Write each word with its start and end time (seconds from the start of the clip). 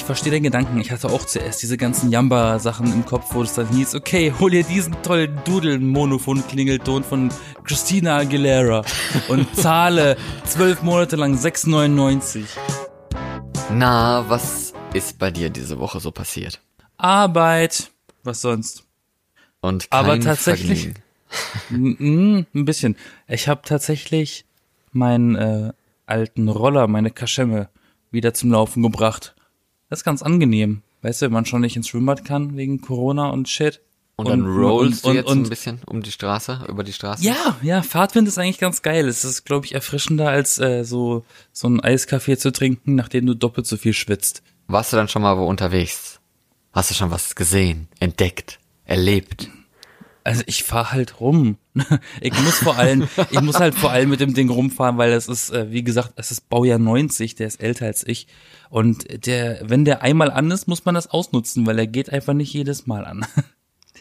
ich 0.00 0.06
verstehe 0.06 0.32
den 0.32 0.42
Gedanken. 0.42 0.80
Ich 0.80 0.90
hatte 0.90 1.10
auch 1.10 1.26
zuerst 1.26 1.62
diese 1.62 1.76
ganzen 1.76 2.10
Jamba-Sachen 2.10 2.90
im 2.90 3.04
Kopf, 3.04 3.34
wo 3.34 3.42
es 3.42 3.52
dann 3.52 3.68
hieß, 3.68 3.94
okay, 3.94 4.32
hol 4.40 4.50
dir 4.50 4.64
diesen 4.64 4.94
tollen 5.02 5.38
Dudeln-Monophon-Klingelton 5.44 7.04
von 7.04 7.28
Christina 7.64 8.16
Aguilera 8.16 8.82
und 9.28 9.54
zahle 9.56 10.16
zwölf 10.46 10.80
Monate 10.80 11.16
lang 11.16 11.34
6,99. 11.34 12.44
Na, 13.72 14.24
was 14.26 14.72
ist 14.94 15.18
bei 15.18 15.30
dir 15.30 15.50
diese 15.50 15.78
Woche 15.78 16.00
so 16.00 16.10
passiert? 16.12 16.62
Arbeit. 16.96 17.90
Was 18.24 18.40
sonst? 18.40 18.84
Und 19.60 19.90
kein 19.90 20.00
Aber 20.00 20.18
tatsächlich, 20.18 20.94
ein 21.70 22.46
bisschen. 22.52 22.96
Ich 23.28 23.48
habe 23.48 23.60
tatsächlich 23.66 24.46
meinen 24.92 25.34
äh, 25.36 25.72
alten 26.06 26.48
Roller, 26.48 26.86
meine 26.86 27.10
Kaschemme, 27.10 27.68
wieder 28.10 28.32
zum 28.32 28.50
Laufen 28.50 28.82
gebracht. 28.82 29.34
Das 29.90 30.00
ist 30.00 30.04
ganz 30.04 30.22
angenehm. 30.22 30.82
Weißt 31.02 31.20
du, 31.20 31.26
wenn 31.26 31.32
man 31.32 31.44
schon 31.44 31.60
nicht 31.60 31.76
ins 31.76 31.88
Schwimmbad 31.88 32.24
kann 32.24 32.56
wegen 32.56 32.80
Corona 32.80 33.28
und 33.28 33.48
Shit. 33.48 33.80
Und 34.16 34.28
dann 34.28 34.46
rollst 34.46 35.04
und, 35.04 35.12
du 35.12 35.16
jetzt 35.16 35.28
und, 35.30 35.46
ein 35.46 35.48
bisschen 35.48 35.80
um 35.86 36.02
die 36.02 36.12
Straße, 36.12 36.66
über 36.68 36.84
die 36.84 36.92
Straße? 36.92 37.24
Ja, 37.24 37.56
ja, 37.62 37.82
Fahrtwind 37.82 38.28
ist 38.28 38.38
eigentlich 38.38 38.58
ganz 38.58 38.82
geil. 38.82 39.08
Es 39.08 39.24
ist, 39.24 39.44
glaube 39.44 39.64
ich, 39.64 39.74
erfrischender 39.74 40.28
als 40.28 40.58
äh, 40.58 40.84
so 40.84 41.24
so 41.52 41.68
ein 41.68 41.80
Eiskaffee 41.80 42.36
zu 42.36 42.52
trinken, 42.52 42.94
nachdem 42.94 43.26
du 43.26 43.34
doppelt 43.34 43.66
so 43.66 43.78
viel 43.78 43.94
schwitzt. 43.94 44.42
Warst 44.68 44.92
du 44.92 44.96
dann 44.96 45.08
schon 45.08 45.22
mal 45.22 45.38
wo 45.38 45.46
unterwegs? 45.46 46.20
Hast 46.72 46.90
du 46.90 46.94
schon 46.94 47.10
was 47.10 47.34
gesehen, 47.34 47.88
entdeckt, 47.98 48.60
erlebt? 48.84 49.48
Also 50.30 50.44
ich 50.46 50.62
fahr 50.62 50.92
halt 50.92 51.18
rum. 51.18 51.56
ich 52.20 52.32
muss 52.44 52.58
vor 52.58 52.76
allem, 52.76 53.08
ich 53.32 53.40
muss 53.40 53.58
halt 53.58 53.74
vor 53.74 53.90
allem 53.90 54.10
mit 54.10 54.20
dem 54.20 54.32
Ding 54.32 54.48
rumfahren, 54.48 54.96
weil 54.96 55.10
es 55.10 55.26
ist, 55.26 55.50
äh, 55.50 55.72
wie 55.72 55.82
gesagt, 55.82 56.12
es 56.14 56.30
ist 56.30 56.48
Baujahr 56.48 56.78
90, 56.78 57.34
der 57.34 57.48
ist 57.48 57.60
älter 57.60 57.86
als 57.86 58.06
ich. 58.06 58.28
Und 58.68 59.26
der, 59.26 59.58
wenn 59.68 59.84
der 59.84 60.02
einmal 60.02 60.30
an 60.30 60.48
ist, 60.52 60.68
muss 60.68 60.84
man 60.84 60.94
das 60.94 61.08
ausnutzen, 61.08 61.66
weil 61.66 61.80
er 61.80 61.88
geht 61.88 62.12
einfach 62.12 62.32
nicht 62.32 62.52
jedes 62.52 62.86
Mal 62.86 63.04
an. 63.06 63.26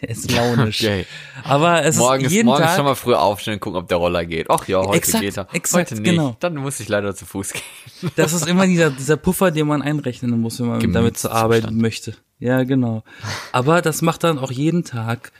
Der 0.01 0.09
ist 0.11 0.31
launisch. 0.31 0.81
Okay. 0.81 1.05
Aber 1.43 1.83
es 1.83 1.97
Morgens, 1.97 2.27
ist 2.27 2.31
jeden 2.31 2.45
morgens 2.45 2.67
Tag. 2.67 2.75
schon 2.77 2.85
mal 2.85 2.95
früh 2.95 3.15
aufstehen 3.15 3.55
und 3.55 3.59
gucken, 3.59 3.79
ob 3.81 3.89
der 3.89 3.97
Roller 3.97 4.25
geht. 4.25 4.49
Ach 4.49 4.65
ja, 4.65 4.79
heute 4.79 4.95
Exakt, 4.97 5.21
geht 5.21 5.37
er. 5.37 5.53
exakt, 5.53 5.91
heute 5.91 6.01
nicht. 6.01 6.11
genau. 6.11 6.37
Dann 6.39 6.55
muss 6.55 6.79
ich 6.79 6.87
leider 6.87 7.13
zu 7.15 7.25
Fuß 7.25 7.51
gehen. 7.51 8.11
Das 8.15 8.31
ist 8.31 8.47
immer 8.47 8.65
dieser, 8.65 8.91
dieser 8.91 9.17
Puffer, 9.17 9.51
den 9.51 9.67
man 9.67 9.81
einrechnen 9.81 10.39
muss, 10.39 10.61
wenn 10.61 10.67
man 10.67 10.93
damit 10.93 11.17
zur 11.17 11.33
Arbeit 11.33 11.65
Gemütszustand. 11.65 11.81
möchte. 11.81 12.15
Ja, 12.37 12.63
genau. 12.63 13.03
Aber 13.51 13.81
das 13.81 14.01
macht 14.01 14.23
dann 14.23 14.39
auch 14.39 14.51
jeden 14.51 14.85
Tag 14.85 15.33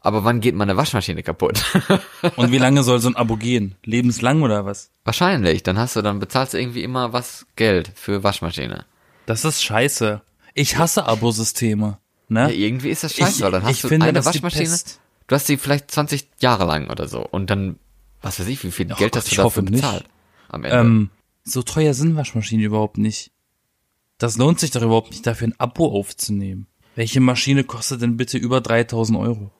Aber 0.00 0.24
wann 0.24 0.40
geht 0.40 0.54
meine 0.54 0.78
Waschmaschine 0.78 1.22
kaputt? 1.22 1.62
Und 2.36 2.50
wie 2.50 2.58
lange 2.58 2.82
soll 2.82 2.98
so 2.98 3.08
ein 3.08 3.14
Abo 3.14 3.36
gehen? 3.36 3.76
Lebenslang 3.84 4.42
oder 4.42 4.64
was? 4.66 4.90
Wahrscheinlich, 5.04 5.62
dann 5.62 5.78
hast 5.78 5.94
du, 5.94 6.02
dann 6.02 6.18
bezahlst 6.18 6.54
du 6.54 6.58
irgendwie 6.58 6.82
immer 6.82 7.12
was 7.12 7.46
Geld 7.54 7.92
für 7.94 8.24
Waschmaschine. 8.24 8.84
Das 9.26 9.44
ist 9.44 9.62
scheiße. 9.62 10.22
Ich 10.54 10.76
hasse 10.78 11.04
Abosysteme. 11.06 11.98
Ne? 12.28 12.40
Ja, 12.42 12.48
irgendwie 12.48 12.90
ist 12.90 13.04
das 13.04 13.14
scheiße, 13.14 13.36
Ich- 13.36 13.40
weil 13.42 13.50
dann 13.52 13.62
hast 13.64 13.70
ich 13.76 13.80
du 13.82 13.88
finde, 13.88 14.06
eine 14.06 14.24
Waschmaschine, 14.24 14.78
du 15.26 15.34
hast 15.34 15.46
sie 15.46 15.56
vielleicht 15.56 15.90
20 15.90 16.28
Jahre 16.40 16.64
lang 16.64 16.88
oder 16.90 17.06
so 17.08 17.26
und 17.26 17.50
dann, 17.50 17.78
was 18.22 18.40
weiß 18.40 18.46
ich, 18.46 18.62
wie 18.64 18.70
viel 18.70 18.86
Oh 18.92 18.96
Geld 18.96 19.12
Gott, 19.12 19.22
hast 19.22 19.32
du 19.32 19.36
dafür 19.36 19.62
nicht. 19.62 19.72
bezahlt? 19.74 20.04
Am 20.48 20.64
Ende. 20.64 20.76
Ähm, 20.78 21.10
so 21.44 21.62
teuer 21.62 21.92
sind 21.94 22.16
Waschmaschinen 22.16 22.64
überhaupt 22.64 22.96
nicht. 22.98 23.32
Das 24.18 24.36
lohnt 24.36 24.60
sich 24.60 24.70
doch 24.70 24.82
überhaupt 24.82 25.10
nicht, 25.10 25.26
dafür 25.26 25.48
ein 25.48 25.58
Abo 25.58 25.86
aufzunehmen. 25.98 26.66
Welche 26.94 27.20
Maschine 27.20 27.64
kostet 27.64 28.02
denn 28.02 28.16
bitte 28.16 28.38
über 28.38 28.60
3000 28.60 29.18
Euro? 29.18 29.50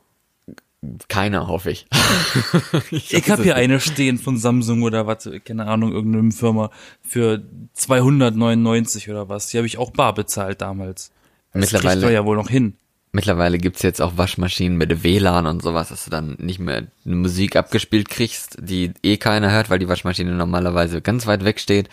Keiner, 1.09 1.47
hoffe 1.47 1.71
ich. 1.71 1.87
Ich 2.91 3.31
habe 3.31 3.43
hier 3.45 3.57
eine 3.57 3.81
stehen 3.81 4.19
von 4.19 4.37
Samsung 4.37 4.83
oder 4.83 5.07
was, 5.07 5.29
keine 5.45 5.67
Ahnung, 5.67 5.93
irgendeine 5.93 6.33
Firma 6.33 6.71
für 7.01 7.43
299 7.75 9.09
oder 9.11 9.29
was. 9.29 9.49
Die 9.49 9.59
habe 9.59 9.67
ich 9.67 9.79
auch 9.79 9.91
bar 9.91 10.15
bezahlt 10.15 10.61
damals. 10.61 11.13
Das 11.53 11.73
Mittlerweile- 11.73 12.07
man 12.07 12.13
ja 12.15 12.25
wohl 12.25 12.37
noch 12.37 12.49
hin. 12.49 12.75
Mittlerweile 13.15 13.59
gibt's 13.59 13.83
jetzt 13.83 14.01
auch 14.01 14.17
Waschmaschinen 14.17 14.79
mit 14.79 15.03
WLAN 15.05 15.47
und 15.47 15.63
sowas, 15.63 15.91
dass 15.91 16.05
du 16.05 16.11
dann 16.11 16.35
nicht 16.39 16.59
mehr 16.59 16.87
eine 17.05 17.15
Musik 17.17 17.57
abgespielt 17.57 18.09
kriegst, 18.09 18.57
die 18.59 18.93
eh 19.03 19.19
keiner 19.19 19.51
hört, 19.53 19.69
weil 19.69 19.79
die 19.79 19.89
Waschmaschine 19.89 20.33
normalerweise 20.33 21.03
ganz 21.03 21.27
weit 21.27 21.45
weg 21.45 21.61
steht. 21.61 21.91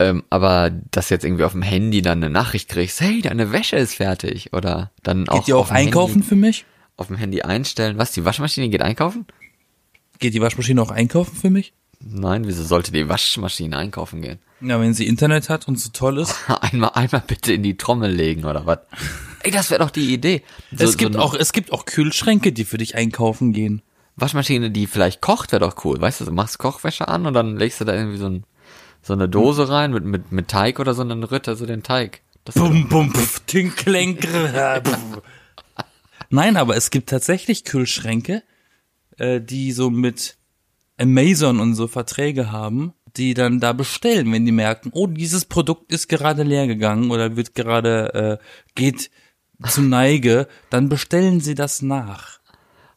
Ähm, 0.00 0.24
aber 0.28 0.70
dass 0.90 1.08
jetzt 1.08 1.24
irgendwie 1.24 1.44
auf 1.44 1.52
dem 1.52 1.62
Handy 1.62 2.02
dann 2.02 2.18
eine 2.18 2.30
Nachricht 2.30 2.68
kriegst, 2.68 3.00
hey, 3.00 3.22
deine 3.22 3.52
Wäsche 3.52 3.76
ist 3.76 3.94
fertig. 3.94 4.52
Oder 4.52 4.90
dann 5.04 5.28
auch, 5.28 5.36
Geht 5.38 5.48
ihr 5.48 5.56
auch 5.56 5.70
einkaufen 5.70 6.14
Handy, 6.14 6.26
für 6.26 6.36
mich? 6.36 6.64
Auf 7.00 7.08
dem 7.08 7.16
Handy 7.16 7.42
einstellen. 7.42 7.98
Was, 7.98 8.12
die 8.12 8.24
Waschmaschine 8.24 8.68
geht 8.68 8.82
einkaufen? 8.82 9.26
Geht 10.18 10.34
die 10.34 10.40
Waschmaschine 10.40 10.82
auch 10.82 10.90
einkaufen 10.90 11.34
für 11.34 11.50
mich? 11.50 11.72
Nein, 12.00 12.46
wieso 12.46 12.64
sollte 12.64 12.92
die 12.92 13.08
Waschmaschine 13.08 13.76
einkaufen 13.76 14.22
gehen? 14.22 14.38
Ja, 14.60 14.80
wenn 14.80 14.94
sie 14.94 15.06
Internet 15.06 15.48
hat 15.48 15.68
und 15.68 15.78
so 15.78 15.90
toll 15.92 16.18
ist. 16.18 16.34
Einmal, 16.60 16.90
einmal 16.94 17.22
bitte 17.26 17.52
in 17.52 17.62
die 17.62 17.76
Trommel 17.76 18.10
legen 18.10 18.44
oder 18.44 18.66
was? 18.66 18.78
Ey, 19.42 19.50
das 19.50 19.70
wäre 19.70 19.80
doch 19.80 19.90
die 19.90 20.12
Idee. 20.12 20.42
So, 20.70 20.84
es 20.84 20.96
gibt 20.98 21.14
so 21.14 21.20
auch, 21.20 21.34
es 21.34 21.52
gibt 21.52 21.72
auch 21.72 21.86
Kühlschränke, 21.86 22.52
die 22.52 22.64
für 22.64 22.76
dich 22.76 22.94
einkaufen 22.94 23.52
gehen. 23.52 23.82
Waschmaschine, 24.16 24.70
die 24.70 24.86
vielleicht 24.86 25.22
kocht, 25.22 25.52
wäre 25.52 25.60
doch 25.60 25.84
cool. 25.84 26.00
Weißt 26.00 26.20
du, 26.20 26.26
du 26.26 26.32
machst 26.32 26.58
Kochwäsche 26.58 27.08
an 27.08 27.26
und 27.26 27.32
dann 27.32 27.56
legst 27.56 27.80
du 27.80 27.84
da 27.86 27.94
irgendwie 27.94 28.18
so, 28.18 28.26
ein, 28.26 28.44
so 29.02 29.14
eine 29.14 29.28
Dose 29.28 29.70
rein 29.70 29.92
mit, 29.92 30.04
mit, 30.04 30.30
mit 30.32 30.48
Teig 30.48 30.78
oder 30.78 30.92
so 30.92 31.00
und 31.02 31.08
dann 31.08 31.24
rührt 31.24 31.48
er 31.48 31.56
so 31.56 31.64
den 31.64 31.82
Teig. 31.82 32.20
Das 32.44 32.54
Bum, 32.54 32.88
bum, 32.88 33.14
pf, 33.14 33.40
tinkling, 33.46 34.16
grrr, 34.20 34.82
pf. 34.82 35.22
Nein, 36.30 36.56
aber 36.56 36.76
es 36.76 36.90
gibt 36.90 37.10
tatsächlich 37.10 37.64
Kühlschränke, 37.64 38.42
äh, 39.18 39.40
die 39.40 39.72
so 39.72 39.90
mit 39.90 40.36
Amazon 40.96 41.60
und 41.60 41.74
so 41.74 41.88
Verträge 41.88 42.52
haben, 42.52 42.94
die 43.16 43.34
dann 43.34 43.58
da 43.58 43.72
bestellen, 43.72 44.32
wenn 44.32 44.46
die 44.46 44.52
merken, 44.52 44.90
oh, 44.92 45.08
dieses 45.08 45.44
Produkt 45.44 45.92
ist 45.92 46.08
gerade 46.08 46.44
leer 46.44 46.68
gegangen 46.68 47.10
oder 47.10 47.36
wird 47.36 47.54
gerade, 47.54 48.38
äh, 48.40 48.44
geht 48.74 49.10
zu 49.66 49.82
Neige, 49.82 50.46
dann 50.70 50.88
bestellen 50.88 51.40
sie 51.40 51.56
das 51.56 51.82
nach. 51.82 52.38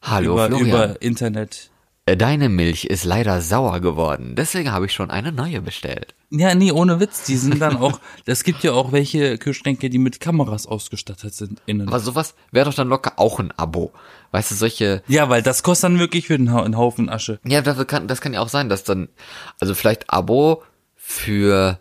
Hallo 0.01 0.33
über, 0.33 0.47
Florian. 0.47 0.67
über 0.67 1.01
Internet. 1.01 1.71
Äh, 2.05 2.15
Deine 2.15 2.49
Milch 2.49 2.85
ist 2.85 3.03
leider 3.03 3.41
sauer 3.41 3.79
geworden, 3.79 4.35
deswegen 4.35 4.71
habe 4.71 4.85
ich 4.85 4.93
schon 4.93 5.09
eine 5.09 5.31
neue 5.31 5.61
bestellt. 5.61 6.13
Ja, 6.35 6.55
nee, 6.55 6.71
ohne 6.71 6.99
Witz. 6.99 7.25
Die 7.25 7.37
sind 7.37 7.61
dann 7.61 7.77
auch, 7.77 7.99
es 8.25 8.43
gibt 8.43 8.63
ja 8.63 8.71
auch 8.71 8.91
welche 8.91 9.37
Kühlschränke, 9.37 9.89
die 9.91 9.99
mit 9.99 10.19
Kameras 10.19 10.65
ausgestattet 10.65 11.33
sind 11.35 11.61
innen. 11.67 11.87
Aber 11.87 11.99
sowas 11.99 12.33
wäre 12.51 12.65
doch 12.65 12.73
dann 12.73 12.89
locker 12.89 13.13
auch 13.17 13.39
ein 13.39 13.51
Abo. 13.55 13.91
Weißt 14.31 14.49
du, 14.49 14.55
solche, 14.55 15.03
Ja, 15.07 15.29
weil 15.29 15.43
das 15.43 15.61
kostet 15.61 15.91
dann 15.91 15.99
wirklich 15.99 16.25
für 16.27 16.33
einen, 16.33 16.51
Hau- 16.51 16.63
einen 16.63 16.75
Haufen 16.77 17.07
Asche. 17.07 17.39
ja, 17.45 17.61
das 17.61 17.85
kann, 17.85 18.07
das 18.07 18.19
kann 18.19 18.33
ja 18.33 18.41
auch 18.41 18.49
sein, 18.49 18.67
dass 18.67 18.83
dann, 18.83 19.09
also 19.59 19.75
vielleicht 19.75 20.09
Abo 20.09 20.63
für 20.95 21.77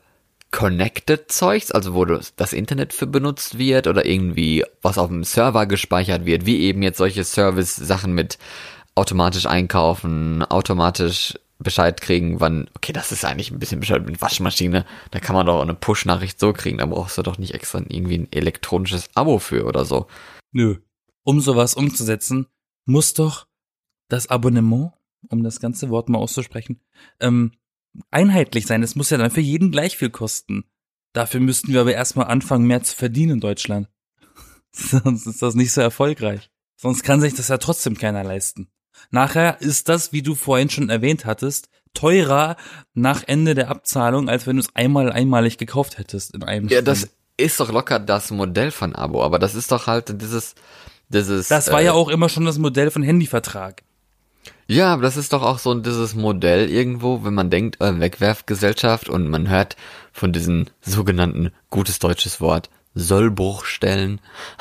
Connected 0.50 1.32
Zeugs, 1.32 1.70
also 1.72 1.94
wo 1.94 2.04
das 2.04 2.34
das 2.36 2.52
Internet 2.52 2.92
für 2.92 3.06
benutzt 3.06 3.56
wird 3.56 3.86
oder 3.86 4.04
irgendwie 4.04 4.64
was 4.82 4.98
auf 4.98 5.08
dem 5.08 5.24
Server 5.24 5.64
gespeichert 5.64 6.26
wird, 6.26 6.44
wie 6.44 6.60
eben 6.60 6.82
jetzt 6.82 6.98
solche 6.98 7.24
Service-Sachen 7.24 8.12
mit 8.12 8.36
automatisch 8.94 9.46
einkaufen, 9.46 10.42
automatisch 10.44 11.38
Bescheid 11.62 12.00
kriegen, 12.00 12.40
wann, 12.40 12.68
okay, 12.74 12.92
das 12.92 13.12
ist 13.12 13.24
eigentlich 13.24 13.50
ein 13.50 13.58
bisschen 13.58 13.80
Bescheid 13.80 14.04
mit 14.04 14.20
Waschmaschine, 14.20 14.84
da 15.10 15.20
kann 15.20 15.36
man 15.36 15.46
doch 15.46 15.56
auch 15.58 15.62
eine 15.62 15.74
Push-Nachricht 15.74 16.38
so 16.38 16.52
kriegen, 16.52 16.78
da 16.78 16.86
brauchst 16.86 17.18
du 17.18 17.22
doch 17.22 17.38
nicht 17.38 17.54
extra 17.54 17.78
irgendwie 17.78 18.18
ein 18.18 18.32
elektronisches 18.32 19.10
Abo 19.14 19.38
für 19.38 19.66
oder 19.66 19.84
so. 19.84 20.06
Nö. 20.52 20.78
Um 21.24 21.40
sowas 21.40 21.74
umzusetzen, 21.74 22.46
muss 22.84 23.14
doch 23.14 23.46
das 24.08 24.28
Abonnement, 24.28 24.92
um 25.28 25.42
das 25.42 25.60
ganze 25.60 25.88
Wort 25.88 26.08
mal 26.08 26.18
auszusprechen, 26.18 26.80
ähm, 27.20 27.52
einheitlich 28.10 28.66
sein. 28.66 28.82
Es 28.82 28.96
muss 28.96 29.10
ja 29.10 29.18
dann 29.18 29.30
für 29.30 29.40
jeden 29.40 29.70
gleich 29.70 29.96
viel 29.96 30.10
kosten. 30.10 30.64
Dafür 31.12 31.40
müssten 31.40 31.72
wir 31.72 31.82
aber 31.82 31.94
erstmal 31.94 32.26
anfangen, 32.26 32.66
mehr 32.66 32.82
zu 32.82 32.96
verdienen 32.96 33.32
in 33.32 33.40
Deutschland. 33.40 33.88
Sonst 34.72 35.26
ist 35.26 35.42
das 35.42 35.54
nicht 35.54 35.72
so 35.72 35.80
erfolgreich. 35.80 36.50
Sonst 36.76 37.02
kann 37.02 37.20
sich 37.20 37.34
das 37.34 37.48
ja 37.48 37.58
trotzdem 37.58 37.96
keiner 37.96 38.24
leisten. 38.24 38.72
Nachher 39.10 39.60
ist 39.60 39.88
das, 39.88 40.12
wie 40.12 40.22
du 40.22 40.34
vorhin 40.34 40.70
schon 40.70 40.88
erwähnt 40.88 41.24
hattest, 41.24 41.68
teurer 41.94 42.56
nach 42.94 43.22
Ende 43.26 43.54
der 43.54 43.68
Abzahlung, 43.70 44.28
als 44.28 44.46
wenn 44.46 44.56
du 44.56 44.60
es 44.62 44.74
einmal 44.74 45.12
einmalig 45.12 45.58
gekauft 45.58 45.98
hättest 45.98 46.34
in 46.34 46.42
einem 46.42 46.68
Ja, 46.68 46.78
Spiel. 46.78 46.82
das 46.84 47.08
ist 47.36 47.60
doch 47.60 47.70
locker 47.72 47.98
das 47.98 48.30
Modell 48.30 48.70
von 48.70 48.94
Abo, 48.94 49.22
aber 49.22 49.38
das 49.38 49.54
ist 49.54 49.72
doch 49.72 49.86
halt 49.86 50.20
dieses, 50.20 50.54
dieses. 51.08 51.48
Das 51.48 51.70
war 51.70 51.80
äh, 51.80 51.86
ja 51.86 51.92
auch 51.92 52.08
immer 52.08 52.28
schon 52.28 52.44
das 52.44 52.58
Modell 52.58 52.90
von 52.90 53.02
Handyvertrag. 53.02 53.82
Ja, 54.66 54.92
aber 54.94 55.02
das 55.02 55.16
ist 55.16 55.32
doch 55.32 55.42
auch 55.42 55.58
so 55.58 55.74
dieses 55.74 56.14
Modell 56.14 56.70
irgendwo, 56.70 57.24
wenn 57.24 57.34
man 57.34 57.50
denkt, 57.50 57.80
äh, 57.80 58.00
Wegwerfgesellschaft 58.00 59.08
und 59.08 59.28
man 59.28 59.48
hört 59.48 59.76
von 60.12 60.32
diesen 60.32 60.70
sogenannten, 60.80 61.50
gutes 61.68 61.98
deutsches 61.98 62.40
Wort, 62.40 62.70
Sollbruchstellen 62.94 64.20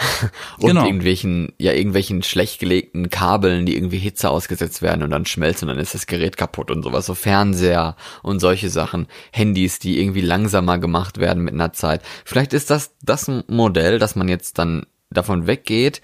und 0.60 0.68
Genau. 0.68 0.86
irgendwelchen, 0.86 1.54
ja, 1.57 1.74
irgendwelchen 1.74 2.24
schlecht 2.24 2.60
gelegten 2.60 3.10
Kabeln, 3.10 3.66
die 3.66 3.75
irgendwie 3.75 3.98
Hitze 3.98 4.30
ausgesetzt 4.30 4.81
werden 4.81 5.04
und 5.04 5.12
dann 5.12 5.25
schmelzen 5.25 5.68
und 5.68 5.75
dann 5.75 5.83
ist 5.83 5.94
das 5.94 6.07
Gerät 6.07 6.38
kaputt 6.38 6.72
und 6.72 6.83
sowas, 6.83 7.06
so 7.06 7.16
Fernseher 7.16 7.95
und 8.24 8.39
solche 8.39 8.69
Sachen, 8.69 9.07
Handys, 9.31 9.80
die 9.80 10.00
irgendwie 10.00 10.22
langsamer 10.22 10.78
gemacht 10.78 11.18
werden 11.19 11.44
mit 11.44 11.54
einer 11.54 11.74
Zeit. 11.74 12.01
Vielleicht 12.25 12.54
ist 12.54 12.69
das 12.69 12.95
das 13.01 13.30
Modell, 13.48 14.00
dass 14.00 14.16
man 14.16 14.30
jetzt 14.30 14.57
dann 14.57 14.86
davon 15.10 15.48
weggeht, 15.48 16.01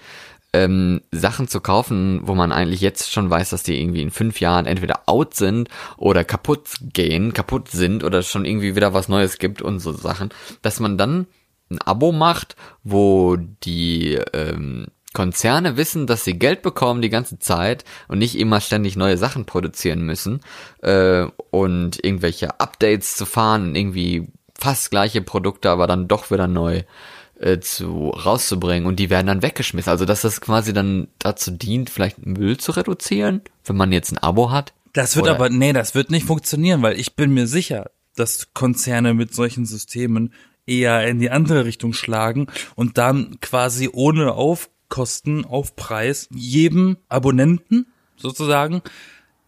ähm, 0.52 1.02
Sachen 1.12 1.46
zu 1.46 1.60
kaufen, 1.60 2.20
wo 2.24 2.34
man 2.34 2.52
eigentlich 2.52 2.80
jetzt 2.80 3.12
schon 3.12 3.28
weiß, 3.28 3.50
dass 3.50 3.62
die 3.62 3.80
irgendwie 3.80 4.02
in 4.02 4.10
fünf 4.10 4.40
Jahren 4.40 4.66
entweder 4.66 5.02
out 5.06 5.34
sind 5.34 5.68
oder 5.98 6.24
kaputt 6.24 6.70
gehen, 6.80 7.32
kaputt 7.34 7.68
sind 7.68 8.02
oder 8.02 8.22
schon 8.22 8.44
irgendwie 8.46 8.74
wieder 8.74 8.94
was 8.94 9.08
Neues 9.08 9.38
gibt 9.38 9.60
und 9.60 9.80
so 9.80 9.92
Sachen, 9.92 10.30
dass 10.62 10.80
man 10.80 10.96
dann 10.96 11.26
ein 11.70 11.80
Abo 11.82 12.12
macht, 12.12 12.56
wo 12.82 13.36
die 13.36 14.18
ähm, 14.32 14.86
Konzerne 15.14 15.76
wissen, 15.76 16.06
dass 16.06 16.24
sie 16.24 16.38
Geld 16.38 16.62
bekommen 16.62 17.02
die 17.02 17.08
ganze 17.08 17.38
Zeit 17.38 17.84
und 18.08 18.18
nicht 18.18 18.38
immer 18.38 18.60
ständig 18.60 18.96
neue 18.96 19.16
Sachen 19.16 19.46
produzieren 19.46 20.02
müssen 20.02 20.40
äh, 20.82 21.26
und 21.50 22.04
irgendwelche 22.04 22.60
Updates 22.60 23.16
zu 23.16 23.26
fahren, 23.26 23.74
irgendwie 23.74 24.28
fast 24.58 24.90
gleiche 24.90 25.22
Produkte, 25.22 25.70
aber 25.70 25.86
dann 25.86 26.08
doch 26.08 26.30
wieder 26.30 26.46
neu 26.46 26.82
äh, 27.40 27.58
zu 27.60 28.10
rauszubringen 28.10 28.86
und 28.86 28.96
die 28.96 29.10
werden 29.10 29.28
dann 29.28 29.42
weggeschmissen. 29.42 29.90
Also 29.90 30.04
dass 30.04 30.22
das 30.22 30.40
quasi 30.40 30.72
dann 30.72 31.08
dazu 31.18 31.50
dient, 31.50 31.90
vielleicht 31.90 32.24
Müll 32.24 32.58
zu 32.58 32.72
reduzieren, 32.72 33.42
wenn 33.64 33.76
man 33.76 33.92
jetzt 33.92 34.12
ein 34.12 34.18
Abo 34.18 34.50
hat. 34.50 34.72
Das 34.92 35.16
wird 35.16 35.24
Oder- 35.24 35.34
aber, 35.34 35.50
nee, 35.50 35.72
das 35.72 35.94
wird 35.94 36.10
nicht 36.10 36.26
funktionieren, 36.26 36.82
weil 36.82 36.98
ich 36.98 37.14
bin 37.14 37.32
mir 37.32 37.46
sicher, 37.46 37.90
dass 38.16 38.52
Konzerne 38.52 39.14
mit 39.14 39.34
solchen 39.34 39.64
Systemen 39.64 40.32
eher 40.68 41.06
in 41.06 41.18
die 41.18 41.30
andere 41.30 41.64
Richtung 41.64 41.92
schlagen 41.92 42.46
und 42.74 42.98
dann 42.98 43.40
quasi 43.40 43.88
ohne 43.92 44.32
Aufkosten, 44.32 45.44
Aufpreis 45.44 46.28
jedem 46.30 46.98
Abonnenten 47.08 47.86
sozusagen 48.16 48.82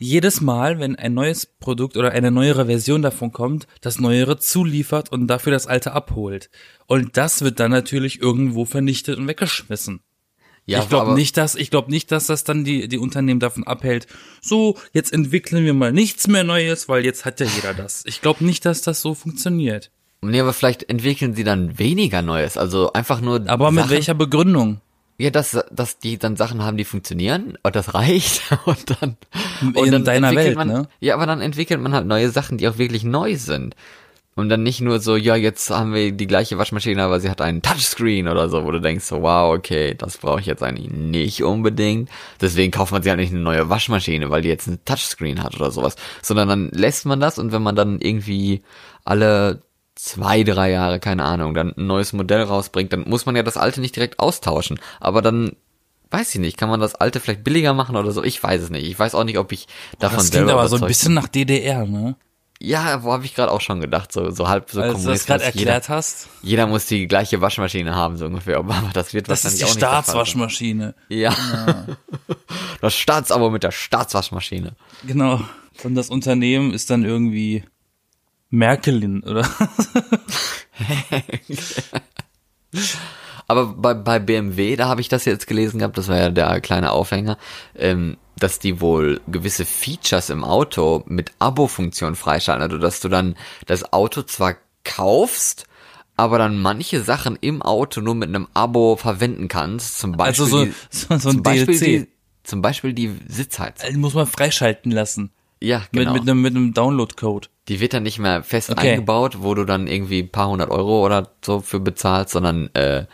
jedes 0.02 0.40
Mal, 0.40 0.80
wenn 0.80 0.96
ein 0.96 1.12
neues 1.12 1.44
Produkt 1.44 1.98
oder 1.98 2.12
eine 2.12 2.30
neuere 2.30 2.66
Version 2.66 3.02
davon 3.02 3.32
kommt, 3.32 3.66
das 3.82 4.00
neuere 4.00 4.38
zuliefert 4.38 5.12
und 5.12 5.26
dafür 5.26 5.52
das 5.52 5.66
alte 5.66 5.92
abholt. 5.92 6.48
Und 6.86 7.18
das 7.18 7.42
wird 7.42 7.60
dann 7.60 7.70
natürlich 7.70 8.22
irgendwo 8.22 8.64
vernichtet 8.64 9.18
und 9.18 9.28
weggeschmissen. 9.28 10.00
ich 10.82 10.88
glaube 10.88 11.14
nicht, 11.14 11.36
dass 11.36 11.54
ich 11.54 11.70
glaube 11.70 11.90
nicht, 11.90 12.10
dass 12.12 12.26
das 12.26 12.44
dann 12.44 12.64
die 12.64 12.88
die 12.88 12.98
Unternehmen 12.98 13.40
davon 13.40 13.64
abhält. 13.64 14.06
So, 14.40 14.78
jetzt 14.92 15.12
entwickeln 15.12 15.64
wir 15.64 15.74
mal 15.74 15.92
nichts 15.92 16.28
mehr 16.28 16.44
Neues, 16.44 16.88
weil 16.88 17.04
jetzt 17.04 17.26
hat 17.26 17.40
ja 17.40 17.46
jeder 17.46 17.74
das. 17.74 18.04
Ich 18.06 18.22
glaube 18.22 18.44
nicht, 18.44 18.64
dass 18.64 18.80
das 18.80 19.02
so 19.02 19.14
funktioniert. 19.14 19.90
Nee, 20.22 20.40
aber 20.40 20.52
vielleicht 20.52 20.88
entwickeln 20.88 21.34
sie 21.34 21.44
dann 21.44 21.78
weniger 21.78 22.22
Neues. 22.22 22.56
Also 22.56 22.92
einfach 22.92 23.20
nur. 23.20 23.42
Aber 23.48 23.70
mit 23.70 23.84
Sachen, 23.84 23.90
welcher 23.90 24.14
Begründung? 24.14 24.80
Ja, 25.18 25.30
dass, 25.30 25.58
dass 25.70 25.98
die 25.98 26.18
dann 26.18 26.36
Sachen 26.36 26.62
haben, 26.62 26.76
die 26.76 26.84
funktionieren 26.84 27.58
und 27.62 27.76
das 27.76 27.94
reicht 27.94 28.42
und 28.64 29.00
dann. 29.00 29.16
und 29.62 29.86
In 29.86 29.92
dann 29.92 30.04
deiner 30.04 30.34
Welt, 30.34 30.56
man, 30.56 30.68
ne? 30.68 30.88
Ja, 31.00 31.14
aber 31.14 31.26
dann 31.26 31.40
entwickelt 31.40 31.80
man 31.80 31.92
halt 31.92 32.06
neue 32.06 32.30
Sachen, 32.30 32.58
die 32.58 32.68
auch 32.68 32.78
wirklich 32.78 33.04
neu 33.04 33.36
sind. 33.36 33.74
Und 34.36 34.48
dann 34.48 34.62
nicht 34.62 34.80
nur 34.80 35.00
so, 35.00 35.16
ja, 35.16 35.36
jetzt 35.36 35.70
haben 35.70 35.92
wir 35.92 36.12
die 36.12 36.26
gleiche 36.26 36.56
Waschmaschine, 36.56 37.02
aber 37.02 37.20
sie 37.20 37.28
hat 37.28 37.40
einen 37.40 37.62
Touchscreen 37.62 38.28
oder 38.28 38.48
so, 38.48 38.64
wo 38.64 38.70
du 38.70 38.80
denkst 38.80 39.04
so, 39.04 39.22
wow, 39.22 39.54
okay, 39.54 39.94
das 39.94 40.18
brauche 40.18 40.40
ich 40.40 40.46
jetzt 40.46 40.62
eigentlich 40.62 40.90
nicht 40.90 41.42
unbedingt. 41.42 42.08
Deswegen 42.40 42.70
kauft 42.70 42.92
man 42.92 43.02
sich 43.02 43.10
halt 43.10 43.20
nicht 43.20 43.32
eine 43.32 43.42
neue 43.42 43.68
Waschmaschine, 43.68 44.30
weil 44.30 44.40
die 44.42 44.48
jetzt 44.48 44.68
einen 44.68 44.82
Touchscreen 44.84 45.42
hat 45.42 45.56
oder 45.56 45.70
sowas. 45.70 45.96
Sondern 46.22 46.48
dann 46.48 46.70
lässt 46.70 47.04
man 47.04 47.20
das 47.20 47.38
und 47.38 47.52
wenn 47.52 47.62
man 47.62 47.76
dann 47.76 48.00
irgendwie 48.00 48.62
alle 49.04 49.62
zwei, 49.94 50.42
drei 50.44 50.70
Jahre, 50.70 51.00
keine 51.00 51.24
Ahnung, 51.24 51.54
dann 51.54 51.74
ein 51.76 51.86
neues 51.86 52.12
Modell 52.12 52.42
rausbringt, 52.42 52.92
dann 52.92 53.08
muss 53.08 53.26
man 53.26 53.36
ja 53.36 53.42
das 53.42 53.56
alte 53.56 53.80
nicht 53.80 53.96
direkt 53.96 54.18
austauschen. 54.18 54.80
Aber 55.00 55.22
dann, 55.22 55.56
weiß 56.10 56.34
ich 56.34 56.40
nicht, 56.40 56.56
kann 56.56 56.70
man 56.70 56.80
das 56.80 56.94
alte 56.94 57.20
vielleicht 57.20 57.44
billiger 57.44 57.74
machen 57.74 57.96
oder 57.96 58.10
so? 58.12 58.22
Ich 58.24 58.42
weiß 58.42 58.62
es 58.62 58.70
nicht. 58.70 58.84
Ich 58.84 58.98
weiß 58.98 59.14
auch 59.14 59.24
nicht, 59.24 59.38
ob 59.38 59.52
ich 59.52 59.66
davon 59.98 60.18
Das 60.18 60.30
klingt 60.30 60.50
aber 60.50 60.68
so 60.68 60.76
ein 60.76 60.86
bisschen 60.86 61.14
nach 61.14 61.28
DDR, 61.28 61.86
ne? 61.86 62.16
ja, 62.62 63.02
wo 63.02 63.12
habe 63.12 63.24
ich 63.24 63.34
gerade 63.34 63.50
auch 63.50 63.62
schon 63.62 63.80
gedacht, 63.80 64.12
so, 64.12 64.30
so 64.30 64.46
halb 64.46 64.70
so 64.70 64.82
Als 64.82 65.02
du 65.02 65.08
das 65.08 65.24
gerade 65.24 65.42
Jeder, 65.44 65.54
erklärt 65.56 65.88
hast. 65.88 66.28
jeder 66.42 66.66
muss 66.66 66.84
die 66.84 67.06
gleiche 67.06 67.40
Waschmaschine 67.40 67.94
haben, 67.94 68.18
so 68.18 68.26
ungefähr. 68.26 68.56
Aber 68.58 68.74
das 68.92 69.14
wird 69.14 69.30
Das 69.30 69.46
ist 69.46 69.60
wahrscheinlich 69.60 69.60
die 69.60 69.64
auch 69.64 69.68
nicht 69.68 69.80
der 69.80 69.88
Fall 69.88 69.94
sein. 69.94 70.02
Staatswaschmaschine. 70.04 70.94
Ja. 71.08 71.34
Das 72.82 72.94
Staatsabo 72.94 73.50
mit 73.50 73.62
der 73.62 73.72
Staatswaschmaschine. 73.72 74.72
Genau. 75.06 75.40
Und 75.84 75.94
das 75.94 76.08
Unternehmen 76.08 76.72
ist 76.72 76.88
dann 76.90 77.04
irgendwie 77.04 77.62
Merkelin, 78.50 79.22
oder? 79.22 79.48
Aber 83.46 83.66
bei, 83.66 83.94
bei 83.94 84.18
BMW, 84.20 84.76
da 84.76 84.88
habe 84.88 85.00
ich 85.00 85.08
das 85.08 85.24
jetzt 85.24 85.48
gelesen 85.48 85.78
gehabt, 85.78 85.98
das 85.98 86.06
war 86.06 86.16
ja 86.16 86.30
der 86.30 86.60
kleine 86.60 86.92
Aufhänger, 86.92 87.36
ähm, 87.76 88.16
dass 88.38 88.60
die 88.60 88.80
wohl 88.80 89.20
gewisse 89.26 89.64
Features 89.64 90.30
im 90.30 90.44
Auto 90.44 91.02
mit 91.06 91.32
Abo-Funktion 91.40 92.14
freischalten. 92.14 92.62
Also 92.62 92.78
dass 92.78 93.00
du 93.00 93.08
dann 93.08 93.34
das 93.66 93.92
Auto 93.92 94.22
zwar 94.22 94.54
kaufst, 94.84 95.66
aber 96.16 96.38
dann 96.38 96.62
manche 96.62 97.02
Sachen 97.02 97.36
im 97.40 97.60
Auto 97.60 98.00
nur 98.00 98.14
mit 98.14 98.28
einem 98.28 98.46
Abo 98.54 98.96
verwenden 98.96 99.48
kannst. 99.48 99.98
Zum 99.98 100.12
Beispiel 100.12 100.44
Also 100.44 100.46
so, 100.46 100.64
die, 100.64 100.72
so, 100.90 101.06
so 101.08 101.14
ein 101.14 101.34
zum 101.34 101.42
Beispiel 101.42 101.78
DLC. 101.78 101.84
die, 101.84 102.08
zum 102.44 102.62
Beispiel 102.62 102.92
die 102.92 103.16
Sitzheizung. 103.26 103.90
Die 103.90 103.96
muss 103.96 104.14
man 104.14 104.26
freischalten 104.26 104.92
lassen. 104.92 105.30
Ja, 105.62 105.82
genau. 105.92 106.12
Mit, 106.12 106.22
mit 106.22 106.30
einem, 106.30 106.42
mit 106.42 106.56
einem 106.56 106.74
Download-Code. 106.74 107.48
Die 107.68 107.80
wird 107.80 107.92
dann 107.92 108.02
nicht 108.02 108.18
mehr 108.18 108.42
fest 108.42 108.70
Okay. 108.70 108.92
eingebaut, 108.92 109.38
wo 109.40 109.54
du 109.54 109.64
dann 109.64 109.86
irgendwie 109.86 110.20
ein 110.20 110.30
paar 110.30 110.48
hundert 110.48 110.70
Euro 110.70 111.04
oder 111.04 111.34
so 111.44 111.60
für 111.60 111.80
bezahlst, 111.80 112.32
sondern 112.32 112.74
äh, 112.74 113.04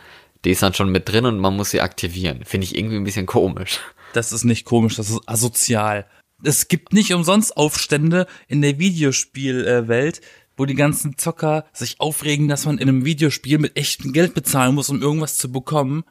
die 0.45 0.51
ist 0.51 0.63
dann 0.63 0.73
schon 0.73 0.89
mit 0.89 1.09
drin 1.09 1.25
und 1.25 1.39
man 1.39 1.55
muss 1.55 1.71
sie 1.71 1.81
aktivieren. 1.81 2.45
Finde 2.45 2.65
ich 2.65 2.77
irgendwie 2.77 2.95
ein 2.95 3.03
bisschen 3.03 3.25
komisch. 3.25 3.79
Das 4.13 4.31
ist 4.31 4.45
nicht 4.45 4.65
komisch, 4.65 4.95
das 4.95 5.09
ist 5.09 5.21
asozial. 5.25 6.05
Es 6.43 6.67
gibt 6.69 6.93
nicht 6.93 7.13
umsonst 7.13 7.57
Aufstände 7.57 8.27
in 8.47 8.61
der 8.61 8.79
Videospielwelt, 8.79 10.21
wo 10.55 10.65
die 10.65 10.75
ganzen 10.75 11.17
Zocker 11.17 11.65
sich 11.73 11.99
aufregen, 11.99 12.47
dass 12.47 12.65
man 12.65 12.77
in 12.77 12.87
einem 12.89 13.05
Videospiel 13.05 13.57
mit 13.59 13.77
echtem 13.77 14.13
Geld 14.13 14.33
bezahlen 14.33 14.75
muss, 14.75 14.89
um 14.89 15.01
irgendwas 15.01 15.37
zu 15.37 15.51
bekommen, 15.51 16.03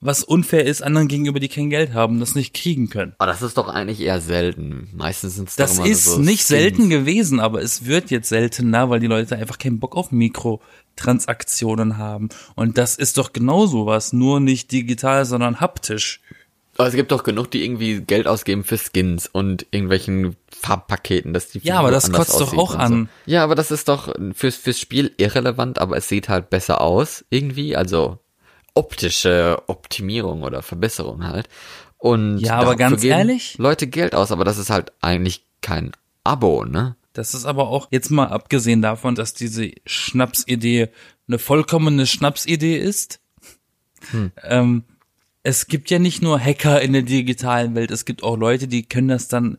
was 0.00 0.22
unfair 0.22 0.64
ist 0.64 0.82
anderen 0.82 1.08
gegenüber, 1.08 1.40
die 1.40 1.48
kein 1.48 1.70
Geld 1.70 1.92
haben 1.92 2.20
das 2.20 2.34
nicht 2.36 2.54
kriegen 2.54 2.88
können. 2.88 3.14
Aber 3.18 3.30
das 3.30 3.42
ist 3.42 3.56
doch 3.58 3.68
eigentlich 3.68 4.00
eher 4.00 4.20
selten. 4.20 4.88
Meistens 4.94 5.36
sind 5.36 5.48
es 5.48 5.56
Das 5.56 5.78
ist 5.78 6.04
so 6.04 6.18
nicht 6.18 6.44
Skins. 6.44 6.46
selten 6.48 6.88
gewesen, 6.90 7.40
aber 7.40 7.60
es 7.62 7.84
wird 7.86 8.10
jetzt 8.10 8.28
seltener, 8.28 8.90
weil 8.90 9.00
die 9.00 9.08
Leute 9.08 9.36
einfach 9.36 9.58
keinen 9.58 9.80
Bock 9.80 9.96
auf 9.96 10.12
Mikrotransaktionen 10.12 11.98
haben. 11.98 12.28
Und 12.54 12.78
das 12.78 12.96
ist 12.96 13.18
doch 13.18 13.32
genau 13.32 13.66
sowas, 13.66 14.12
nur 14.12 14.40
nicht 14.40 14.70
digital, 14.70 15.24
sondern 15.24 15.60
haptisch. 15.60 16.20
Aber 16.76 16.86
es 16.86 16.94
gibt 16.94 17.10
doch 17.10 17.24
genug, 17.24 17.50
die 17.50 17.64
irgendwie 17.64 18.00
Geld 18.00 18.28
ausgeben 18.28 18.62
für 18.62 18.78
Skins 18.78 19.26
und 19.26 19.66
irgendwelchen 19.72 20.36
Farbpaketen, 20.60 21.34
dass 21.34 21.48
die 21.48 21.58
Ja, 21.58 21.80
aber 21.80 21.88
Figur 21.88 22.00
das 22.00 22.12
kotzt 22.12 22.40
doch 22.40 22.56
auch 22.56 22.76
an. 22.76 23.08
So. 23.26 23.32
Ja, 23.32 23.42
aber 23.42 23.56
das 23.56 23.72
ist 23.72 23.88
doch 23.88 24.14
fürs, 24.32 24.54
fürs 24.54 24.78
Spiel 24.78 25.12
irrelevant, 25.16 25.80
aber 25.80 25.96
es 25.96 26.08
sieht 26.08 26.28
halt 26.28 26.50
besser 26.50 26.80
aus 26.80 27.24
irgendwie, 27.30 27.74
also 27.74 28.20
optische 28.78 29.60
Optimierung 29.66 30.42
oder 30.42 30.62
Verbesserung 30.62 31.26
halt. 31.26 31.48
Und 31.98 32.38
Ja, 32.38 32.58
aber 32.58 32.76
ganz 32.76 33.02
ehrlich? 33.02 33.58
Leute 33.58 33.88
Geld 33.88 34.14
aus, 34.14 34.30
aber 34.30 34.44
das 34.44 34.56
ist 34.56 34.70
halt 34.70 34.92
eigentlich 35.00 35.42
kein 35.60 35.90
Abo, 36.22 36.64
ne? 36.64 36.94
Das 37.12 37.34
ist 37.34 37.44
aber 37.44 37.68
auch, 37.68 37.88
jetzt 37.90 38.10
mal 38.10 38.28
abgesehen 38.28 38.80
davon, 38.80 39.16
dass 39.16 39.34
diese 39.34 39.72
Schnapsidee 39.84 40.90
eine 41.26 41.40
vollkommene 41.40 42.06
Schnapsidee 42.06 42.76
ist. 42.76 43.18
Ähm, 44.44 44.84
es 45.42 45.66
gibt 45.66 45.90
ja 45.90 45.98
nicht 45.98 46.22
nur 46.22 46.38
Hacker 46.38 46.80
in 46.80 46.92
der 46.92 47.02
digitalen 47.02 47.74
Welt, 47.74 47.90
es 47.90 48.04
gibt 48.04 48.22
auch 48.22 48.36
Leute, 48.36 48.68
die 48.68 48.84
können 48.84 49.08
das 49.08 49.26
dann 49.26 49.58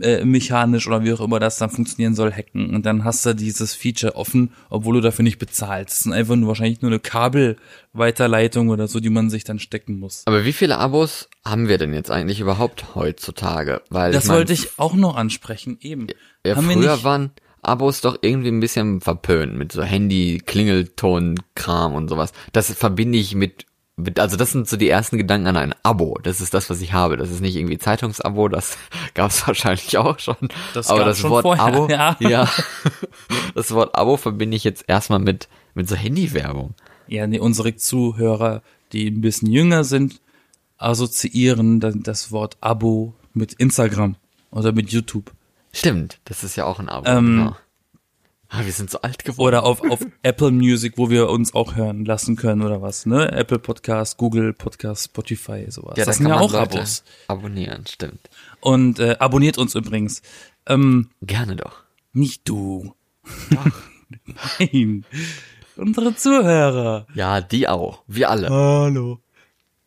äh, 0.00 0.24
mechanisch 0.24 0.86
oder 0.86 1.04
wie 1.04 1.12
auch 1.12 1.20
immer 1.20 1.40
das 1.40 1.58
dann 1.58 1.70
funktionieren 1.70 2.14
soll, 2.14 2.32
hacken. 2.32 2.74
Und 2.74 2.86
dann 2.86 3.04
hast 3.04 3.24
du 3.26 3.34
dieses 3.34 3.74
Feature 3.74 4.16
offen, 4.16 4.52
obwohl 4.70 4.94
du 4.94 5.00
dafür 5.00 5.22
nicht 5.22 5.38
bezahlst. 5.38 5.90
Das 5.90 6.06
ist 6.06 6.12
einfach 6.12 6.36
nur 6.36 6.48
wahrscheinlich 6.48 6.82
nur 6.82 6.90
eine 6.90 7.00
Kabelweiterleitung 7.00 8.68
oder 8.68 8.88
so, 8.88 9.00
die 9.00 9.10
man 9.10 9.30
sich 9.30 9.44
dann 9.44 9.58
stecken 9.58 9.98
muss. 9.98 10.22
Aber 10.26 10.44
wie 10.44 10.52
viele 10.52 10.78
Abos 10.78 11.28
haben 11.44 11.68
wir 11.68 11.78
denn 11.78 11.94
jetzt 11.94 12.10
eigentlich 12.10 12.40
überhaupt 12.40 12.94
heutzutage? 12.94 13.82
Weil 13.90 14.12
Das 14.12 14.24
ich 14.24 14.28
mein, 14.28 14.38
wollte 14.38 14.52
ich 14.52 14.78
auch 14.78 14.94
noch 14.94 15.16
ansprechen, 15.16 15.78
eben. 15.80 16.08
Ja, 16.44 16.56
haben 16.56 16.70
früher 16.70 17.02
waren 17.02 17.30
Abos 17.62 18.00
doch 18.00 18.18
irgendwie 18.20 18.48
ein 18.48 18.60
bisschen 18.60 19.00
verpönt 19.00 19.56
mit 19.56 19.72
so 19.72 19.82
Handy, 19.82 20.40
Klingelton, 20.44 21.40
Kram 21.54 21.94
und 21.94 22.08
sowas. 22.08 22.32
Das 22.52 22.72
verbinde 22.72 23.18
ich 23.18 23.34
mit, 23.34 23.66
also 24.18 24.36
das 24.36 24.52
sind 24.52 24.68
so 24.68 24.76
die 24.76 24.88
ersten 24.88 25.16
Gedanken 25.16 25.46
an 25.46 25.56
ein 25.56 25.74
Abo. 25.82 26.18
Das 26.22 26.40
ist 26.40 26.52
das, 26.52 26.68
was 26.68 26.80
ich 26.80 26.92
habe. 26.92 27.16
Das 27.16 27.30
ist 27.30 27.40
nicht 27.40 27.56
irgendwie 27.56 27.78
Zeitungsabo, 27.78 28.48
das 28.48 28.76
gab 29.14 29.30
es 29.30 29.46
wahrscheinlich 29.46 29.96
auch 29.96 30.18
schon. 30.18 30.36
Das 30.74 30.88
Aber 30.90 31.04
das 31.04 31.18
schon 31.18 31.30
Wort 31.30 31.42
vorher, 31.42 31.64
Abo, 31.64 31.88
ja. 31.88 32.16
ja, 32.20 32.50
das 33.54 33.72
Wort 33.72 33.94
Abo 33.94 34.16
verbinde 34.16 34.56
ich 34.56 34.64
jetzt 34.64 34.84
erstmal 34.86 35.18
mit, 35.18 35.48
mit 35.74 35.88
so 35.88 35.96
Handywerbung. 35.96 36.74
ja, 37.06 37.26
nee, 37.26 37.38
unsere 37.38 37.76
Zuhörer, 37.76 38.62
die 38.92 39.08
ein 39.08 39.20
bisschen 39.20 39.50
jünger 39.50 39.84
sind, 39.84 40.20
assoziieren 40.78 41.80
dann 41.80 42.02
das 42.02 42.30
Wort 42.32 42.58
Abo 42.60 43.14
mit 43.32 43.54
Instagram 43.54 44.16
oder 44.50 44.72
mit 44.72 44.90
YouTube. 44.90 45.32
Stimmt, 45.72 46.20
das 46.24 46.44
ist 46.44 46.56
ja 46.56 46.64
auch 46.64 46.78
ein 46.78 46.88
Abo. 46.88 47.08
Ähm, 47.08 47.26
genau. 47.26 47.56
Ah, 48.48 48.64
wir 48.64 48.72
sind 48.72 48.90
so 48.90 49.00
alt 49.02 49.24
geworden. 49.24 49.48
Oder 49.48 49.64
auf, 49.64 49.82
auf 49.90 50.00
Apple 50.22 50.52
Music, 50.52 50.94
wo 50.96 51.10
wir 51.10 51.28
uns 51.30 51.52
auch 51.54 51.74
hören 51.74 52.04
lassen 52.04 52.36
können 52.36 52.62
oder 52.62 52.80
was, 52.80 53.04
ne? 53.06 53.32
Apple 53.32 53.58
Podcast, 53.58 54.16
Google 54.18 54.52
Podcast, 54.52 55.06
Spotify, 55.06 55.66
sowas. 55.68 55.94
ja, 55.96 56.04
das 56.04 56.06
da 56.06 56.12
sind 56.14 56.22
kann 56.26 56.30
ja 56.30 56.36
man 56.36 56.44
auch 56.44 56.52
Leute 56.52 56.76
Abos. 56.78 57.02
abonnieren, 57.26 57.84
stimmt. 57.88 58.30
Und 58.60 59.00
äh, 59.00 59.16
abonniert 59.18 59.58
uns 59.58 59.74
übrigens. 59.74 60.22
Ähm, 60.66 61.10
Gerne 61.22 61.56
doch. 61.56 61.82
nicht 62.12 62.48
du. 62.48 62.94
Nein. 64.58 65.04
Unsere 65.76 66.14
Zuhörer. 66.14 67.06
Ja, 67.14 67.40
die 67.40 67.68
auch. 67.68 68.02
Wir 68.06 68.30
alle. 68.30 68.48
Hallo. 68.48 69.20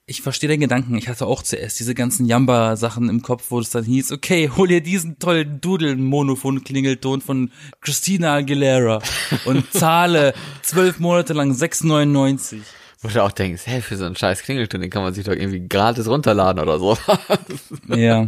Ich 0.09 0.23
verstehe 0.23 0.49
den 0.49 0.59
Gedanken. 0.59 0.97
Ich 0.97 1.07
hatte 1.07 1.27
auch 1.27 1.43
zuerst 1.43 1.79
diese 1.79 1.93
ganzen 1.93 2.25
Jamba-Sachen 2.25 3.09
im 3.09 3.21
Kopf, 3.21 3.45
wo 3.49 3.59
es 3.59 3.69
dann 3.69 3.83
hieß, 3.83 4.11
okay, 4.11 4.49
hol 4.57 4.67
dir 4.67 4.81
diesen 4.81 5.19
tollen 5.19 5.61
Dudeln-Monophon-Klingelton 5.61 7.21
von 7.21 7.51
Christina 7.79 8.33
Aguilera 8.33 9.03
und 9.45 9.71
zahle 9.71 10.33
zwölf 10.63 10.97
Monate 10.97 11.33
lang 11.33 11.51
6,99. 11.51 12.57
Wo 13.01 13.07
du 13.09 13.23
auch 13.23 13.31
denkst, 13.31 13.61
hey, 13.65 13.83
für 13.83 13.97
so 13.97 14.05
einen 14.05 14.15
scheiß 14.15 14.41
Klingelton, 14.41 14.81
den 14.81 14.89
kann 14.89 15.03
man 15.03 15.13
sich 15.13 15.25
doch 15.25 15.33
irgendwie 15.33 15.67
gratis 15.69 16.07
runterladen 16.07 16.59
oder 16.59 16.79
so. 16.79 16.97
Ja. 17.95 18.25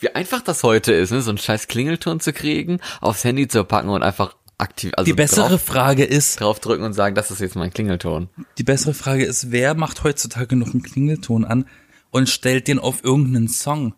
Wie 0.00 0.14
einfach 0.14 0.40
das 0.40 0.62
heute 0.62 0.94
ist, 0.94 1.12
ne? 1.12 1.20
so 1.20 1.30
einen 1.30 1.38
scheiß 1.38 1.68
Klingelton 1.68 2.20
zu 2.20 2.32
kriegen, 2.32 2.80
aufs 3.02 3.24
Handy 3.24 3.48
zu 3.48 3.64
packen 3.64 3.90
und 3.90 4.02
einfach 4.02 4.34
aktiv, 4.58 4.92
also 4.96 5.06
Die 5.06 5.14
bessere 5.14 5.50
drauf, 5.50 5.62
Frage 5.62 6.04
ist, 6.04 6.40
draufdrücken 6.40 6.84
und 6.84 6.92
sagen, 6.92 7.14
das 7.14 7.30
ist 7.30 7.40
jetzt 7.40 7.56
mein 7.56 7.72
Klingelton. 7.72 8.28
die 8.58 8.64
bessere 8.64 8.94
Frage 8.94 9.24
ist, 9.24 9.50
wer 9.52 9.74
macht 9.74 10.02
heutzutage 10.04 10.56
noch 10.56 10.72
einen 10.72 10.82
Klingelton 10.82 11.44
an 11.44 11.64
und 12.10 12.28
stellt 12.28 12.68
den 12.68 12.78
auf 12.78 13.04
irgendeinen 13.04 13.48
Song? 13.48 13.94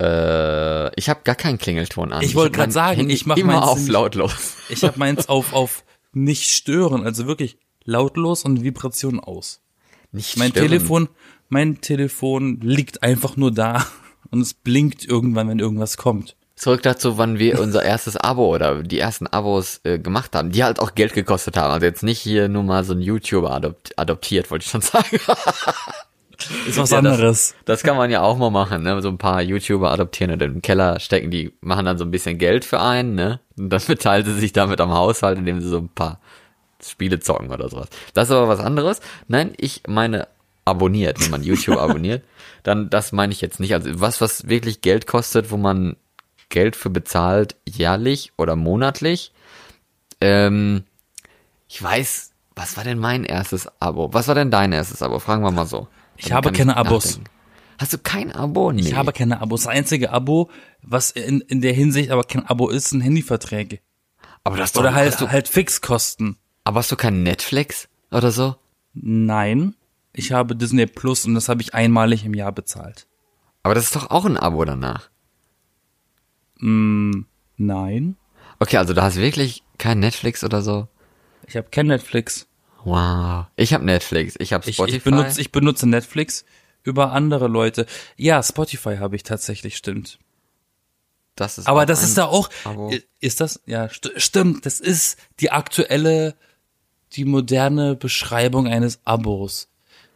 Äh, 0.00 0.94
ich 0.98 1.08
habe 1.08 1.20
gar 1.24 1.34
keinen 1.34 1.58
Klingelton 1.58 2.12
an. 2.12 2.22
Ich 2.22 2.34
wollte 2.34 2.58
mein 2.58 2.70
sagen, 2.70 2.98
Handy 2.98 3.14
ich 3.14 3.26
mach 3.26 3.36
immer 3.36 3.54
meins 3.54 3.66
auf 3.66 3.78
nicht- 3.78 3.88
lautlos. 3.88 4.54
Ich 4.68 4.82
habe 4.84 4.98
meins 4.98 5.28
auf, 5.28 5.52
auf 5.52 5.84
nicht 6.12 6.50
stören, 6.50 7.04
also 7.04 7.26
wirklich 7.26 7.58
lautlos 7.84 8.44
und 8.44 8.62
Vibration 8.62 9.20
aus. 9.20 9.62
Nicht 10.12 10.36
Mein 10.36 10.50
stören. 10.50 10.68
Telefon, 10.68 11.08
mein 11.48 11.80
Telefon 11.80 12.60
liegt 12.60 13.02
einfach 13.02 13.36
nur 13.36 13.52
da 13.52 13.86
und 14.30 14.40
es 14.40 14.54
blinkt 14.54 15.04
irgendwann, 15.04 15.48
wenn 15.48 15.58
irgendwas 15.58 15.96
kommt. 15.96 16.36
Zurück 16.56 16.82
dazu, 16.82 17.18
wann 17.18 17.38
wir 17.38 17.60
unser 17.60 17.82
erstes 17.84 18.16
Abo 18.16 18.54
oder 18.54 18.82
die 18.82 18.98
ersten 18.98 19.26
Abos 19.26 19.80
äh, 19.84 19.98
gemacht 19.98 20.34
haben, 20.34 20.50
die 20.50 20.64
halt 20.64 20.80
auch 20.80 20.94
Geld 20.94 21.12
gekostet 21.14 21.56
haben. 21.56 21.70
Also 21.72 21.86
jetzt 21.86 22.02
nicht 22.02 22.18
hier 22.20 22.48
nur 22.48 22.62
mal 22.62 22.82
so 22.84 22.94
ein 22.94 23.00
YouTuber 23.02 23.50
adopt 23.50 23.98
adoptiert, 23.98 24.50
wollte 24.50 24.64
ich 24.64 24.70
schon 24.70 24.80
sagen. 24.82 25.18
Ist 26.66 26.76
was 26.78 26.90
Ja, 26.90 27.00
das- 27.00 27.12
anderes. 27.12 27.54
Das 27.64 27.82
kann 27.82 27.96
man 27.96 28.10
ja 28.10 28.20
auch 28.22 28.36
mal 28.36 28.50
machen, 28.50 28.82
ne? 28.82 29.00
So 29.00 29.08
ein 29.08 29.18
paar 29.18 29.40
YouTuber 29.42 29.90
adoptieren 29.90 30.32
und 30.32 30.42
im 30.42 30.62
Keller 30.62 31.00
stecken, 31.00 31.30
die 31.30 31.52
machen 31.60 31.86
dann 31.86 31.96
so 31.98 32.04
ein 32.04 32.10
bisschen 32.10 32.38
Geld 32.38 32.64
für 32.64 32.80
einen, 32.80 33.14
ne? 33.14 33.40
Und 33.58 33.70
dann 33.70 33.82
beteilen 33.86 34.24
sie 34.24 34.34
sich 34.38 34.52
damit 34.52 34.80
am 34.80 34.92
Haushalt, 34.92 35.38
indem 35.38 35.60
sie 35.60 35.68
so 35.68 35.78
ein 35.78 35.88
paar 35.88 36.20
Spiele 36.84 37.20
zocken 37.20 37.50
oder 37.50 37.68
sowas. 37.70 37.88
Das 38.14 38.28
ist 38.28 38.34
aber 38.34 38.48
was 38.48 38.60
anderes. 38.60 39.00
Nein, 39.28 39.54
ich 39.56 39.82
meine 39.88 40.28
abonniert, 40.66 41.20
wenn 41.22 41.30
man 41.30 41.42
YouTube 41.42 41.78
abonniert, 41.78 42.22
dann 42.64 42.90
das 42.90 43.12
meine 43.12 43.32
ich 43.32 43.40
jetzt 43.40 43.60
nicht. 43.60 43.72
Also 43.72 43.88
was, 44.00 44.20
was 44.20 44.48
wirklich 44.48 44.82
Geld 44.82 45.06
kostet, 45.06 45.50
wo 45.50 45.56
man 45.56 45.96
Geld 46.48 46.76
für 46.76 46.90
bezahlt, 46.90 47.56
jährlich 47.68 48.32
oder 48.36 48.56
monatlich. 48.56 49.32
Ähm, 50.20 50.84
ich 51.68 51.82
weiß, 51.82 52.30
was 52.54 52.76
war 52.76 52.84
denn 52.84 52.98
mein 52.98 53.24
erstes 53.24 53.68
Abo? 53.80 54.12
Was 54.14 54.28
war 54.28 54.34
denn 54.34 54.50
dein 54.50 54.72
erstes 54.72 55.02
Abo? 55.02 55.18
Fragen 55.18 55.42
wir 55.42 55.50
mal 55.50 55.66
so. 55.66 55.88
Ich 56.16 56.32
habe 56.32 56.52
keine 56.52 56.76
Abos. 56.76 57.04
nachdenken. 57.04 57.30
Hast 57.78 57.92
du 57.92 57.98
kein 57.98 58.32
Abo? 58.32 58.72
Nee. 58.72 58.80
Ich 58.80 58.94
habe 58.96 59.12
keine 59.12 59.40
Abos. 59.42 59.62
Das 59.64 59.68
einzige 59.72 60.10
Abo, 60.10 60.50
was 60.80 61.10
in, 61.10 61.42
in 61.42 61.60
der 61.60 61.74
Hinsicht 61.74 62.10
aber 62.10 62.24
kein 62.24 62.46
Abo 62.46 62.68
ist, 62.70 62.88
sind 62.90 63.02
Handyverträge. 63.02 63.80
aber 64.44 64.56
das 64.56 64.72
doch, 64.72 64.80
Oder 64.80 64.94
halt, 64.94 65.12
hast 65.12 65.20
du, 65.20 65.28
halt 65.30 65.48
Fixkosten. 65.48 66.38
aber 66.64 66.78
hast 66.78 66.90
du 66.90 66.96
kein 66.96 67.22
Netflix 67.22 67.88
oder 68.10 68.30
so? 68.30 68.56
Nein. 68.94 69.74
Ich 70.14 70.32
habe 70.32 70.56
Disney 70.56 70.86
Plus 70.86 71.26
und 71.26 71.34
das 71.34 71.50
habe 71.50 71.60
ich 71.60 71.74
einmalig 71.74 72.24
im 72.24 72.32
Jahr 72.32 72.52
bezahlt. 72.52 73.06
Aber 73.62 73.74
das 73.74 73.84
ist 73.84 73.96
doch 73.96 74.10
auch 74.10 74.24
ein 74.24 74.38
Abo 74.38 74.64
danach. 74.64 75.10
Nein. 76.60 78.16
Okay, 78.58 78.76
also 78.78 78.94
du 78.94 79.02
hast 79.02 79.16
wirklich 79.16 79.62
kein 79.78 80.00
Netflix 80.00 80.42
oder 80.44 80.62
so? 80.62 80.88
Ich 81.46 81.56
habe 81.56 81.68
kein 81.70 81.86
Netflix. 81.86 82.46
Wow. 82.84 83.46
Ich 83.56 83.72
habe 83.74 83.84
Netflix, 83.84 84.36
ich 84.38 84.52
habe 84.52 84.68
Ich, 84.68 84.76
Spotify. 84.76 84.96
ich, 84.98 85.04
benutze, 85.04 85.40
ich 85.40 85.52
benutze 85.52 85.86
Netflix 85.88 86.44
über 86.82 87.12
andere 87.12 87.48
Leute. 87.48 87.86
Ja, 88.16 88.42
Spotify 88.42 88.96
habe 88.98 89.16
ich 89.16 89.22
tatsächlich, 89.24 89.76
stimmt. 89.76 90.18
das 91.34 91.58
ist 91.58 91.66
Aber 91.66 91.84
das 91.84 92.02
ist 92.04 92.16
da 92.16 92.26
auch, 92.26 92.48
Abo. 92.64 92.92
ist 93.20 93.40
das, 93.40 93.60
ja, 93.66 93.88
st 93.88 94.12
stimmt, 94.16 94.66
das 94.66 94.80
ist 94.80 95.18
die 95.40 95.50
aktuelle, 95.50 96.36
die 97.12 97.24
moderne 97.24 97.96
Beschreibung 97.96 98.68
eines 98.68 99.00
Abos. 99.04 99.68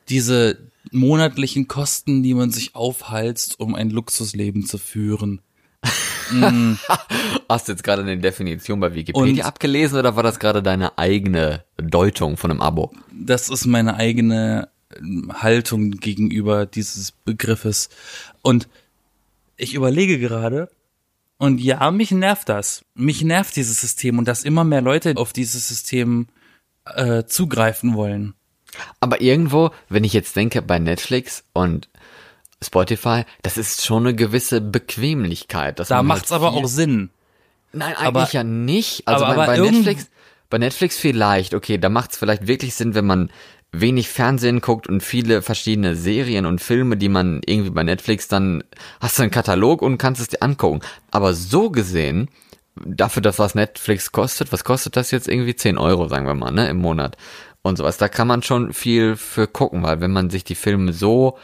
Diese 0.08 0.58
monatlichen 0.92 1.68
Kosten, 1.68 2.22
die 2.22 2.34
man 2.34 2.50
sich 2.50 2.74
aufhalst, 2.74 3.58
um 3.60 3.74
ein 3.74 3.90
Luxusleben 3.90 4.64
zu 4.64 4.78
führen. 4.78 5.40
Hast 7.48 7.68
du 7.68 7.72
jetzt 7.72 7.82
gerade 7.84 8.02
eine 8.02 8.18
Definition 8.18 8.80
bei 8.80 8.94
Wikipedia 8.94 9.44
Und- 9.44 9.48
abgelesen 9.48 9.98
oder 9.98 10.16
war 10.16 10.22
das 10.22 10.38
gerade 10.38 10.62
deine 10.62 10.96
eigene 10.98 11.64
Deutung 11.76 12.36
von 12.36 12.50
einem 12.50 12.60
Abo? 12.60 12.92
Das 13.12 13.48
ist 13.48 13.66
meine 13.66 13.96
eigene 13.96 14.68
ähm, 14.96 15.30
Haltung 15.34 15.92
gegenüber 15.92 16.66
dieses 16.66 17.12
Begriffes. 17.12 17.88
Und 18.42 18.68
ich 19.56 19.74
überlege 19.74 20.18
gerade, 20.18 20.70
und 21.36 21.60
ja, 21.60 21.90
mich 21.90 22.10
nervt 22.10 22.48
das. 22.48 22.84
Mich 22.94 23.22
nervt 23.24 23.56
dieses 23.56 23.80
System 23.80 24.18
und 24.18 24.28
dass 24.28 24.44
immer 24.44 24.64
mehr 24.64 24.82
Leute 24.82 25.14
auf 25.16 25.32
dieses 25.32 25.68
System 25.68 26.28
äh, 26.84 27.24
zugreifen 27.24 27.94
wollen. 27.94 28.34
Aber 29.00 29.20
irgendwo, 29.20 29.70
wenn 29.88 30.04
ich 30.04 30.12
jetzt 30.12 30.36
denke 30.36 30.62
bei 30.62 30.78
Netflix 30.78 31.44
und 31.52 31.88
Spotify, 32.62 33.24
das 33.42 33.56
ist 33.56 33.84
schon 33.84 34.06
eine 34.06 34.14
gewisse 34.14 34.60
Bequemlichkeit. 34.60 35.78
Dass 35.78 35.88
Da 35.88 36.02
macht's 36.02 36.30
halt 36.30 36.42
aber 36.42 36.52
auch 36.52 36.66
Sinn. 36.66 37.10
Nein, 37.72 37.94
eigentlich 37.96 38.06
aber- 38.06 38.28
ja 38.32 38.44
nicht. 38.44 39.06
Also 39.06 39.24
aber- 39.24 39.34
bei, 39.36 39.42
aber 39.54 39.62
bei 39.62 39.70
Netflix, 39.70 40.10
bei 40.50 40.58
Netflix 40.58 40.96
vielleicht, 40.98 41.54
okay, 41.54 41.78
da 41.78 41.88
macht's 41.88 42.18
vielleicht 42.18 42.46
wirklich 42.46 42.74
Sinn, 42.74 42.94
wenn 42.94 43.06
man 43.06 43.30
wenig 43.72 44.08
Fernsehen 44.08 44.60
guckt 44.60 44.88
und 44.88 45.02
viele 45.02 45.42
verschiedene 45.42 45.94
Serien 45.94 46.44
und 46.44 46.60
Filme, 46.60 46.96
die 46.96 47.08
man 47.08 47.40
irgendwie 47.46 47.70
bei 47.70 47.84
Netflix 47.84 48.26
dann 48.26 48.64
hast 49.00 49.18
du 49.18 49.22
einen 49.22 49.30
Katalog 49.30 49.80
und 49.80 49.96
kannst 49.96 50.20
es 50.20 50.28
dir 50.28 50.42
angucken. 50.42 50.80
Aber 51.12 51.34
so 51.34 51.70
gesehen, 51.70 52.28
dafür, 52.84 53.22
dass 53.22 53.38
was 53.38 53.54
Netflix 53.54 54.10
kostet, 54.10 54.52
was 54.52 54.64
kostet 54.64 54.96
das 54.96 55.12
jetzt 55.12 55.28
irgendwie 55.28 55.54
10 55.54 55.78
Euro, 55.78 56.08
sagen 56.08 56.26
wir 56.26 56.34
mal, 56.34 56.50
ne, 56.50 56.68
im 56.68 56.78
Monat 56.78 57.16
und 57.62 57.78
sowas. 57.78 57.96
Da 57.96 58.08
kann 58.08 58.26
man 58.26 58.42
schon 58.42 58.72
viel 58.72 59.14
für 59.16 59.46
gucken, 59.46 59.84
weil 59.84 60.00
wenn 60.00 60.10
man 60.12 60.30
sich 60.30 60.42
die 60.42 60.56
Filme 60.56 60.92
so 60.92 61.38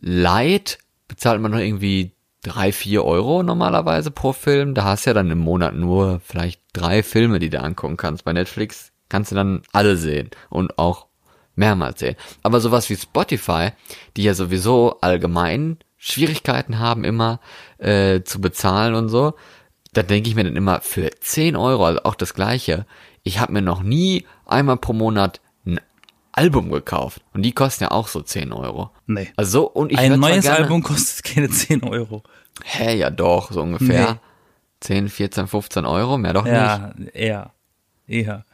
leiht, 0.00 0.78
bezahlt 1.08 1.40
man 1.40 1.52
noch 1.52 1.58
irgendwie 1.58 2.12
drei, 2.42 2.72
vier 2.72 3.04
Euro 3.04 3.42
normalerweise 3.42 4.10
pro 4.10 4.32
Film. 4.32 4.74
Da 4.74 4.84
hast 4.84 5.06
du 5.06 5.10
ja 5.10 5.14
dann 5.14 5.30
im 5.30 5.38
Monat 5.38 5.74
nur 5.74 6.20
vielleicht 6.24 6.62
drei 6.72 7.02
Filme, 7.02 7.38
die 7.38 7.50
du 7.50 7.60
angucken 7.60 7.96
kannst. 7.96 8.24
Bei 8.24 8.32
Netflix 8.32 8.92
kannst 9.08 9.30
du 9.30 9.36
dann 9.36 9.62
alle 9.72 9.96
sehen 9.96 10.30
und 10.50 10.78
auch 10.78 11.06
mehrmals 11.54 12.00
sehen. 12.00 12.16
Aber 12.42 12.60
sowas 12.60 12.88
wie 12.88 12.96
Spotify, 12.96 13.70
die 14.16 14.22
ja 14.22 14.34
sowieso 14.34 14.98
allgemein 15.00 15.78
Schwierigkeiten 15.96 16.78
haben, 16.78 17.04
immer 17.04 17.40
äh, 17.78 18.22
zu 18.22 18.40
bezahlen 18.40 18.94
und 18.94 19.08
so, 19.08 19.34
da 19.92 20.02
denke 20.02 20.28
ich 20.28 20.36
mir 20.36 20.44
dann 20.44 20.54
immer, 20.54 20.80
für 20.80 21.10
10 21.10 21.56
Euro, 21.56 21.86
also 21.86 22.02
auch 22.04 22.14
das 22.14 22.34
gleiche, 22.34 22.86
ich 23.24 23.40
habe 23.40 23.52
mir 23.52 23.62
noch 23.62 23.82
nie 23.82 24.26
einmal 24.46 24.76
pro 24.76 24.92
Monat 24.92 25.40
Album 26.38 26.70
gekauft. 26.70 27.22
Und 27.34 27.42
die 27.42 27.52
kosten 27.52 27.84
ja 27.84 27.90
auch 27.90 28.08
so 28.08 28.22
10 28.22 28.52
Euro. 28.52 28.90
Nee. 29.06 29.28
Also 29.36 29.50
so, 29.50 29.68
und 29.68 29.92
ich 29.92 29.98
Ein 29.98 30.18
neues 30.18 30.44
gerne, 30.44 30.58
Album 30.58 30.82
kostet 30.82 31.24
keine 31.24 31.50
10 31.50 31.82
Euro. 31.84 32.22
Hä, 32.64 32.96
ja 32.96 33.10
doch, 33.10 33.52
so 33.52 33.62
ungefähr. 33.62 34.12
Nee. 34.12 34.18
10, 34.80 35.08
14, 35.08 35.46
15 35.48 35.86
Euro, 35.86 36.18
mehr 36.18 36.32
doch 36.32 36.44
nicht. 36.44 36.52
Ja, 36.52 36.92
eher. 37.12 37.52
Eher. 38.06 38.44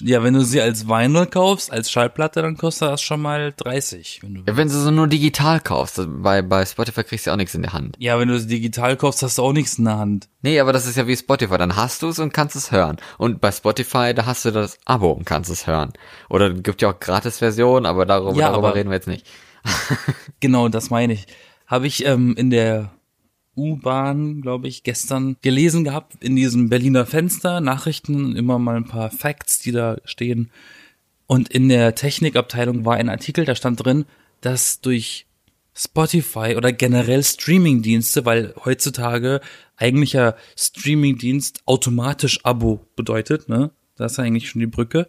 Ja, 0.00 0.22
wenn 0.22 0.32
du 0.32 0.42
sie 0.42 0.60
als 0.60 0.88
Vinyl 0.88 1.26
kaufst, 1.26 1.70
als 1.70 1.90
Schallplatte, 1.90 2.40
dann 2.40 2.56
kostet 2.56 2.88
das 2.88 3.02
schon 3.02 3.20
mal 3.20 3.52
30. 3.56 4.20
Wenn 4.22 4.34
du 4.36 4.40
Ja, 4.46 4.56
wenn 4.56 4.68
du 4.68 4.74
so 4.74 4.90
nur 4.90 5.06
digital 5.06 5.60
kaufst, 5.60 6.00
bei, 6.06 6.40
bei 6.40 6.64
Spotify 6.64 7.04
kriegst 7.04 7.26
du 7.26 7.30
ja 7.30 7.34
auch 7.34 7.36
nichts 7.38 7.54
in 7.54 7.60
der 7.62 7.74
Hand. 7.74 7.96
ja, 7.98 8.18
wenn 8.18 8.28
du 8.28 8.34
es 8.34 8.46
digital 8.46 8.96
kaufst, 8.96 9.22
hast 9.22 9.36
du 9.36 9.42
auch 9.42 9.52
nichts 9.52 9.78
in 9.78 9.84
der 9.84 9.98
Hand. 9.98 10.28
Nee, 10.40 10.58
aber 10.60 10.72
das 10.72 10.86
ist 10.86 10.96
ja 10.96 11.06
wie 11.06 11.16
Spotify, 11.16 11.58
dann 11.58 11.76
hast 11.76 12.02
du 12.02 12.08
es 12.08 12.18
und 12.18 12.32
kannst 12.32 12.56
es 12.56 12.72
hören. 12.72 12.96
Und 13.18 13.40
bei 13.42 13.52
Spotify, 13.52 14.14
da 14.14 14.24
hast 14.24 14.46
du 14.46 14.50
das 14.50 14.78
Abo 14.86 15.10
und 15.12 15.26
kannst 15.26 15.50
es 15.50 15.66
hören. 15.66 15.92
Oder 16.30 16.50
gibt 16.54 16.80
ja 16.80 16.90
auch 16.90 16.98
Gratis-Versionen, 16.98 17.84
aber 17.84 18.06
darüber, 18.06 18.32
Ja, 18.38 18.50
darüber 18.50 18.68
aber- 18.68 18.76
reden 18.76 18.88
wir 18.88 18.96
jetzt 18.96 19.08
nicht. 19.08 19.26
Genau, 20.40 20.68
das 20.68 20.90
meine 20.90 21.12
ich. 21.12 21.26
Habe 21.66 21.86
ich 21.86 22.04
ähm, 22.06 22.34
in 22.36 22.50
der 22.50 22.90
U-Bahn, 23.56 24.40
glaube 24.40 24.68
ich, 24.68 24.82
gestern 24.82 25.36
gelesen 25.42 25.84
gehabt, 25.84 26.22
in 26.22 26.36
diesem 26.36 26.68
Berliner 26.68 27.06
Fenster, 27.06 27.60
Nachrichten, 27.60 28.36
immer 28.36 28.58
mal 28.58 28.76
ein 28.76 28.88
paar 28.88 29.10
Facts, 29.10 29.58
die 29.58 29.72
da 29.72 29.98
stehen. 30.04 30.50
Und 31.26 31.48
in 31.48 31.68
der 31.68 31.94
Technikabteilung 31.94 32.84
war 32.84 32.96
ein 32.96 33.08
Artikel, 33.08 33.44
da 33.44 33.54
stand 33.54 33.84
drin, 33.84 34.04
dass 34.40 34.80
durch 34.80 35.26
Spotify 35.74 36.54
oder 36.56 36.72
generell 36.72 37.22
Streamingdienste, 37.22 38.24
weil 38.24 38.54
heutzutage 38.64 39.40
eigentlich 39.76 40.12
ja 40.12 40.34
Streamingdienst 40.56 41.62
automatisch 41.66 42.44
Abo 42.44 42.86
bedeutet, 42.96 43.48
ne? 43.48 43.70
Das 43.96 44.12
ist 44.12 44.18
eigentlich 44.18 44.48
schon 44.48 44.60
die 44.60 44.66
Brücke. 44.66 45.06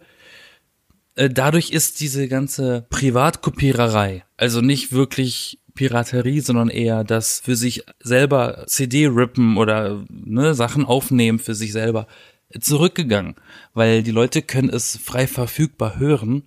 Äh, 1.16 1.30
dadurch 1.30 1.70
ist 1.70 2.00
diese 2.00 2.28
ganze 2.28 2.86
Privatkopiererei, 2.90 4.24
also 4.36 4.60
nicht 4.60 4.92
wirklich 4.92 5.58
Piraterie, 5.74 6.40
sondern 6.40 6.68
eher 6.68 7.04
das 7.04 7.40
für 7.40 7.56
sich 7.56 7.84
selber 8.00 8.64
CD 8.66 9.06
rippen 9.06 9.56
oder 9.56 10.04
ne, 10.08 10.54
Sachen 10.54 10.84
aufnehmen 10.84 11.38
für 11.38 11.54
sich 11.54 11.72
selber 11.72 12.06
zurückgegangen, 12.58 13.34
weil 13.72 14.02
die 14.02 14.10
Leute 14.10 14.42
können 14.42 14.70
es 14.70 14.96
frei 14.96 15.26
verfügbar 15.26 15.98
hören 15.98 16.44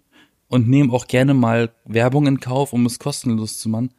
und 0.48 0.70
nehmen 0.70 0.92
auch 0.92 1.08
gerne 1.08 1.34
mal 1.34 1.70
Werbung 1.86 2.28
in 2.28 2.40
Kauf, 2.40 2.74
um 2.74 2.86
es 2.86 3.00
kostenlos 3.00 3.58
zu 3.60 3.70
machen. 3.70 3.92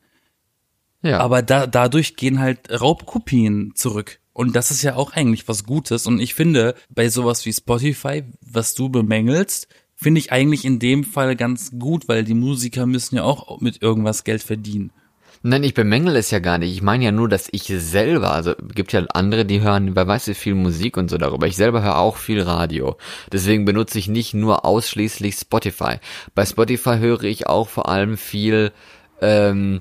Ja. 1.02 1.20
Aber 1.20 1.42
da, 1.42 1.66
dadurch 1.66 2.16
gehen 2.16 2.40
halt 2.40 2.80
Raubkopien 2.80 3.72
zurück. 3.74 4.20
Und 4.32 4.56
das 4.56 4.70
ist 4.70 4.82
ja 4.82 4.96
auch 4.96 5.12
eigentlich 5.12 5.48
was 5.48 5.64
Gutes. 5.64 6.06
Und 6.06 6.20
ich 6.20 6.34
finde, 6.34 6.74
bei 6.90 7.08
sowas 7.08 7.44
wie 7.44 7.52
Spotify, 7.52 8.24
was 8.40 8.74
du 8.74 8.88
bemängelst, 8.88 9.68
finde 9.94 10.20
ich 10.20 10.32
eigentlich 10.32 10.64
in 10.64 10.78
dem 10.78 11.04
Fall 11.04 11.34
ganz 11.34 11.72
gut, 11.78 12.08
weil 12.08 12.24
die 12.24 12.34
Musiker 12.34 12.86
müssen 12.86 13.16
ja 13.16 13.24
auch 13.24 13.60
mit 13.60 13.82
irgendwas 13.82 14.24
Geld 14.24 14.42
verdienen. 14.42 14.92
Nein, 15.42 15.62
ich 15.62 15.74
bemängel 15.74 16.16
es 16.16 16.30
ja 16.30 16.38
gar 16.40 16.58
nicht. 16.58 16.72
Ich 16.72 16.82
meine 16.82 17.04
ja 17.04 17.12
nur, 17.12 17.28
dass 17.28 17.48
ich 17.52 17.64
selber, 17.64 18.32
also 18.32 18.54
gibt 18.74 18.92
ja 18.92 19.04
andere, 19.14 19.44
die 19.44 19.60
hören, 19.60 19.94
wer 19.94 20.06
weiß 20.06 20.26
wie 20.28 20.34
viel 20.34 20.54
Musik 20.54 20.96
und 20.96 21.08
so 21.10 21.18
darüber. 21.18 21.46
Ich 21.46 21.56
selber 21.56 21.82
höre 21.82 21.98
auch 21.98 22.16
viel 22.16 22.42
Radio. 22.42 22.96
Deswegen 23.32 23.64
benutze 23.64 23.98
ich 23.98 24.08
nicht 24.08 24.34
nur 24.34 24.64
ausschließlich 24.64 25.36
Spotify. 25.36 25.96
Bei 26.34 26.44
Spotify 26.44 26.98
höre 26.98 27.24
ich 27.24 27.46
auch 27.46 27.68
vor 27.68 27.88
allem 27.88 28.16
viel 28.16 28.72
ähm, 29.20 29.80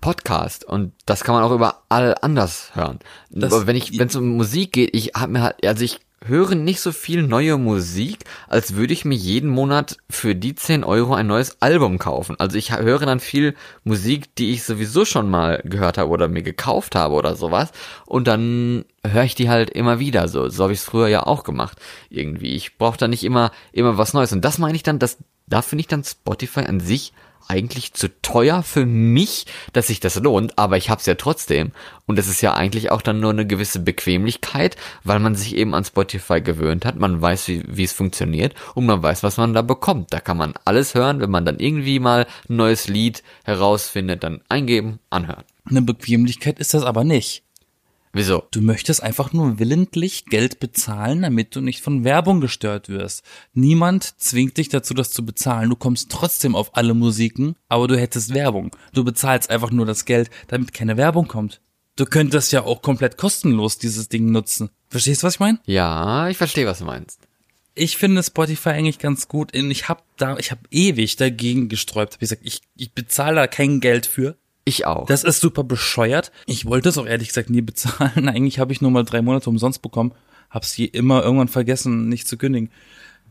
Podcast 0.00 0.64
und 0.64 0.92
das 1.06 1.24
kann 1.24 1.34
man 1.34 1.44
auch 1.44 1.52
überall 1.52 2.14
anders 2.22 2.70
hören. 2.74 2.98
Das- 3.30 3.52
Aber 3.52 3.66
wenn 3.66 3.76
ich, 3.76 3.98
wenn 3.98 4.08
es 4.08 4.16
um 4.16 4.28
Musik 4.36 4.72
geht, 4.72 4.90
ich 4.96 5.12
habe 5.14 5.32
mir 5.32 5.42
halt, 5.42 5.66
also 5.66 5.84
ich 5.84 6.00
höre 6.24 6.54
nicht 6.54 6.80
so 6.80 6.92
viel 6.92 7.22
neue 7.22 7.56
Musik, 7.56 8.24
als 8.48 8.74
würde 8.74 8.92
ich 8.92 9.04
mir 9.04 9.14
jeden 9.14 9.48
Monat 9.48 9.96
für 10.10 10.34
die 10.34 10.54
10 10.54 10.84
Euro 10.84 11.14
ein 11.14 11.26
neues 11.26 11.62
Album 11.62 11.98
kaufen. 11.98 12.36
Also 12.38 12.58
ich 12.58 12.72
höre 12.76 13.06
dann 13.06 13.20
viel 13.20 13.54
Musik, 13.84 14.34
die 14.36 14.52
ich 14.52 14.64
sowieso 14.64 15.04
schon 15.04 15.30
mal 15.30 15.62
gehört 15.64 15.96
habe 15.96 16.10
oder 16.10 16.28
mir 16.28 16.42
gekauft 16.42 16.94
habe 16.94 17.14
oder 17.14 17.36
sowas. 17.36 17.72
Und 18.04 18.26
dann 18.26 18.84
höre 19.06 19.24
ich 19.24 19.34
die 19.34 19.48
halt 19.48 19.70
immer 19.70 19.98
wieder. 19.98 20.28
So, 20.28 20.48
so 20.50 20.64
habe 20.64 20.74
ich 20.74 20.80
es 20.80 20.84
früher 20.84 21.08
ja 21.08 21.26
auch 21.26 21.42
gemacht. 21.42 21.78
Irgendwie. 22.10 22.54
Ich 22.54 22.76
brauche 22.76 22.98
da 22.98 23.08
nicht 23.08 23.24
immer, 23.24 23.50
immer 23.72 23.96
was 23.96 24.12
Neues. 24.12 24.32
Und 24.32 24.44
das 24.44 24.58
meine 24.58 24.76
ich 24.76 24.82
dann, 24.82 24.98
dass, 24.98 25.18
da 25.46 25.62
finde 25.62 25.80
ich 25.80 25.88
dann 25.88 26.04
Spotify 26.04 26.60
an 26.60 26.80
sich 26.80 27.14
eigentlich 27.50 27.94
zu 27.94 28.08
teuer 28.22 28.62
für 28.62 28.86
mich, 28.86 29.46
dass 29.72 29.88
sich 29.88 29.98
das 29.98 30.14
lohnt, 30.14 30.56
aber 30.56 30.76
ich 30.76 30.88
hab's 30.88 31.06
ja 31.06 31.16
trotzdem. 31.16 31.72
Und 32.06 32.16
es 32.16 32.28
ist 32.28 32.42
ja 32.42 32.54
eigentlich 32.54 32.92
auch 32.92 33.02
dann 33.02 33.18
nur 33.18 33.30
eine 33.30 33.46
gewisse 33.46 33.80
Bequemlichkeit, 33.80 34.76
weil 35.02 35.18
man 35.18 35.34
sich 35.34 35.56
eben 35.56 35.74
an 35.74 35.84
Spotify 35.84 36.40
gewöhnt 36.40 36.84
hat, 36.84 36.96
man 36.96 37.20
weiß, 37.20 37.48
wie, 37.48 37.64
wie 37.66 37.82
es 37.82 37.92
funktioniert 37.92 38.54
und 38.74 38.86
man 38.86 39.02
weiß, 39.02 39.24
was 39.24 39.36
man 39.36 39.52
da 39.52 39.62
bekommt. 39.62 40.12
Da 40.12 40.20
kann 40.20 40.36
man 40.36 40.54
alles 40.64 40.94
hören, 40.94 41.20
wenn 41.20 41.30
man 41.30 41.44
dann 41.44 41.58
irgendwie 41.58 41.98
mal 41.98 42.26
ein 42.48 42.56
neues 42.56 42.86
Lied 42.86 43.24
herausfindet, 43.44 44.22
dann 44.22 44.42
eingeben, 44.48 45.00
anhören. 45.10 45.44
Eine 45.68 45.82
Bequemlichkeit 45.82 46.60
ist 46.60 46.74
das 46.74 46.84
aber 46.84 47.02
nicht. 47.02 47.42
Wieso? 48.12 48.42
Du 48.50 48.60
möchtest 48.60 49.02
einfach 49.02 49.32
nur 49.32 49.60
willentlich 49.60 50.26
Geld 50.26 50.58
bezahlen, 50.58 51.22
damit 51.22 51.54
du 51.54 51.60
nicht 51.60 51.80
von 51.80 52.02
Werbung 52.02 52.40
gestört 52.40 52.88
wirst. 52.88 53.22
Niemand 53.52 54.20
zwingt 54.20 54.56
dich 54.56 54.68
dazu, 54.68 54.94
das 54.94 55.10
zu 55.10 55.24
bezahlen. 55.24 55.70
Du 55.70 55.76
kommst 55.76 56.10
trotzdem 56.10 56.56
auf 56.56 56.76
alle 56.76 56.94
Musiken, 56.94 57.54
aber 57.68 57.86
du 57.86 57.98
hättest 57.98 58.34
Werbung. 58.34 58.74
Du 58.92 59.04
bezahlst 59.04 59.50
einfach 59.50 59.70
nur 59.70 59.86
das 59.86 60.06
Geld, 60.06 60.28
damit 60.48 60.74
keine 60.74 60.96
Werbung 60.96 61.28
kommt. 61.28 61.60
Du 61.94 62.04
könntest 62.04 62.50
ja 62.50 62.64
auch 62.64 62.82
komplett 62.82 63.16
kostenlos 63.16 63.78
dieses 63.78 64.08
Ding 64.08 64.32
nutzen. 64.32 64.70
Verstehst 64.88 65.22
du, 65.22 65.26
was 65.26 65.34
ich 65.34 65.40
meine? 65.40 65.60
Ja, 65.66 66.28
ich 66.28 66.36
verstehe, 66.36 66.66
was 66.66 66.78
du 66.80 66.86
meinst. 66.86 67.20
Ich 67.74 67.96
finde 67.96 68.22
Spotify 68.22 68.70
eigentlich 68.70 68.98
ganz 68.98 69.28
gut. 69.28 69.54
Ich 69.54 69.88
habe 69.88 70.02
da, 70.16 70.36
ich 70.38 70.50
habe 70.50 70.62
ewig 70.70 71.16
dagegen 71.16 71.68
gesträubt. 71.68 72.14
Hab 72.14 72.20
gesagt, 72.20 72.42
ich, 72.44 72.62
ich 72.74 72.92
bezahle 72.92 73.36
da 73.36 73.46
kein 73.46 73.80
Geld 73.80 74.06
für. 74.06 74.36
Ich 74.70 74.86
auch. 74.86 75.06
Das 75.06 75.24
ist 75.24 75.40
super 75.40 75.64
bescheuert. 75.64 76.30
Ich 76.46 76.66
wollte 76.66 76.88
es 76.88 76.98
auch 76.98 77.06
ehrlich 77.06 77.28
gesagt 77.28 77.50
nie 77.50 77.60
bezahlen. 77.60 78.28
Eigentlich 78.28 78.58
habe 78.58 78.72
ich 78.72 78.80
nur 78.80 78.90
mal 78.90 79.04
drei 79.04 79.20
Monate 79.22 79.50
umsonst 79.50 79.82
bekommen. 79.82 80.12
Hab's 80.48 80.76
je 80.76 80.84
immer 80.86 81.22
irgendwann 81.22 81.48
vergessen, 81.48 82.08
nicht 82.08 82.28
zu 82.28 82.36
kündigen. 82.36 82.70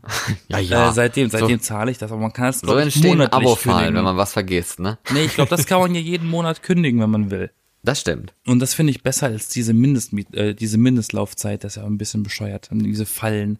ja, 0.48 0.58
Äh, 0.90 0.92
seitdem, 0.92 1.30
so, 1.30 1.38
seitdem 1.38 1.60
zahle 1.60 1.90
ich 1.90 1.98
das, 1.98 2.10
aber 2.12 2.20
man 2.20 2.32
kann 2.32 2.48
es 2.48 2.60
so 2.60 2.74
entstehen 2.76 3.18
monatlich 3.18 3.46
Abo-Fallen, 3.46 3.76
kündigen. 3.78 3.96
wenn 3.96 4.04
man 4.04 4.16
was 4.16 4.32
vergisst, 4.32 4.80
ne? 4.80 4.98
nee, 5.12 5.24
ich 5.24 5.34
glaube, 5.34 5.50
das 5.50 5.66
kann 5.66 5.80
man 5.80 5.94
ja 5.94 6.00
jeden 6.00 6.28
Monat 6.28 6.62
kündigen, 6.62 7.00
wenn 7.00 7.10
man 7.10 7.30
will. 7.30 7.50
Das 7.82 8.00
stimmt. 8.00 8.34
Und 8.46 8.60
das 8.60 8.74
finde 8.74 8.90
ich 8.90 9.02
besser 9.02 9.26
als 9.26 9.48
diese 9.48 9.72
Mindestmiet, 9.72 10.34
äh, 10.34 10.54
diese 10.54 10.78
Mindestlaufzeit, 10.78 11.64
das 11.64 11.72
ist 11.72 11.82
ja 11.82 11.86
ein 11.86 11.98
bisschen 11.98 12.22
bescheuert, 12.22 12.68
diese 12.72 13.06
Fallen. 13.06 13.58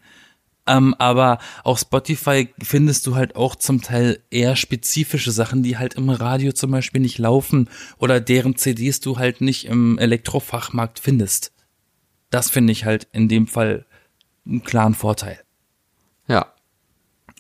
Ähm, 0.70 0.94
aber 0.98 1.38
auf 1.64 1.80
Spotify 1.80 2.48
findest 2.62 3.04
du 3.09 3.16
halt 3.16 3.35
auch 3.35 3.56
zum 3.56 3.83
Teil 3.83 4.20
eher 4.30 4.54
spezifische 4.54 5.33
Sachen, 5.33 5.64
die 5.64 5.78
halt 5.78 5.94
im 5.94 6.09
Radio 6.11 6.52
zum 6.52 6.70
Beispiel 6.70 7.00
nicht 7.00 7.18
laufen 7.18 7.68
oder 7.98 8.20
deren 8.20 8.54
CDs 8.54 9.00
du 9.00 9.18
halt 9.18 9.40
nicht 9.40 9.64
im 9.64 9.98
Elektrofachmarkt 9.98 11.00
findest. 11.00 11.52
Das 12.30 12.50
finde 12.50 12.72
ich 12.72 12.85
halt 12.85 13.09
in 13.11 13.28
dem 13.28 13.48
Fall 13.48 13.85
einen 14.46 14.62
klaren 14.62 14.94
Vorteil. 14.94 15.40
Ja. 16.28 16.54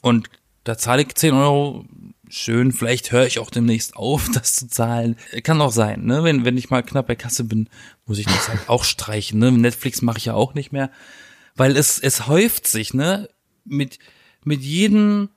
Und 0.02 0.28
da 0.64 0.76
zahle 0.76 1.02
ich 1.02 1.14
10 1.14 1.32
Euro. 1.32 1.84
Schön, 2.28 2.72
vielleicht 2.72 3.12
höre 3.12 3.26
ich 3.26 3.38
auch 3.38 3.50
demnächst 3.50 3.94
auf, 3.96 4.28
das 4.34 4.54
zu 4.54 4.66
zahlen. 4.66 5.14
Kann 5.44 5.60
auch 5.60 5.72
sein, 5.72 6.04
ne? 6.04 6.24
Wenn, 6.24 6.44
wenn 6.44 6.56
ich 6.56 6.70
mal 6.70 6.82
knapp 6.82 7.06
bei 7.06 7.14
Kasse 7.14 7.44
bin, 7.44 7.68
muss 8.06 8.18
ich 8.18 8.26
das 8.26 8.48
halt 8.48 8.68
auch 8.68 8.82
streichen, 8.82 9.38
ne? 9.38 9.52
Netflix 9.52 10.02
mache 10.02 10.18
ich 10.18 10.24
ja 10.24 10.34
auch 10.34 10.54
nicht 10.54 10.72
mehr. 10.72 10.90
Weil 11.60 11.76
es, 11.76 11.98
es 11.98 12.26
häuft 12.26 12.66
sich, 12.66 12.94
ne? 12.94 13.28
Mit, 13.64 13.98
mit 14.44 14.62
jedem 14.62 15.28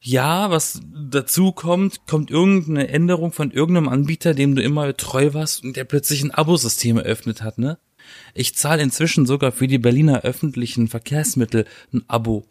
Jahr, 0.00 0.50
was 0.50 0.80
dazu 1.10 1.52
kommt, 1.52 2.06
kommt 2.06 2.30
irgendeine 2.30 2.88
Änderung 2.88 3.32
von 3.32 3.50
irgendeinem 3.50 3.88
Anbieter, 3.88 4.34
dem 4.34 4.56
du 4.56 4.62
immer 4.62 4.96
treu 4.96 5.34
warst 5.34 5.62
und 5.62 5.76
der 5.76 5.84
plötzlich 5.84 6.22
ein 6.22 6.30
Abosystem 6.30 6.96
eröffnet 6.98 7.42
hat, 7.42 7.58
ne? 7.58 7.78
Ich 8.34 8.56
zahle 8.56 8.82
inzwischen 8.82 9.26
sogar 9.26 9.52
für 9.52 9.68
die 9.68 9.78
Berliner 9.78 10.22
öffentlichen 10.22 10.88
Verkehrsmittel 10.88 11.66
ein 11.92 12.02
Abo 12.08 12.44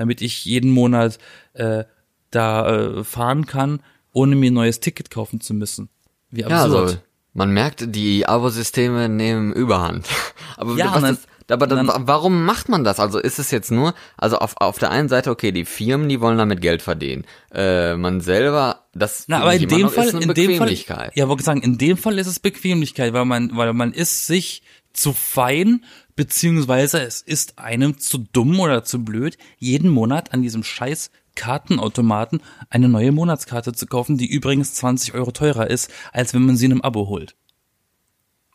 damit 0.00 0.22
ich 0.22 0.46
jeden 0.46 0.70
Monat 0.70 1.18
äh, 1.52 1.84
da 2.30 3.00
äh, 3.00 3.04
fahren 3.04 3.44
kann, 3.44 3.80
ohne 4.12 4.34
mir 4.34 4.50
ein 4.50 4.54
neues 4.54 4.80
Ticket 4.80 5.10
kaufen 5.10 5.42
zu 5.42 5.52
müssen. 5.52 5.90
Wie 6.30 6.40
Ja, 6.40 6.46
absurd. 6.46 6.80
also 6.80 6.98
man 7.34 7.50
merkt, 7.52 7.94
die 7.94 8.26
Abo-Systeme 8.26 9.10
nehmen 9.10 9.52
Überhand. 9.52 10.08
Aber 10.56 10.74
Ja, 10.76 10.94
was 10.94 11.18
ist, 11.18 11.28
aber 11.50 11.66
dann, 11.66 11.86
dann- 11.86 12.06
warum 12.08 12.44
macht 12.44 12.68
man 12.68 12.84
das? 12.84 13.00
Also 13.00 13.18
ist 13.18 13.38
es 13.38 13.50
jetzt 13.50 13.70
nur, 13.70 13.94
also 14.16 14.38
auf, 14.38 14.54
auf 14.58 14.78
der 14.78 14.90
einen 14.90 15.08
Seite, 15.08 15.30
okay, 15.30 15.52
die 15.52 15.64
Firmen, 15.64 16.08
die 16.08 16.20
wollen 16.20 16.38
damit 16.38 16.60
Geld 16.60 16.82
verdienen. 16.82 17.24
Äh, 17.52 17.96
man 17.96 18.20
selber, 18.20 18.86
das 18.94 19.24
Na, 19.28 19.40
aber 19.40 19.54
in 19.54 19.68
dem 19.68 19.88
Fall, 19.90 20.06
ist 20.08 20.14
eine 20.14 20.24
in 20.24 20.34
dem 20.34 20.36
Fall, 20.36 20.46
Bequemlichkeit. 20.68 21.12
ja, 21.16 21.28
wollte 21.28 21.42
sagen, 21.42 21.62
in 21.62 21.78
dem 21.78 21.96
Fall 21.96 22.18
ist 22.18 22.26
es 22.26 22.38
Bequemlichkeit, 22.40 23.12
weil 23.12 23.24
man, 23.24 23.56
weil 23.56 23.72
man 23.72 23.92
ist 23.92 24.26
sich 24.26 24.62
zu 24.92 25.12
fein, 25.12 25.84
beziehungsweise 26.16 27.00
es 27.02 27.22
ist 27.22 27.58
einem 27.58 27.98
zu 27.98 28.18
dumm 28.18 28.58
oder 28.60 28.82
zu 28.84 29.04
blöd, 29.04 29.38
jeden 29.58 29.90
Monat 29.90 30.32
an 30.34 30.42
diesem 30.42 30.62
scheiß 30.64 31.10
Kartenautomaten 31.36 32.42
eine 32.70 32.88
neue 32.88 33.12
Monatskarte 33.12 33.72
zu 33.72 33.86
kaufen, 33.86 34.18
die 34.18 34.26
übrigens 34.26 34.74
20 34.74 35.14
Euro 35.14 35.30
teurer 35.30 35.70
ist, 35.70 35.90
als 36.12 36.34
wenn 36.34 36.44
man 36.44 36.56
sie 36.56 36.66
in 36.66 36.72
einem 36.72 36.80
Abo 36.82 37.08
holt. 37.08 37.36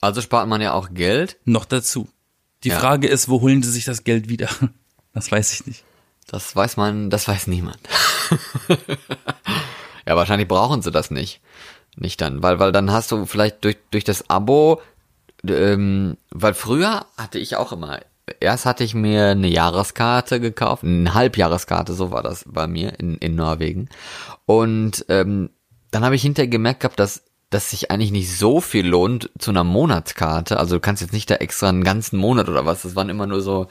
Also 0.01 0.21
spart 0.21 0.47
man 0.47 0.61
ja 0.61 0.73
auch 0.73 0.89
Geld. 0.93 1.37
Noch 1.45 1.65
dazu. 1.65 2.07
Die 2.65 2.69
Ja. 2.69 2.79
Frage 2.79 3.07
ist, 3.07 3.29
wo 3.29 3.41
holen 3.41 3.63
sie 3.63 3.71
sich 3.71 3.85
das 3.85 4.03
Geld 4.03 4.29
wieder? 4.29 4.49
Das 5.13 5.31
weiß 5.31 5.53
ich 5.53 5.65
nicht. 5.65 5.85
Das 6.27 6.53
weiß 6.57 6.75
man, 6.75 7.09
das 7.09 7.25
weiß 7.25 7.47
niemand. 7.47 7.79
ja, 10.05 10.17
wahrscheinlich 10.17 10.49
brauchen 10.49 10.81
sie 10.81 10.91
das 10.91 11.09
nicht. 11.09 11.39
Nicht 11.95 12.19
dann, 12.19 12.43
weil, 12.43 12.59
weil 12.59 12.73
dann 12.73 12.91
hast 12.91 13.13
du 13.13 13.25
vielleicht 13.25 13.63
durch, 13.63 13.77
durch 13.91 14.03
das 14.03 14.29
Abo 14.29 14.81
ähm, 15.49 16.17
weil 16.31 16.53
früher 16.53 17.05
hatte 17.17 17.39
ich 17.39 17.55
auch 17.55 17.71
immer, 17.71 17.99
erst 18.39 18.65
hatte 18.65 18.83
ich 18.83 18.95
mir 18.95 19.27
eine 19.29 19.47
Jahreskarte 19.47 20.39
gekauft, 20.39 20.83
eine 20.83 21.13
Halbjahreskarte, 21.13 21.93
so 21.93 22.11
war 22.11 22.23
das 22.23 22.45
bei 22.47 22.67
mir 22.67 22.99
in, 22.99 23.17
in 23.17 23.35
Norwegen. 23.35 23.89
Und 24.45 25.05
ähm, 25.09 25.49
dann 25.91 26.03
habe 26.03 26.15
ich 26.15 26.21
hinterher 26.21 26.49
gemerkt 26.49 26.81
gehabt, 26.81 26.99
dass 26.99 27.23
dass 27.49 27.69
sich 27.69 27.91
eigentlich 27.91 28.11
nicht 28.11 28.35
so 28.35 28.59
viel 28.59 28.87
lohnt 28.87 29.29
zu 29.37 29.51
einer 29.51 29.63
Monatskarte. 29.63 30.57
Also 30.57 30.75
du 30.75 30.81
kannst 30.81 31.01
jetzt 31.01 31.13
nicht 31.13 31.29
da 31.29 31.35
extra 31.35 31.69
einen 31.69 31.83
ganzen 31.83 32.17
Monat 32.17 32.49
oder 32.49 32.65
was. 32.65 32.81
Das 32.81 32.95
waren 32.95 33.09
immer 33.09 33.27
nur 33.27 33.41
so, 33.41 33.67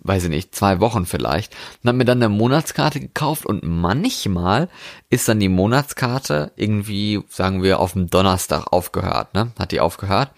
weiß 0.00 0.24
ich 0.24 0.30
nicht, 0.30 0.54
zwei 0.54 0.80
Wochen 0.80 1.06
vielleicht. 1.06 1.54
Und 1.82 1.88
hab 1.88 1.96
mir 1.96 2.04
dann 2.04 2.22
eine 2.22 2.28
Monatskarte 2.28 3.00
gekauft 3.00 3.46
und 3.46 3.62
manchmal 3.64 4.68
ist 5.08 5.26
dann 5.28 5.40
die 5.40 5.48
Monatskarte 5.48 6.52
irgendwie, 6.56 7.22
sagen 7.28 7.62
wir, 7.62 7.80
auf 7.80 7.94
dem 7.94 8.08
Donnerstag 8.08 8.66
aufgehört, 8.70 9.34
ne? 9.34 9.52
Hat 9.58 9.72
die 9.72 9.80
aufgehört. 9.80 10.30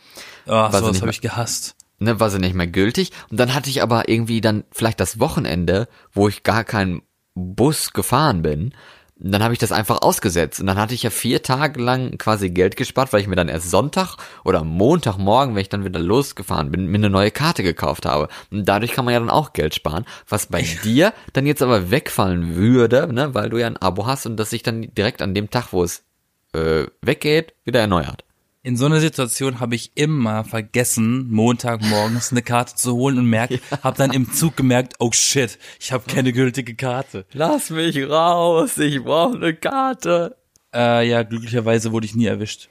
Oh, 0.46 0.68
sie 0.70 0.78
sowas 0.78 1.00
habe 1.00 1.10
ich 1.10 1.20
gehasst. 1.20 1.74
ne, 1.98 2.20
war 2.20 2.30
sie 2.30 2.38
nicht 2.38 2.54
mehr 2.54 2.68
gültig. 2.68 3.10
Und 3.30 3.38
dann 3.38 3.54
hatte 3.54 3.68
ich 3.68 3.82
aber 3.82 4.08
irgendwie 4.08 4.40
dann 4.40 4.64
vielleicht 4.70 5.00
das 5.00 5.18
Wochenende, 5.18 5.88
wo 6.12 6.28
ich 6.28 6.44
gar 6.44 6.64
keinen 6.64 7.02
Bus 7.34 7.92
gefahren 7.92 8.42
bin. 8.42 8.72
Dann 9.18 9.42
habe 9.42 9.54
ich 9.54 9.58
das 9.58 9.72
einfach 9.72 10.02
ausgesetzt. 10.02 10.60
Und 10.60 10.66
dann 10.66 10.76
hatte 10.76 10.92
ich 10.92 11.02
ja 11.02 11.10
vier 11.10 11.42
Tage 11.42 11.80
lang 11.80 12.18
quasi 12.18 12.50
Geld 12.50 12.76
gespart, 12.76 13.12
weil 13.12 13.20
ich 13.20 13.26
mir 13.26 13.36
dann 13.36 13.48
erst 13.48 13.70
Sonntag 13.70 14.16
oder 14.44 14.62
Montagmorgen, 14.62 15.54
wenn 15.54 15.62
ich 15.62 15.70
dann 15.70 15.86
wieder 15.86 16.00
losgefahren 16.00 16.70
bin, 16.70 16.86
mir 16.86 16.98
eine 16.98 17.08
neue 17.08 17.30
Karte 17.30 17.62
gekauft 17.62 18.04
habe. 18.04 18.28
Und 18.50 18.68
dadurch 18.68 18.92
kann 18.92 19.06
man 19.06 19.14
ja 19.14 19.20
dann 19.20 19.30
auch 19.30 19.54
Geld 19.54 19.74
sparen. 19.74 20.04
Was 20.28 20.46
bei 20.46 20.62
dir 20.84 21.14
dann 21.32 21.46
jetzt 21.46 21.62
aber 21.62 21.90
wegfallen 21.90 22.56
würde, 22.56 23.10
ne, 23.12 23.34
weil 23.34 23.48
du 23.48 23.56
ja 23.56 23.66
ein 23.66 23.78
Abo 23.78 24.06
hast 24.06 24.26
und 24.26 24.36
das 24.36 24.50
sich 24.50 24.62
dann 24.62 24.82
direkt 24.82 25.22
an 25.22 25.34
dem 25.34 25.48
Tag, 25.48 25.72
wo 25.72 25.82
es 25.82 26.04
äh, 26.52 26.84
weggeht, 27.00 27.54
wieder 27.64 27.80
erneuert. 27.80 28.25
In 28.66 28.76
so 28.76 28.86
einer 28.86 28.98
Situation 28.98 29.60
habe 29.60 29.76
ich 29.76 29.92
immer 29.94 30.42
vergessen, 30.42 31.30
Montagmorgens 31.30 32.32
eine 32.32 32.42
Karte 32.42 32.74
zu 32.74 32.94
holen 32.94 33.16
und 33.16 33.26
merk, 33.26 33.52
habe 33.84 33.96
dann 33.96 34.12
im 34.12 34.32
Zug 34.32 34.56
gemerkt, 34.56 34.94
oh 34.98 35.12
shit, 35.12 35.56
ich 35.78 35.92
habe 35.92 36.12
keine 36.12 36.32
gültige 36.32 36.74
Karte. 36.74 37.26
Lass 37.32 37.70
mich 37.70 37.96
raus, 37.96 38.76
ich 38.78 39.04
brauche 39.04 39.36
eine 39.36 39.54
Karte. 39.54 40.36
Äh, 40.74 41.08
ja, 41.08 41.22
glücklicherweise 41.22 41.92
wurde 41.92 42.06
ich 42.06 42.16
nie 42.16 42.26
erwischt. 42.26 42.68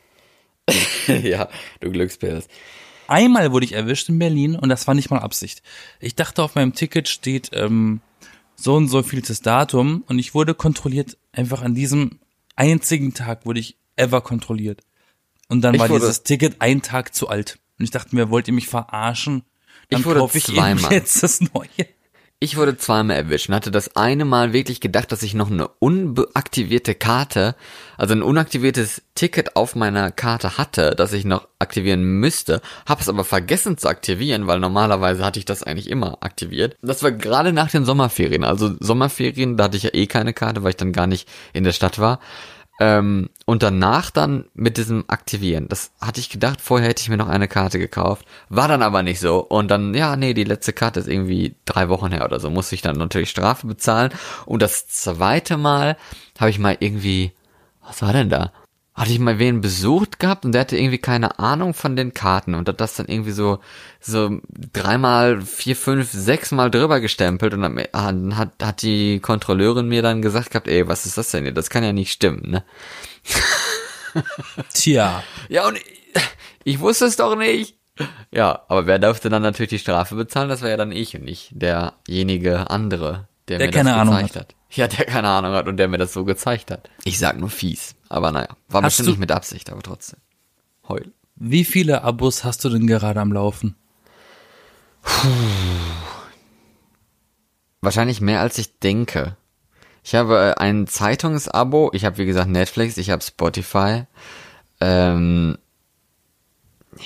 ja, 1.07 1.47
du 1.79 1.91
Glückspilz. 1.91 2.49
Einmal 3.07 3.53
wurde 3.53 3.63
ich 3.63 3.71
erwischt 3.71 4.09
in 4.09 4.19
Berlin 4.19 4.57
und 4.57 4.67
das 4.67 4.87
war 4.87 4.95
nicht 4.95 5.11
mal 5.11 5.19
Absicht. 5.19 5.63
Ich 6.01 6.13
dachte, 6.13 6.43
auf 6.43 6.55
meinem 6.55 6.73
Ticket 6.73 7.07
steht 7.07 7.51
ähm, 7.53 8.01
so 8.57 8.75
und 8.75 8.89
so 8.89 9.01
vieltes 9.01 9.39
Datum 9.39 10.03
und 10.07 10.19
ich 10.19 10.33
wurde 10.33 10.55
kontrolliert. 10.55 11.17
Einfach 11.31 11.61
an 11.61 11.73
diesem 11.73 12.19
einzigen 12.57 13.13
Tag 13.13 13.45
wurde 13.45 13.61
ich 13.61 13.77
ever 13.95 14.19
kontrolliert. 14.19 14.81
Und 15.47 15.61
dann 15.61 15.75
Ich 15.75 15.81
war 15.81 15.89
dieses 15.89 16.23
Ticket 16.23 16.57
ein 16.59 16.81
Tag 16.81 17.13
zu 17.13 17.27
alt. 17.29 17.59
Und 17.77 17.85
ich 17.85 17.91
dachte 17.91 18.15
mir, 18.15 18.29
wollt 18.29 18.47
ihr 18.47 18.53
mich 18.53 18.67
verarschen? 18.67 19.43
Dann 19.89 19.99
Ich 20.01 20.05
wurde 20.05 20.19
kaufe 20.21 20.37
ich 20.37 20.45
zweimal. 20.45 20.91
jetzt 20.91 21.21
das 21.23 21.41
Neue. 21.41 21.87
Ich 22.39 22.57
wurde 22.57 22.77
zweimal 22.77 23.15
erwischt 23.15 23.47
und 23.47 23.55
hatte 23.55 23.71
das 23.71 23.95
eine 23.95 24.25
Mal 24.25 24.51
wirklich 24.51 24.81
gedacht, 24.81 25.11
dass 25.11 25.23
ich 25.23 25.33
noch 25.33 25.49
eine 25.49 25.69
unbeaktivierte 25.69 26.93
Karte, 26.93 27.55
also 27.97 28.13
ein 28.13 28.21
unaktiviertes 28.21 29.03
Ticket 29.15 29.55
auf 29.55 29.75
meiner 29.75 30.11
Karte 30.11 30.57
hatte, 30.57 30.95
das 30.97 31.13
ich 31.13 31.23
noch 31.23 31.47
aktivieren 31.59 32.03
müsste, 32.03 32.61
habe 32.85 33.01
es 33.01 33.07
aber 33.07 33.23
vergessen 33.23 33.77
zu 33.77 33.87
aktivieren, 33.87 34.47
weil 34.47 34.59
normalerweise 34.59 35.23
hatte 35.23 35.39
ich 35.39 35.45
das 35.45 35.63
eigentlich 35.63 35.89
immer 35.89 36.17
aktiviert. 36.21 36.75
Das 36.81 37.03
war 37.03 37.13
gerade 37.13 37.53
nach 37.53 37.71
den 37.71 37.85
Sommerferien, 37.85 38.43
also 38.43 38.75
Sommerferien, 38.81 39.55
da 39.55 39.63
hatte 39.65 39.77
ich 39.77 39.83
ja 39.83 39.93
eh 39.93 40.05
keine 40.05 40.33
Karte, 40.33 40.61
weil 40.61 40.71
ich 40.71 40.77
dann 40.77 40.91
gar 40.91 41.07
nicht 41.07 41.29
in 41.53 41.63
der 41.63 41.71
Stadt 41.71 41.99
war. 41.99 42.19
Ähm, 42.79 43.29
und 43.45 43.63
danach 43.63 44.11
dann 44.11 44.45
mit 44.53 44.77
diesem 44.77 45.05
Aktivieren. 45.07 45.67
Das 45.69 45.91
hatte 46.01 46.19
ich 46.19 46.29
gedacht, 46.29 46.59
vorher 46.59 46.89
hätte 46.89 47.01
ich 47.01 47.09
mir 47.09 47.17
noch 47.17 47.29
eine 47.29 47.47
Karte 47.47 47.79
gekauft. 47.79 48.25
War 48.49 48.67
dann 48.67 48.81
aber 48.81 49.01
nicht 49.01 49.19
so. 49.19 49.39
Und 49.39 49.69
dann, 49.69 49.93
ja, 49.93 50.15
nee, 50.15 50.33
die 50.33 50.43
letzte 50.43 50.73
Karte 50.73 50.99
ist 50.99 51.07
irgendwie 51.07 51.55
drei 51.65 51.87
Wochen 51.89 52.11
her 52.11 52.25
oder 52.25 52.39
so. 52.39 52.49
Musste 52.49 52.75
ich 52.75 52.81
dann 52.81 52.97
natürlich 52.97 53.29
Strafe 53.29 53.67
bezahlen. 53.67 54.11
Und 54.45 54.61
das 54.61 54.87
zweite 54.87 55.57
Mal 55.57 55.95
habe 56.37 56.49
ich 56.49 56.59
mal 56.59 56.75
irgendwie, 56.79 57.31
was 57.85 58.01
war 58.01 58.11
denn 58.11 58.29
da? 58.29 58.51
Hatte 58.95 59.11
ich 59.11 59.19
mal 59.19 59.39
wen 59.39 59.59
besucht 59.59 60.19
gehabt 60.19 60.45
und 60.45 60.53
der 60.53 60.61
hatte 60.61 60.77
irgendwie 60.77 60.97
keine 60.97 61.37
Ahnung 61.37 61.73
von 61.73 61.97
den 61.97 62.13
Karten 62.13 62.55
und 62.55 62.69
hat 62.69 62.79
das 62.79 62.95
dann 62.95 63.07
irgendwie 63.07 63.31
so, 63.31 63.59
so 63.99 64.39
dreimal, 64.71 65.41
vier, 65.41 65.75
fünf, 65.75 66.09
sechs 66.11 66.51
Mal 66.51 66.71
drüber 66.71 67.01
gestempelt 67.01 67.53
und 67.53 67.61
dann 67.61 67.77
hat, 67.77 68.37
hat, 68.37 68.51
hat 68.63 68.81
die 68.81 69.19
Kontrolleurin 69.19 69.89
mir 69.89 70.01
dann 70.01 70.21
gesagt 70.21 70.51
gehabt, 70.51 70.69
ey, 70.69 70.87
was 70.87 71.05
ist 71.05 71.17
das 71.17 71.29
denn 71.31 71.43
hier? 71.43 71.53
Das 71.53 71.69
kann 71.69 71.83
ja 71.83 71.91
nicht 71.91 72.13
stimmen, 72.13 72.49
ne? 72.49 72.63
Tja, 74.73 75.23
Ja, 75.49 75.67
und 75.67 75.77
ich, 75.77 75.83
ich 76.63 76.79
wusste 76.79 77.05
es 77.05 77.17
doch 77.17 77.35
nicht. 77.35 77.77
Ja, 78.31 78.63
aber 78.67 78.87
wer 78.87 78.99
durfte 78.99 79.29
dann 79.29 79.41
natürlich 79.41 79.69
die 79.69 79.79
Strafe 79.79 80.15
bezahlen? 80.15 80.49
Das 80.49 80.61
war 80.61 80.69
ja 80.69 80.77
dann 80.77 80.91
ich 80.91 81.15
und 81.15 81.23
nicht 81.23 81.49
derjenige 81.51 82.69
andere, 82.69 83.27
der, 83.47 83.59
Der 83.59 83.67
mir 83.67 83.73
keine 83.73 83.91
das 83.91 83.99
Ahnung 83.99 84.15
gezeigt 84.15 84.35
hat. 84.35 84.55
Ja, 84.71 84.87
der 84.87 85.05
keine 85.05 85.29
Ahnung 85.29 85.53
hat 85.53 85.67
und 85.67 85.77
der 85.77 85.87
mir 85.87 85.97
das 85.97 86.13
so 86.13 86.25
gezeigt 86.25 86.71
hat. 86.71 86.89
Ich 87.03 87.19
sag 87.19 87.37
nur 87.37 87.49
fies. 87.49 87.95
Aber 88.09 88.31
naja, 88.31 88.49
war 88.67 88.81
Hast 88.81 88.97
bestimmt 88.97 89.09
nicht 89.09 89.19
mit 89.19 89.31
Absicht, 89.31 89.69
aber 89.71 89.81
trotzdem. 89.81 90.19
Heul. 90.87 91.11
wie 91.35 91.65
viele 91.65 92.03
Abos 92.03 92.43
hast 92.43 92.63
du 92.63 92.69
denn 92.69 92.85
gerade 92.87 93.19
am 93.19 93.31
Laufen? 93.31 93.75
Wahrscheinlich 97.81 98.21
mehr 98.21 98.41
als 98.41 98.57
ich 98.57 98.79
denke. 98.79 99.37
Ich 100.03 100.15
habe 100.15 100.55
äh, 100.57 100.61
ein 100.61 100.87
Zeitungsabo, 100.87 101.91
ich 101.93 102.05
habe 102.05 102.17
wie 102.17 102.25
gesagt 102.25 102.49
Netflix, 102.49 102.97
ich 102.97 103.09
habe 103.09 103.23
Spotify. 103.23 104.03
Ähm, 104.79 105.57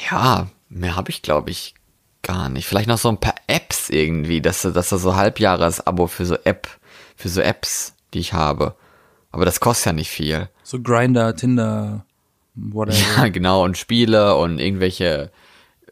ja, 0.09 0.47
mehr 0.69 0.95
habe 0.95 1.09
ich 1.09 1.21
glaube 1.21 1.49
ich 1.51 1.75
gar 2.23 2.49
nicht. 2.49 2.67
Vielleicht 2.67 2.87
noch 2.87 2.97
so 2.97 3.09
ein 3.09 3.19
paar 3.19 3.35
Apps 3.47 3.89
irgendwie, 3.89 4.41
dass 4.41 4.61
dass 4.61 4.89
da 4.89 4.97
so 4.97 5.15
Halbjahresabo 5.15 6.07
für 6.07 6.25
so 6.25 6.35
App, 6.43 6.67
für 7.15 7.29
so 7.29 7.41
Apps, 7.41 7.93
die 8.13 8.19
ich 8.19 8.33
habe. 8.33 8.75
Aber 9.31 9.45
das 9.45 9.59
kostet 9.59 9.87
ja 9.87 9.93
nicht 9.93 10.09
viel. 10.09 10.49
So 10.63 10.81
Grinder, 10.81 11.35
Tinder, 11.35 12.05
whatever. 12.55 12.97
Ja, 13.17 13.27
genau, 13.29 13.63
und 13.63 13.77
Spiele 13.77 14.35
und 14.35 14.59
irgendwelche 14.59 15.31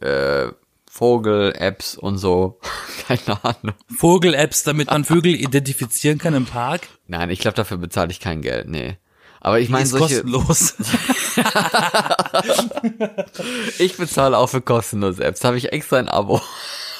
äh, 0.01 0.47
Vogel-Apps 0.89 1.95
und 1.95 2.17
so. 2.17 2.59
Keine 3.07 3.43
Ahnung. 3.43 3.75
Vogel-Apps, 3.95 4.63
damit 4.63 4.89
man 4.89 5.05
Vögel 5.05 5.35
identifizieren 5.35 6.17
kann 6.17 6.33
im 6.33 6.45
Park. 6.45 6.87
Nein, 7.07 7.29
ich 7.29 7.39
glaube, 7.39 7.55
dafür 7.55 7.77
bezahle 7.77 8.11
ich 8.11 8.19
kein 8.19 8.41
Geld, 8.41 8.67
nee. 8.67 8.97
Aber 9.39 9.59
ich 9.59 9.69
meine, 9.69 9.83
ist 9.83 9.91
solche, 9.91 10.23
kostenlos. 10.23 10.75
ich 13.79 13.97
bezahle 13.97 14.37
auch 14.37 14.47
für 14.47 14.61
kostenlose 14.61 15.23
Apps. 15.23 15.43
Habe 15.43 15.57
ich 15.57 15.71
extra 15.71 15.97
ein 15.97 16.09
Abo. 16.09 16.41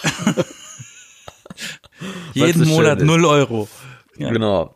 Jeden 2.33 2.65
so 2.65 2.69
Monat 2.69 3.01
null 3.01 3.25
Euro. 3.25 3.67
Ja. 4.17 4.29
Genau. 4.31 4.75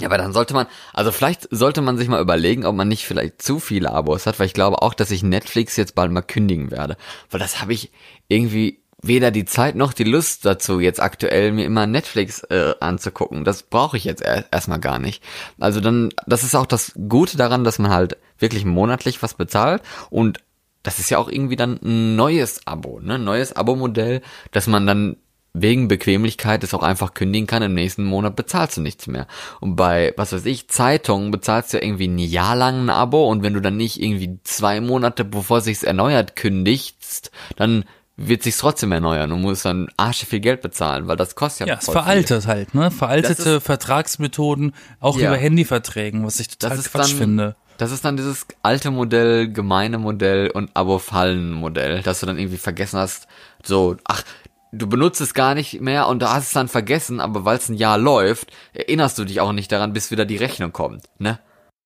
Ja, 0.00 0.08
aber 0.08 0.18
dann 0.18 0.32
sollte 0.32 0.54
man, 0.54 0.66
also 0.94 1.12
vielleicht 1.12 1.46
sollte 1.50 1.82
man 1.82 1.98
sich 1.98 2.08
mal 2.08 2.22
überlegen, 2.22 2.64
ob 2.64 2.74
man 2.74 2.88
nicht 2.88 3.04
vielleicht 3.04 3.42
zu 3.42 3.60
viele 3.60 3.90
Abos 3.90 4.24
hat, 4.26 4.38
weil 4.38 4.46
ich 4.46 4.54
glaube 4.54 4.80
auch, 4.80 4.94
dass 4.94 5.10
ich 5.10 5.22
Netflix 5.22 5.76
jetzt 5.76 5.94
bald 5.94 6.10
mal 6.10 6.22
kündigen 6.22 6.70
werde. 6.70 6.96
Weil 7.30 7.38
das 7.40 7.60
habe 7.60 7.74
ich 7.74 7.92
irgendwie 8.28 8.82
weder 9.02 9.30
die 9.30 9.44
Zeit 9.44 9.76
noch 9.76 9.92
die 9.92 10.04
Lust 10.04 10.46
dazu, 10.46 10.80
jetzt 10.80 11.00
aktuell 11.00 11.52
mir 11.52 11.66
immer 11.66 11.86
Netflix 11.86 12.42
äh, 12.44 12.74
anzugucken. 12.80 13.44
Das 13.44 13.62
brauche 13.62 13.96
ich 13.98 14.04
jetzt 14.04 14.22
er- 14.22 14.46
erstmal 14.50 14.80
gar 14.80 14.98
nicht. 14.98 15.22
Also 15.58 15.80
dann, 15.80 16.08
das 16.26 16.44
ist 16.44 16.54
auch 16.54 16.66
das 16.66 16.92
Gute 17.08 17.36
daran, 17.36 17.64
dass 17.64 17.78
man 17.78 17.90
halt 17.92 18.16
wirklich 18.40 18.64
monatlich 18.64 19.22
was 19.22 19.34
bezahlt 19.34 19.82
und 20.10 20.40
das 20.82 20.98
ist 20.98 21.10
ja 21.10 21.18
auch 21.18 21.28
irgendwie 21.28 21.56
dann 21.56 21.78
ein 21.82 22.16
neues 22.16 22.66
Abo, 22.66 23.00
ne? 23.00 23.16
Ein 23.16 23.24
neues 23.24 23.54
Abo-Modell, 23.54 24.22
dass 24.50 24.66
man 24.66 24.86
dann 24.86 25.16
wegen 25.52 25.88
Bequemlichkeit 25.88 26.62
es 26.64 26.72
auch 26.74 26.82
einfach 26.82 27.12
kündigen 27.12 27.46
kann, 27.46 27.62
im 27.62 27.74
nächsten 27.74 28.04
Monat 28.04 28.36
bezahlst 28.36 28.76
du 28.76 28.80
nichts 28.80 29.06
mehr. 29.08 29.26
Und 29.60 29.74
bei, 29.76 30.14
was 30.16 30.32
weiß 30.32 30.46
ich, 30.46 30.68
Zeitungen 30.68 31.32
bezahlst 31.32 31.72
du 31.72 31.76
ja 31.78 31.82
irgendwie 31.82 32.06
ein 32.06 32.18
Jahr 32.18 32.54
lang 32.56 32.84
ein 32.84 32.88
Abo 32.90 33.28
und 33.28 33.42
wenn 33.42 33.52
du 33.54 33.60
dann 33.60 33.76
nicht 33.76 34.00
irgendwie 34.00 34.38
zwei 34.44 34.80
Monate, 34.80 35.24
bevor 35.24 35.60
sich's 35.60 35.82
erneuert, 35.82 36.36
kündigst, 36.36 37.30
dann 37.56 37.84
wird 38.16 38.42
sich's 38.42 38.58
trotzdem 38.58 38.92
erneuern 38.92 39.32
und 39.32 39.40
musst 39.42 39.64
dann 39.64 39.88
Arsch 39.96 40.24
viel 40.24 40.40
Geld 40.40 40.62
bezahlen, 40.62 41.08
weil 41.08 41.16
das 41.16 41.34
kostet 41.34 41.66
ja 41.66 41.74
Ja, 41.74 41.78
es 41.80 41.86
voll 41.86 41.94
viel. 41.94 42.02
veraltet 42.04 42.46
halt, 42.46 42.74
ne? 42.74 42.90
Veraltete 42.90 43.54
Das 43.54 43.62
Vertragsmethoden, 43.64 44.72
auch 45.00 45.18
Ja. 45.18 45.28
über 45.28 45.36
Handyverträgen, 45.36 46.24
was 46.24 46.38
ich 46.40 46.48
total 46.48 46.70
Das 46.70 46.78
ist 46.86 46.92
Quatsch 46.92 47.10
dann- 47.10 47.18
finde. 47.18 47.56
Das 47.80 47.92
ist 47.92 48.04
dann 48.04 48.18
dieses 48.18 48.46
alte 48.62 48.90
Modell, 48.90 49.50
gemeine 49.50 49.96
Modell 49.96 50.50
und 50.50 50.70
Abo-Fallen-Modell, 50.74 52.02
dass 52.02 52.20
du 52.20 52.26
dann 52.26 52.38
irgendwie 52.38 52.58
vergessen 52.58 52.98
hast, 52.98 53.26
so, 53.64 53.96
ach, 54.04 54.22
du 54.70 54.86
benutzt 54.86 55.22
es 55.22 55.32
gar 55.32 55.54
nicht 55.54 55.80
mehr 55.80 56.06
und 56.06 56.20
du 56.20 56.28
hast 56.28 56.48
es 56.48 56.52
dann 56.52 56.68
vergessen, 56.68 57.20
aber 57.20 57.46
weil 57.46 57.56
es 57.56 57.70
ein 57.70 57.74
Jahr 57.74 57.96
läuft, 57.96 58.52
erinnerst 58.74 59.18
du 59.18 59.24
dich 59.24 59.40
auch 59.40 59.52
nicht 59.52 59.72
daran, 59.72 59.94
bis 59.94 60.10
wieder 60.10 60.26
die 60.26 60.36
Rechnung 60.36 60.72
kommt, 60.72 61.04
ne? 61.18 61.40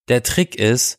Der 0.09 0.24
Trick 0.24 0.57
ist, 0.57 0.98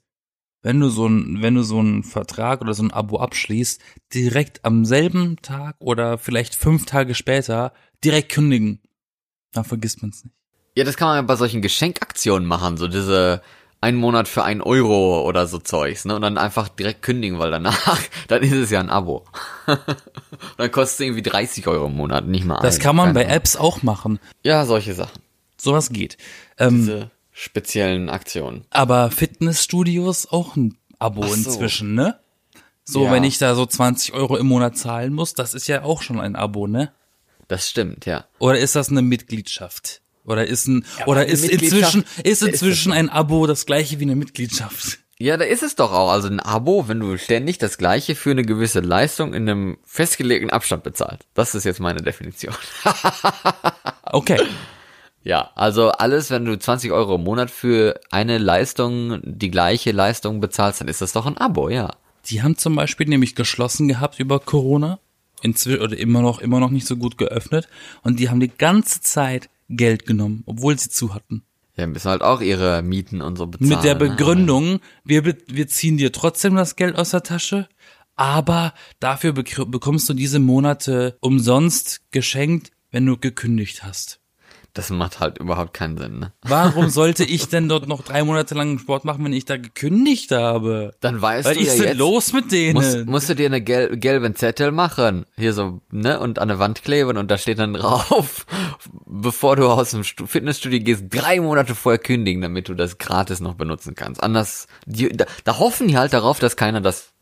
wenn 0.62 0.80
du 0.80 0.88
so 0.88 1.08
ein, 1.08 1.42
wenn 1.42 1.56
du 1.56 1.64
so 1.64 1.80
einen 1.80 2.06
Vertrag 2.06 2.62
oder 2.62 2.74
so 2.74 2.84
ein 2.84 2.92
Abo 2.92 3.20
abschließt, 3.20 3.82
direkt 4.14 4.64
am 4.64 4.86
selben 4.86 5.36
Tag 5.42 5.76
oder 5.80 6.18
vielleicht 6.18 6.56
fünf 6.56 6.86
Tage 6.86 7.16
später 7.16 7.74
direkt 8.02 8.32
kündigen. 8.32 8.80
Dann 9.52 9.66
vergisst 9.66 10.02
man 10.02 10.12
es 10.12 10.24
nicht. 10.24 10.38
Ja, 10.78 10.86
das 10.86 10.96
kann 10.96 11.10
man 11.10 11.18
ja 11.18 11.22
bei 11.22 11.36
solchen 11.36 11.62
Geschenkaktionen 11.62 12.48
machen, 12.48 12.78
so 12.78 12.88
diese 12.88 13.42
ein 13.86 13.96
Monat 13.96 14.28
für 14.28 14.44
ein 14.44 14.62
Euro 14.62 15.22
oder 15.28 15.48
so 15.48 15.60
Zeugs, 15.60 16.06
ne? 16.06 16.16
Und 16.16 16.22
dann 16.24 16.38
einfach 16.38 16.70
direkt 16.70 17.02
kündigen, 17.02 17.40
weil 17.40 17.52
danach, 17.52 18.00
dann 18.28 18.42
ist 18.44 18.52
es 18.54 18.72
ja 18.72 18.80
ein 18.80 18.90
Abo. 18.90 19.26
dann 20.58 20.72
kostet 20.72 20.96
es 20.96 21.00
irgendwie 21.02 21.22
30 21.22 21.68
Euro 21.68 21.86
im 21.88 21.96
Monat, 21.96 22.26
nicht 22.28 22.46
mal 22.46 22.60
Das 22.62 22.76
ein, 22.76 22.82
kann 22.82 22.96
man 22.96 23.06
keine 23.08 23.14
bei 23.20 23.26
Ahnung. 23.26 23.36
Apps 23.38 23.56
auch 23.56 23.84
machen. 23.84 24.20
Ja, 24.44 24.66
solche 24.66 24.94
Sachen. 24.94 25.22
Sowas 25.58 25.90
geht. 25.90 26.18
Ähm, 26.58 26.80
Diese 26.80 27.12
speziellen 27.32 28.10
Aktionen. 28.10 28.66
aber 28.70 29.12
Fitnessstudios 29.12 30.28
auch 30.32 30.56
ein 30.56 30.78
Abo 31.00 31.24
so. 31.28 31.34
inzwischen, 31.34 31.94
ne? 31.96 32.20
So, 32.84 33.06
Ja. 33.06 33.12
wenn 33.12 33.24
ich 33.24 33.38
da 33.40 33.56
so 33.56 33.66
20 33.66 34.14
Euro 34.14 34.38
im 34.38 34.48
Monat 34.48 34.78
zahlen 34.78 35.14
muss, 35.14 35.34
das 35.34 35.54
ist 35.54 35.68
ja 35.68 35.84
auch 35.84 36.02
schon 36.02 36.20
ein 36.20 36.36
Abo, 36.36 36.68
ne? 36.68 36.92
Das 37.48 37.70
stimmt, 37.70 38.06
ja. 38.06 38.26
Oder 38.40 38.58
ist 38.60 38.76
das 38.76 38.90
eine 38.90 39.02
Mitgliedschaft? 39.02 40.02
Oder 40.26 40.48
ist 40.48 40.68
ein, 40.68 40.86
aber 41.02 41.12
oder 41.12 41.26
ist 41.26 41.48
inzwischen, 41.48 42.04
ist 42.24 42.42
ist 42.42 42.44
inzwischen 42.44 42.92
ein 42.92 43.10
Abo 43.10 43.48
das 43.48 43.66
gleiche 43.66 44.00
wie 44.00 44.04
eine 44.04 44.16
Mitgliedschaft? 44.16 45.00
Ja, 45.18 45.38
da 45.38 45.46
ist 45.46 45.64
es 45.64 45.76
doch 45.76 45.94
auch. 45.94 46.12
Also 46.12 46.28
ein 46.28 46.42
Abo, 46.42 46.88
wenn 46.88 47.00
du 47.00 47.18
ständig 47.18 47.58
das 47.58 47.78
gleiche 47.78 48.16
für 48.16 48.32
eine 48.32 48.44
gewisse 48.44 48.82
Leistung 48.82 49.34
in 49.34 49.48
einem 49.48 49.78
festgelegten 49.86 50.50
Abstand 50.50 50.84
bezahlst. 50.84 51.26
Das 51.34 51.56
ist 51.56 51.64
jetzt 51.64 51.80
meine 51.80 52.02
Definition. 52.02 52.56
Okay. 54.12 54.40
Ja, 55.24 55.50
also 55.56 55.90
alles, 55.90 56.30
wenn 56.30 56.46
du 56.46 56.58
20 56.58 56.92
Euro 56.92 57.16
im 57.16 57.24
Monat 57.24 57.50
für 57.50 58.00
eine 58.12 58.38
Leistung, 58.38 59.20
die 59.24 59.50
gleiche 59.50 59.92
Leistung 59.92 60.40
bezahlst, 60.40 60.80
dann 60.80 60.88
ist 60.88 61.02
das 61.02 61.12
doch 61.12 61.26
ein 61.26 61.38
Abo, 61.38 61.70
ja. 61.70 61.96
Die 62.28 62.44
haben 62.44 62.56
zum 62.56 62.76
Beispiel 62.76 63.08
nämlich 63.08 63.36
geschlossen 63.36 63.88
gehabt 63.88 64.20
über 64.20 64.40
Corona. 64.40 65.00
Inzwischen, 65.42 65.82
oder 65.82 65.98
immer 65.98 66.22
noch, 66.22 66.40
immer 66.40 66.60
noch 66.60 66.70
nicht 66.70 66.86
so 66.86 66.96
gut 66.96 67.18
geöffnet. 67.18 67.68
Und 68.04 68.20
die 68.20 68.30
haben 68.30 68.40
die 68.40 68.56
ganze 68.56 69.02
Zeit 69.02 69.50
Geld 69.70 70.06
genommen, 70.06 70.44
obwohl 70.46 70.78
sie 70.78 70.90
zu 70.90 71.14
hatten. 71.14 71.44
Ja, 71.76 71.88
müssen 71.88 72.10
halt 72.10 72.22
auch 72.22 72.42
ihre 72.42 72.82
Mieten 72.82 73.22
und 73.22 73.38
so 73.38 73.48
bezahlen. 73.48 73.70
Mit 73.70 73.84
der 73.84 73.96
ne? 73.96 74.00
Begründung, 74.00 74.80
wir, 75.04 75.26
wir 75.26 75.68
ziehen 75.68 75.98
dir 75.98 76.12
trotzdem 76.12 76.56
das 76.56 76.76
Geld 76.76 76.96
aus 76.96 77.10
der 77.10 77.24
Tasche, 77.24 77.68
aber 78.16 78.74
dafür 79.00 79.32
bek- 79.34 79.66
bekommst 79.66 80.08
du 80.08 80.14
diese 80.14 80.40
Monate 80.40 81.18
umsonst 81.20 82.02
geschenkt, 82.12 82.72
wenn 82.92 83.06
du 83.06 83.18
gekündigt 83.18 83.84
hast. 83.84 84.22
Das 84.76 84.90
macht 84.90 85.22
halt 85.22 85.38
überhaupt 85.40 85.74
keinen 85.74 85.98
Sinn, 85.98 86.20
ne? 86.20 86.34
Warum 86.44 86.90
sollte 86.90 87.24
ich 87.24 87.48
denn 87.48 87.70
dort 87.70 87.88
noch 87.88 88.04
drei 88.04 88.24
Monate 88.24 88.54
lang 88.56 88.78
Sport 88.78 89.06
machen, 89.06 89.24
wenn 89.24 89.32
ich 89.34 89.46
da 89.46 89.56
gekündigt 89.58 90.32
habe? 90.32 90.94
Dann 91.00 91.20
weißt 91.22 91.48
Weil 91.48 91.56
du 91.56 91.62
ich 91.62 91.68
ja 91.78 91.86
jetzt, 91.86 91.98
los 91.98 92.34
mit 92.34 92.52
denen. 92.52 92.74
musst, 92.76 93.06
musst 93.06 93.30
du 93.30 93.36
dir 93.36 93.46
eine 93.48 93.62
gel 93.62 93.96
gelben 93.98 94.36
Zettel 94.36 94.72
machen, 94.74 95.26
hier 95.38 95.54
so, 95.54 95.80
ne, 95.92 96.20
und 96.20 96.40
an 96.40 96.50
der 96.50 96.60
Wand 96.60 96.84
kleben 96.84 97.18
und 97.18 97.32
da 97.32 97.38
steht 97.38 97.58
dann 97.60 97.74
drauf, 97.76 98.46
bevor 99.06 99.56
du 99.56 99.68
aus 99.70 99.92
dem 99.92 100.04
Stu- 100.04 100.28
Fitnessstudio 100.28 100.80
gehst, 100.82 101.06
drei 101.10 101.40
Monate 101.40 101.74
vorher 101.74 102.00
kündigen, 102.00 102.42
damit 102.42 102.68
du 102.68 102.74
das 102.76 102.98
gratis 102.98 103.40
noch 103.40 103.56
benutzen 103.56 103.96
kannst. 103.96 104.22
Anders, 104.22 104.68
die, 104.86 105.08
da, 105.08 105.26
da 105.46 105.58
hoffen 105.58 105.88
die 105.88 105.98
halt 105.98 106.12
darauf, 106.14 106.40
dass 106.40 106.58
keiner 106.58 106.82
das 106.82 107.14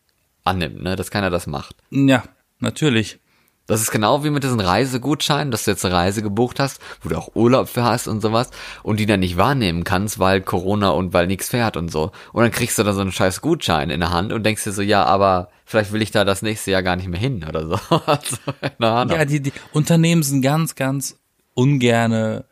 annimmt, 0.43 0.81
ne, 0.81 0.95
dass 0.95 1.11
keiner 1.11 1.29
das 1.29 1.45
macht. 1.47 1.75
ja, 1.91 2.23
natürlich. 2.59 3.19
Das 3.65 3.81
ist 3.81 3.91
genau 3.91 4.23
wie 4.25 4.29
mit 4.29 4.43
diesen 4.43 4.59
Reisegutscheinen, 4.59 5.49
dass 5.49 5.63
du 5.63 5.71
jetzt 5.71 5.85
eine 5.85 5.93
Reise 5.95 6.21
gebucht 6.21 6.59
hast, 6.59 6.81
wo 7.01 7.07
du 7.09 7.17
auch 7.17 7.33
Urlaub 7.33 7.69
für 7.69 7.83
hast 7.85 8.07
und 8.09 8.21
sowas 8.21 8.49
und 8.83 8.99
die 8.99 9.05
dann 9.05 9.21
nicht 9.21 9.37
wahrnehmen 9.37 9.85
kannst, 9.85 10.19
weil 10.19 10.41
Corona 10.41 10.89
und 10.89 11.13
weil 11.13 11.27
nichts 11.27 11.47
fährt 11.49 11.77
und 11.77 11.89
so. 11.89 12.11
Und 12.33 12.43
dann 12.43 12.51
kriegst 12.51 12.77
du 12.77 12.83
da 12.83 12.91
so 12.93 12.99
einen 12.99 13.13
scheiß 13.13 13.39
Gutschein 13.39 13.89
in 13.89 14.01
der 14.01 14.09
Hand 14.11 14.33
und 14.33 14.43
denkst 14.43 14.65
dir 14.65 14.73
so, 14.73 14.81
ja, 14.81 15.05
aber 15.05 15.47
vielleicht 15.65 15.93
will 15.93 16.01
ich 16.01 16.11
da 16.11 16.25
das 16.25 16.41
nächste 16.41 16.71
Jahr 16.71 16.83
gar 16.83 16.97
nicht 16.97 17.07
mehr 17.07 17.19
hin 17.19 17.45
oder 17.47 17.65
so. 17.67 17.79
Also, 18.05 18.35
keine 18.61 18.91
Ahnung. 18.91 19.17
Ja, 19.17 19.23
die, 19.23 19.39
die 19.39 19.53
Unternehmen 19.71 20.23
sind 20.23 20.41
ganz, 20.41 20.75
ganz 20.75 21.17
ungerne 21.53 22.45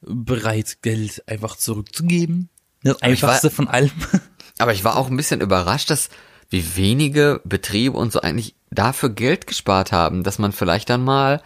bereit, 0.00 0.78
Geld 0.82 1.22
einfach 1.26 1.56
zurückzugeben. 1.56 2.48
Das 2.82 2.96
ich 2.96 3.00
war- 3.02 3.08
einfachste 3.10 3.50
von 3.50 3.68
allem. 3.68 3.90
Aber 4.58 4.72
ich 4.72 4.84
war 4.84 4.96
auch 4.96 5.08
ein 5.10 5.16
bisschen 5.16 5.40
überrascht, 5.40 5.90
dass 5.90 6.08
wie 6.50 6.76
wenige 6.76 7.40
Betriebe 7.44 7.96
und 7.96 8.12
so 8.12 8.20
eigentlich 8.20 8.54
dafür 8.74 9.10
Geld 9.10 9.46
gespart 9.46 9.92
haben, 9.92 10.22
dass 10.22 10.38
man 10.38 10.52
vielleicht 10.52 10.90
dann 10.90 11.04
mal 11.04 11.42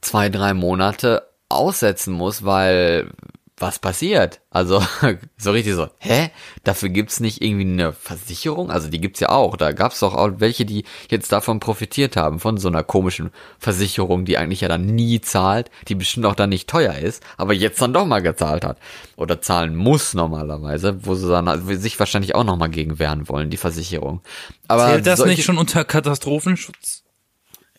zwei, 0.00 0.28
drei 0.28 0.54
Monate 0.54 1.28
aussetzen 1.48 2.12
muss, 2.12 2.44
weil 2.44 3.10
was 3.58 3.78
passiert? 3.78 4.40
Also 4.50 4.82
so 5.38 5.50
richtig 5.50 5.74
so, 5.74 5.88
hä? 5.98 6.30
Dafür 6.64 6.90
gibt's 6.90 7.20
nicht 7.20 7.42
irgendwie 7.42 7.64
eine 7.64 7.92
Versicherung? 7.92 8.70
Also 8.70 8.88
die 8.88 9.00
gibt's 9.00 9.20
ja 9.20 9.30
auch. 9.30 9.56
Da 9.56 9.72
gab's 9.72 10.00
doch 10.00 10.14
auch 10.14 10.30
welche, 10.38 10.66
die 10.66 10.84
jetzt 11.08 11.32
davon 11.32 11.58
profitiert 11.58 12.16
haben, 12.16 12.38
von 12.38 12.58
so 12.58 12.68
einer 12.68 12.84
komischen 12.84 13.30
Versicherung, 13.58 14.24
die 14.26 14.36
eigentlich 14.36 14.60
ja 14.60 14.68
dann 14.68 14.84
nie 14.84 15.20
zahlt, 15.22 15.70
die 15.88 15.94
bestimmt 15.94 16.26
auch 16.26 16.34
dann 16.34 16.50
nicht 16.50 16.68
teuer 16.68 16.94
ist, 16.96 17.22
aber 17.38 17.54
jetzt 17.54 17.80
dann 17.80 17.94
doch 17.94 18.04
mal 18.04 18.20
gezahlt 18.20 18.64
hat. 18.64 18.78
Oder 19.16 19.40
zahlen 19.40 19.74
muss 19.74 20.12
normalerweise, 20.12 21.06
wo 21.06 21.14
sie 21.14 21.28
dann 21.28 21.48
also 21.48 21.74
sich 21.76 21.98
wahrscheinlich 21.98 22.34
auch 22.34 22.44
nochmal 22.44 22.68
gegen 22.68 22.98
wehren 22.98 23.28
wollen, 23.28 23.48
die 23.48 23.56
Versicherung. 23.56 24.20
Aber 24.68 24.88
Zählt 24.88 25.06
das 25.06 25.18
solche- 25.20 25.34
nicht 25.34 25.44
schon 25.44 25.56
unter 25.58 25.84
Katastrophenschutz? 25.84 27.04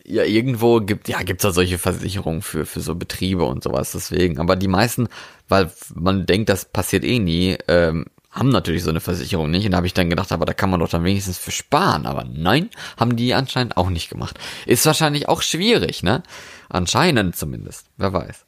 Ja, 0.08 0.24
irgendwo 0.24 0.80
gibt, 0.80 1.08
ja, 1.08 1.22
gibt's 1.22 1.42
da 1.42 1.52
solche 1.52 1.76
Versicherungen 1.78 2.40
für, 2.40 2.64
für 2.64 2.80
so 2.80 2.94
Betriebe 2.94 3.44
und 3.44 3.62
sowas, 3.62 3.92
deswegen. 3.92 4.38
Aber 4.40 4.56
die 4.56 4.68
meisten, 4.68 5.08
weil 5.48 5.70
man 5.94 6.24
denkt, 6.24 6.48
das 6.48 6.64
passiert 6.64 7.04
eh 7.04 7.18
nie, 7.18 7.58
ähm, 7.68 8.06
haben 8.30 8.48
natürlich 8.48 8.84
so 8.84 8.90
eine 8.90 9.00
Versicherung 9.00 9.50
nicht. 9.50 9.66
Und 9.66 9.72
da 9.72 9.76
habe 9.76 9.86
ich 9.86 9.94
dann 9.94 10.08
gedacht, 10.08 10.32
aber 10.32 10.46
da 10.46 10.54
kann 10.54 10.70
man 10.70 10.80
doch 10.80 10.88
dann 10.88 11.04
wenigstens 11.04 11.36
für 11.36 11.50
sparen. 11.50 12.06
Aber 12.06 12.24
nein, 12.24 12.70
haben 12.96 13.16
die 13.16 13.34
anscheinend 13.34 13.76
auch 13.76 13.90
nicht 13.90 14.08
gemacht. 14.08 14.38
Ist 14.64 14.86
wahrscheinlich 14.86 15.28
auch 15.28 15.42
schwierig, 15.42 16.02
ne? 16.02 16.22
Anscheinend 16.68 17.36
zumindest. 17.36 17.86
Wer 17.96 18.12
weiß. 18.12 18.44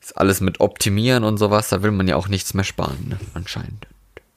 Ist 0.00 0.16
alles 0.16 0.40
mit 0.40 0.60
Optimieren 0.60 1.24
und 1.24 1.38
sowas, 1.38 1.68
da 1.68 1.82
will 1.82 1.90
man 1.90 2.08
ja 2.08 2.16
auch 2.16 2.28
nichts 2.28 2.52
mehr 2.52 2.64
sparen, 2.64 3.08
ne? 3.08 3.18
Anscheinend. 3.34 3.86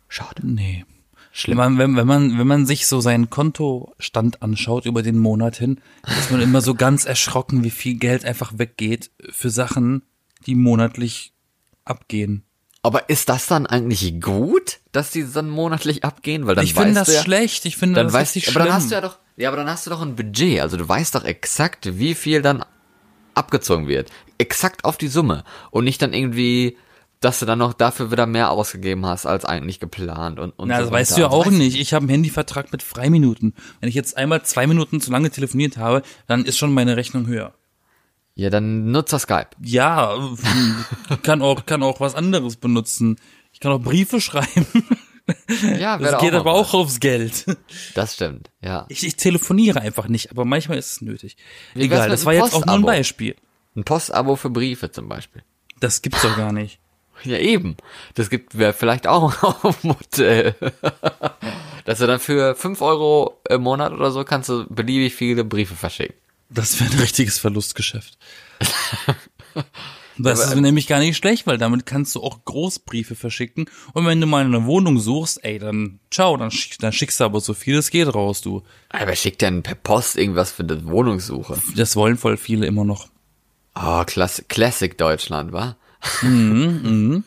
Schade. 0.08 0.46
Nee. 0.46 0.86
Schlimm. 1.32 1.58
Wenn 1.58 1.76
man, 1.76 1.78
wenn, 1.78 1.96
wenn 1.96 2.08
man, 2.08 2.40
wenn 2.40 2.48
man 2.48 2.66
sich 2.66 2.88
so 2.88 3.00
seinen 3.00 3.30
Kontostand 3.30 4.42
anschaut 4.42 4.86
über 4.86 5.02
den 5.02 5.18
Monat 5.18 5.56
hin, 5.56 5.80
ist 6.20 6.32
man 6.32 6.42
immer 6.42 6.62
so 6.62 6.76
ganz 6.76 7.06
erschrocken, 7.06 7.64
wie 7.64 7.70
viel 7.70 7.96
Geld 7.96 8.26
einfach 8.26 8.54
weggeht 8.58 9.12
für 9.30 9.50
Sachen, 9.50 10.04
die 10.46 10.56
monatlich 10.56 11.34
abgehen. 11.86 12.44
Aber 12.84 13.10
ist 13.10 13.30
das 13.30 13.46
dann 13.46 13.68
eigentlich 13.68 14.20
gut, 14.20 14.80
dass 14.92 15.12
die 15.12 15.24
dann 15.32 15.50
monatlich 15.50 16.04
abgehen? 16.04 16.48
Weil 16.48 16.56
dann 16.56 16.66
ich 16.66 16.74
finde 16.74 16.96
das 16.96 17.14
ja, 17.14 17.22
schlecht. 17.22 17.66
Ich 17.66 17.78
finde 17.78 17.98
Dann 17.98 18.08
das 18.08 18.14
weißt 18.14 18.36
richtig 18.36 18.56
aber 18.56 18.66
dann 18.66 18.74
hast 18.74 18.90
du 18.90 18.96
ja 18.96 19.02
doch, 19.02 19.20
ja, 19.38 19.50
aber 19.50 19.58
dann 19.58 19.70
hast 19.70 19.86
du 19.86 19.92
doch 19.92 20.02
ein 20.02 20.16
Budget. 20.16 20.62
Also 20.62 20.78
du 20.78 20.90
weißt 20.90 21.14
doch 21.14 21.24
exakt, 21.24 22.00
wie 22.00 22.16
viel 22.16 22.42
dann 22.42 22.66
abgezogen 23.36 23.88
wird. 23.88 24.10
Exakt 24.40 24.84
auf 24.84 24.98
die 24.98 25.10
Summe. 25.10 25.44
Und 25.70 25.84
nicht 25.84 26.02
dann 26.02 26.14
irgendwie, 26.14 26.78
dass 27.22 27.40
du 27.40 27.46
dann 27.46 27.60
noch 27.60 27.74
dafür 27.74 28.12
wieder 28.12 28.26
mehr 28.26 28.52
ausgegeben 28.52 29.06
hast, 29.06 29.26
als 29.26 29.46
eigentlich 29.46 29.80
geplant 29.80 30.40
und, 30.40 30.52
und 30.60 30.68
Na, 30.68 30.78
so 30.78 30.84
das 30.86 30.92
weißt 30.92 31.12
weiter. 31.12 31.22
du 31.22 31.22
ja 31.28 31.30
auch 31.40 31.46
weißt- 31.46 31.52
nicht. 31.58 31.80
Ich 31.80 31.94
habe 31.94 32.04
einen 32.04 32.10
Handyvertrag 32.10 32.72
mit 32.72 32.84
Freiminuten. 32.84 33.54
Wenn 33.80 33.90
ich 33.90 33.96
jetzt 33.96 34.18
einmal 34.18 34.44
zwei 34.44 34.68
Minuten 34.68 35.00
zu 35.02 35.12
lange 35.12 35.30
telefoniert 35.32 35.78
habe, 35.78 36.02
dann 36.28 36.44
ist 36.46 36.58
schon 36.58 36.74
meine 36.74 36.98
Rechnung 36.98 37.28
höher. 37.28 37.54
Ja, 38.36 38.50
dann 38.50 38.92
nutzer 38.92 39.20
Skype. 39.20 39.50
Ja, 39.64 40.18
kann 41.24 41.42
auch, 41.42 41.66
kann 41.66 41.84
auch 41.84 42.00
was 42.00 42.16
anderes 42.16 42.56
benutzen. 42.58 43.18
Ich 43.54 43.60
kann 43.60 43.72
auch 43.72 43.82
Briefe 43.82 44.20
schreiben. 44.22 44.66
Ja, 45.80 45.98
Das 45.98 46.20
geht 46.22 46.34
aber 46.34 46.52
auch 46.54 46.74
aufs 46.74 47.00
Geld. 47.00 47.46
Das 47.94 48.16
stimmt, 48.16 48.50
ja. 48.62 48.86
Ich, 48.90 49.06
ich 49.06 49.16
telefoniere 49.16 49.80
einfach 49.82 50.08
nicht, 50.08 50.32
aber 50.32 50.46
manchmal 50.46 50.78
ist 50.78 50.92
es 50.94 51.02
nötig. 51.02 51.38
Wie 51.76 51.84
Egal, 51.84 52.10
das 52.10 52.26
war 52.26 52.34
jetzt 52.34 52.54
auch 52.54 52.66
nur 52.66 52.76
ein? 52.76 52.82
Beispiel. 52.82 53.36
Ein 53.76 53.84
Postabo 53.84 54.36
für 54.36 54.50
Briefe 54.50 54.92
zum 54.92 55.08
Beispiel. 55.08 55.44
Das 55.80 56.02
gibt's 56.02 56.22
doch 56.24 56.36
gar 56.36 56.52
nicht. 56.52 56.80
Ja, 57.24 57.38
eben. 57.38 57.78
Das 58.16 58.30
gibt 58.30 58.58
wäre 58.58 58.74
vielleicht 58.74 59.08
auch 59.08 59.64
ein 59.64 59.76
Modell. 59.82 60.56
Dass 61.86 62.00
du 62.00 62.08
dann 62.08 62.20
für 62.20 62.56
5 62.56 62.82
Euro 62.82 63.42
im 63.50 63.62
Monat 63.62 63.94
oder 63.94 64.12
so 64.12 64.24
kannst 64.24 64.50
du 64.50 64.66
beliebig 64.70 65.16
viele 65.16 65.44
Briefe 65.44 65.76
verschicken. 65.76 66.16
Das 66.50 66.80
wäre 66.80 66.92
ein 66.92 67.00
richtiges 67.00 67.40
Verlustgeschäft. 67.40 68.18
Das 70.18 70.46
ist 70.46 70.56
nämlich 70.56 70.88
gar 70.88 71.00
nicht 71.00 71.18
schlecht, 71.18 71.48
weil 71.48 71.58
damit 71.58 71.86
kannst 71.86 72.16
du 72.16 72.22
auch 72.22 72.44
Großbriefe 72.46 73.16
verschicken. 73.16 73.66
Und 73.94 74.06
wenn 74.06 74.22
du 74.22 74.28
mal 74.28 74.46
eine 74.46 74.66
Wohnung 74.66 75.00
suchst, 75.00 75.44
ey, 75.44 75.60
dann 75.60 76.00
ciao, 76.12 76.38
dann, 76.38 76.52
schick, 76.52 76.78
dann 76.80 76.92
schickst 76.92 77.20
du 77.20 77.24
aber 77.24 77.40
so 77.40 77.54
viel 77.54 77.78
es 77.78 77.90
geht 77.90 78.14
raus, 78.14 78.42
du. 78.42 78.64
Aber 78.90 79.16
schickt 79.16 79.42
denn 79.42 79.64
per 79.64 79.76
Post 79.76 80.18
irgendwas 80.18 80.52
für 80.52 80.64
die 80.64 80.86
Wohnungssuche? 80.86 81.62
Das 81.76 81.96
wollen 81.96 82.18
voll 82.18 82.38
viele 82.38 82.66
immer 82.66 82.84
noch. 82.84 83.08
Oh, 83.76 84.04
Klass 84.06 84.44
Classic 84.50 84.98
Deutschland, 84.98 85.54
wa? 85.54 85.78
Mhm, 86.22 87.24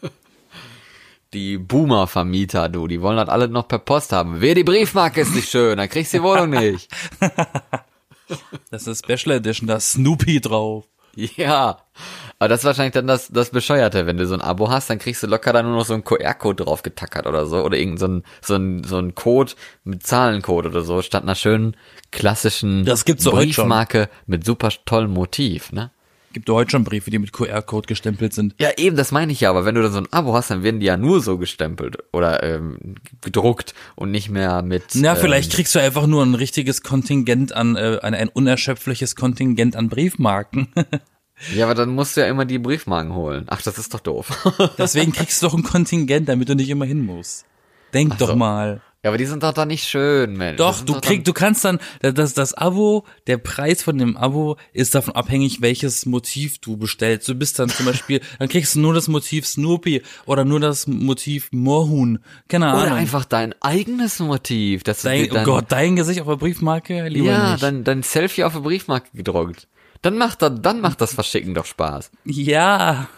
Die 1.33 1.59
Boomer-Vermieter, 1.59 2.69
du, 2.69 2.87
die 2.87 3.01
wollen 3.03 3.17
das 3.17 3.29
alle 3.29 3.49
noch 3.49 3.67
per 3.69 3.79
Post 3.79 4.13
haben. 4.13 4.41
Wer 4.41 4.55
die 4.55 4.65
Briefmarke 4.65 5.21
ist 5.21 5.35
nicht 5.35 5.51
schön, 5.51 5.77
dann 5.77 5.89
kriegst 5.89 6.13
du 6.15 6.19
die 6.19 6.23
Wohnung 6.25 6.51
nicht. 6.51 6.91
Das 8.71 8.87
ist 8.87 9.05
Special 9.05 9.37
Edition, 9.37 9.67
da 9.69 9.77
ist 9.77 9.93
Snoopy 9.93 10.41
drauf. 10.41 10.85
Ja. 11.15 11.79
Aber 12.39 12.49
das 12.49 12.61
ist 12.61 12.65
wahrscheinlich 12.65 12.95
dann 12.95 13.07
das, 13.07 13.29
das 13.29 13.51
Bescheuerte. 13.51 14.07
Wenn 14.07 14.17
du 14.17 14.27
so 14.27 14.35
ein 14.35 14.41
Abo 14.41 14.71
hast, 14.71 14.89
dann 14.91 14.99
kriegst 14.99 15.23
du 15.23 15.27
locker 15.27 15.53
da 15.53 15.63
nur 15.63 15.77
noch 15.77 15.85
so 15.85 15.93
einen 15.95 16.05
QR-Code 16.05 16.65
drauf 16.65 16.83
getackert 16.83 17.27
oder 17.27 17.45
so. 17.47 17.59
Oder 17.63 17.77
irgend 17.77 18.01
so 18.01 18.07
ein, 18.09 18.25
so 18.41 18.55
ein, 18.57 18.83
so 18.83 18.97
ein 18.97 19.15
Code 19.15 19.53
mit 19.85 20.05
Zahlencode 20.07 20.67
oder 20.67 20.81
so, 20.81 21.03
statt 21.03 21.23
einer 21.23 21.35
schönen 21.35 21.77
klassischen 22.11 22.85
Das 22.87 23.05
gibt's. 23.05 23.25
Briefmarke 23.25 24.09
mit 24.27 24.45
super 24.45 24.71
tollem 24.87 25.13
Motiv, 25.13 25.71
ne? 25.71 25.91
Gibt 26.35 26.51
heute 26.51 26.73
schon 26.73 26.83
Briefe, 26.83 27.13
die 27.13 27.21
mit 27.21 27.33
QR-Code 27.33 27.87
gestempelt 27.87 28.35
sind. 28.35 28.57
Ja, 28.59 28.71
eben, 28.77 28.97
das 28.97 29.13
meine 29.13 29.31
ich 29.31 29.41
ja, 29.41 29.51
aber 29.51 29.65
wenn 29.65 29.77
du 29.77 29.83
dann 29.83 29.93
so 29.93 29.99
ein 29.99 30.13
Abo 30.13 30.35
hast, 30.35 30.51
dann 30.51 30.65
werden 30.65 30.81
die 30.81 30.87
ja 30.87 30.97
nur 30.97 31.21
so 31.23 31.39
gestempelt 31.39 31.97
oder 32.13 32.43
ähm, 32.43 32.97
gedruckt 33.21 33.73
und 33.95 34.11
nicht 34.11 34.31
mehr 34.31 34.63
mit. 34.63 34.83
Na, 34.95 35.13
ähm, 35.13 35.17
vielleicht 35.21 35.53
kriegst 35.53 35.77
du 35.77 35.79
einfach 35.79 36.09
nur 36.09 36.25
ein 36.25 36.35
richtiges 36.35 36.83
Kontingent 36.83 37.55
an, 37.55 37.77
äh, 37.77 38.01
ein, 38.03 38.15
ein 38.15 38.29
unerschöpfliches 38.29 39.15
Kontingent 39.15 39.77
an 39.77 39.89
Briefmarken. 39.89 40.69
Ja, 41.53 41.65
aber 41.65 41.75
dann 41.75 41.91
musst 41.91 42.17
du 42.17 42.21
ja 42.21 42.29
immer 42.29 42.45
die 42.45 42.61
Briefmarken 42.61 43.13
holen. 43.13 43.47
Ach, 43.49 43.61
das 43.61 43.77
ist 43.77 43.93
doch 43.93 43.99
doof. 43.99 44.49
Deswegen 44.79 45.11
kriegst 45.13 45.43
du 45.43 45.49
doch 45.49 45.55
ein 45.55 45.65
Kontingent, 45.65 46.29
damit 46.29 46.49
du 46.49 46.55
nicht 46.55 46.71
immer 46.71 46.85
hin 46.85 47.05
musst. 47.05 47.45
Denk 47.93 48.19
doch 48.19 48.29
so. 48.29 48.37
mal. 48.37 48.81
Ja, 49.05 49.11
aber 49.11 49.19
die 49.19 49.27
sind 49.27 49.43
doch 49.43 49.53
dann 49.53 49.69
nicht 49.69 49.85
schön, 49.89 50.37
Mensch. 50.37 50.57
Doch, 50.57 50.81
du 50.81 50.95
dann- 50.95 51.03
kriegst, 51.03 51.29
du 51.29 51.33
kannst 51.33 51.65
dann, 51.65 51.79
das, 52.01 52.35
das 52.35 52.55
Abo, 52.55 53.05
der 53.29 53.37
Preis 53.39 53.83
von 53.83 53.99
dem 53.99 54.17
Abo 54.17 54.57
ist 54.73 54.95
davon 54.95 55.15
abhängig, 55.15 55.61
welches 55.61 56.07
Motiv 56.07 56.59
du 56.59 56.77
bestellst. 56.77 57.29
Du 57.29 57.35
bist 57.35 57.59
dann 57.59 57.69
zum 57.69 57.87
Beispiel, 57.87 58.21
dann 58.39 58.49
kriegst 58.49 58.75
du 58.75 58.81
nur 58.81 58.95
das 58.95 59.07
Motiv 59.07 59.47
Snoopy 59.47 60.03
oder 60.27 60.45
nur 60.45 60.59
das 60.59 60.87
Motiv 60.89 61.51
Moorhuhn. 61.53 62.19
Keine 62.49 62.69
Ahnung. 62.69 62.83
Oder 62.83 62.95
einfach 62.95 63.25
dein 63.25 63.55
eigenes 63.61 64.19
Motiv. 64.19 64.83
Das 64.83 65.03
dein, 65.03 65.29
dein, 65.29 65.43
oh 65.43 65.45
Gott, 65.45 65.67
dein 65.69 65.95
Gesicht 65.95 66.21
auf 66.23 66.27
der 66.27 66.37
Briefmarke? 66.37 67.07
Lieber 67.09 67.27
ja, 67.31 67.53
nicht. 67.53 67.63
dein, 67.63 67.85
dein 67.85 68.03
Selfie 68.03 68.43
auf 68.45 68.55
der 68.55 68.61
Briefmarke 68.61 69.09
gedruckt. 69.15 69.69
Dann 70.03 70.19
macht, 70.19 70.43
das, 70.43 70.53
dann 70.61 70.81
macht 70.81 71.01
das 71.01 71.15
Verschicken 71.15 71.55
doch 71.55 71.67
Spaß. 71.67 72.11
Ja, 72.25 73.09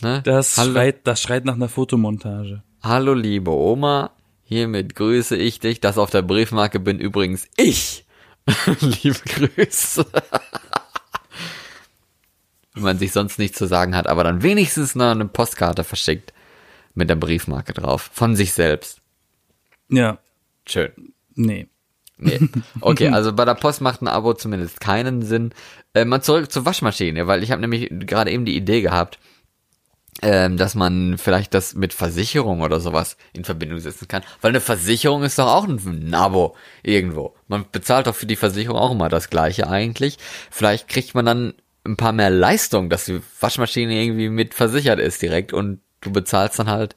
Ne? 0.00 0.22
das 0.24 0.56
Hallo, 0.56 0.72
schreit, 0.72 1.06
das 1.06 1.20
schreit 1.20 1.44
nach 1.44 1.54
einer 1.54 1.68
Fotomontage. 1.68 2.62
Hallo 2.82 3.14
liebe 3.14 3.50
Oma, 3.50 4.10
hiermit 4.48 4.94
grüße 4.94 5.36
ich 5.36 5.60
dich. 5.60 5.80
Das 5.80 5.98
auf 5.98 6.10
der 6.10 6.22
Briefmarke 6.22 6.80
bin 6.80 6.98
übrigens 6.98 7.46
ich. 7.56 8.06
liebe 8.80 9.18
Grüße. 9.26 10.06
Wenn 12.74 12.82
man 12.82 12.98
sich 12.98 13.12
sonst 13.12 13.38
nichts 13.38 13.58
zu 13.58 13.66
sagen 13.66 13.94
hat, 13.94 14.06
aber 14.06 14.24
dann 14.24 14.42
wenigstens 14.42 14.94
noch 14.94 15.10
eine 15.10 15.26
Postkarte 15.26 15.84
verschickt. 15.84 16.32
Mit 16.94 17.10
der 17.10 17.16
Briefmarke 17.16 17.74
drauf. 17.74 18.10
Von 18.12 18.34
sich 18.34 18.52
selbst. 18.52 19.00
Ja, 19.88 20.18
Schön. 20.66 20.90
nee. 21.34 21.68
Nee. 22.16 22.40
Okay, 22.80 23.08
also 23.12 23.32
bei 23.32 23.44
der 23.44 23.54
Post 23.54 23.80
macht 23.80 24.02
ein 24.02 24.08
Abo 24.08 24.34
zumindest 24.34 24.80
keinen 24.80 25.22
Sinn. 25.22 25.52
Äh, 25.94 26.04
mal 26.04 26.20
zurück 26.20 26.50
zur 26.50 26.64
Waschmaschine, 26.64 27.26
weil 27.26 27.42
ich 27.42 27.52
habe 27.52 27.60
nämlich 27.60 27.88
gerade 27.90 28.32
eben 28.32 28.44
die 28.44 28.56
Idee 28.56 28.80
gehabt, 28.80 29.20
ähm, 30.22 30.56
dass 30.56 30.74
man 30.74 31.18
vielleicht 31.18 31.54
das 31.54 31.74
mit 31.74 31.92
Versicherung 31.92 32.62
oder 32.62 32.80
sowas 32.80 33.16
in 33.32 33.44
Verbindung 33.44 33.78
setzen 33.78 34.08
kann. 34.08 34.22
Weil 34.40 34.50
eine 34.50 34.60
Versicherung 34.60 35.22
ist 35.22 35.38
doch 35.38 35.46
auch 35.46 35.66
ein, 35.66 36.14
Abo 36.14 36.56
irgendwo. 36.82 37.34
Man 37.46 37.64
bezahlt 37.70 38.06
doch 38.06 38.14
für 38.14 38.26
die 38.26 38.36
Versicherung 38.36 38.78
auch 38.78 38.92
immer 38.92 39.08
das 39.08 39.30
gleiche 39.30 39.68
eigentlich. 39.68 40.18
Vielleicht 40.50 40.88
kriegt 40.88 41.14
man 41.14 41.26
dann 41.26 41.54
ein 41.84 41.96
paar 41.96 42.12
mehr 42.12 42.30
Leistung, 42.30 42.90
dass 42.90 43.04
die 43.04 43.20
Waschmaschine 43.40 43.94
irgendwie 43.94 44.28
mit 44.28 44.54
versichert 44.54 44.98
ist 44.98 45.22
direkt 45.22 45.52
und 45.52 45.80
du 46.00 46.12
bezahlst 46.12 46.58
dann 46.58 46.68
halt 46.68 46.96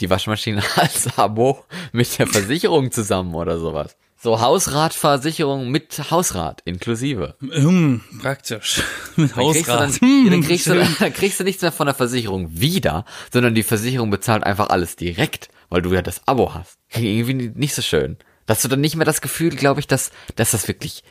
die 0.00 0.10
Waschmaschine 0.10 0.62
als 0.76 1.18
Abo 1.18 1.64
mit 1.92 2.18
der 2.18 2.26
Versicherung 2.26 2.90
zusammen 2.90 3.34
oder 3.34 3.58
sowas. 3.58 3.96
So 4.20 4.40
Hausratversicherung 4.40 5.70
mit 5.70 6.10
Hausrat 6.10 6.60
inklusive. 6.64 7.36
Hm, 7.40 8.00
praktisch. 8.20 8.82
Mit 9.16 9.36
Dann 9.36 9.52
kriegst, 9.52 9.68
du 9.68 9.72
dann, 9.72 9.80
Hausrat. 9.80 10.00
Hm, 10.00 10.30
dann, 10.30 10.42
kriegst 10.42 10.66
du, 10.66 10.74
dann 10.74 11.12
kriegst 11.14 11.38
du 11.38 11.44
nichts 11.44 11.62
mehr 11.62 11.70
von 11.70 11.86
der 11.86 11.94
Versicherung 11.94 12.48
wieder, 12.60 13.04
sondern 13.32 13.54
die 13.54 13.62
Versicherung 13.62 14.10
bezahlt 14.10 14.42
einfach 14.42 14.70
alles 14.70 14.96
direkt, 14.96 15.50
weil 15.68 15.82
du 15.82 15.92
ja 15.94 16.02
das 16.02 16.26
Abo 16.26 16.52
hast. 16.52 16.78
Irgendwie 16.92 17.52
nicht 17.54 17.74
so 17.74 17.82
schön. 17.82 18.16
Dass 18.46 18.62
du 18.62 18.68
dann 18.68 18.80
nicht 18.80 18.96
mehr 18.96 19.06
das 19.06 19.20
Gefühl, 19.20 19.50
glaube 19.50 19.78
ich, 19.78 19.86
dass, 19.86 20.10
dass 20.34 20.50
das 20.50 20.66
wirklich, 20.66 21.04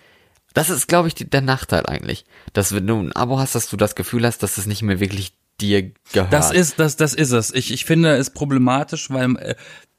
das 0.54 0.70
ist, 0.70 0.88
glaube 0.88 1.08
ich, 1.08 1.16
die, 1.16 1.30
der 1.30 1.42
Nachteil 1.42 1.86
eigentlich. 1.86 2.26
Dass 2.52 2.76
wenn 2.76 2.88
du 2.88 3.00
ein 3.00 3.16
Abo 3.16 3.40
hast, 3.40 3.56
dass 3.56 3.70
du 3.70 3.78
das 3.78 3.96
Gefühl 3.96 4.26
hast, 4.26 4.44
dass 4.44 4.58
es 4.58 4.66
nicht 4.66 4.82
mehr 4.82 5.00
wirklich 5.00 5.32
dir 5.62 5.92
gehört. 6.12 6.34
Das 6.34 6.52
ist, 6.52 6.78
das, 6.78 6.98
das 6.98 7.14
ist 7.14 7.32
es. 7.32 7.54
Ich, 7.54 7.72
ich 7.72 7.86
finde 7.86 8.18
es 8.18 8.32
problematisch, 8.32 9.10
weil 9.12 9.38
äh, 9.38 9.56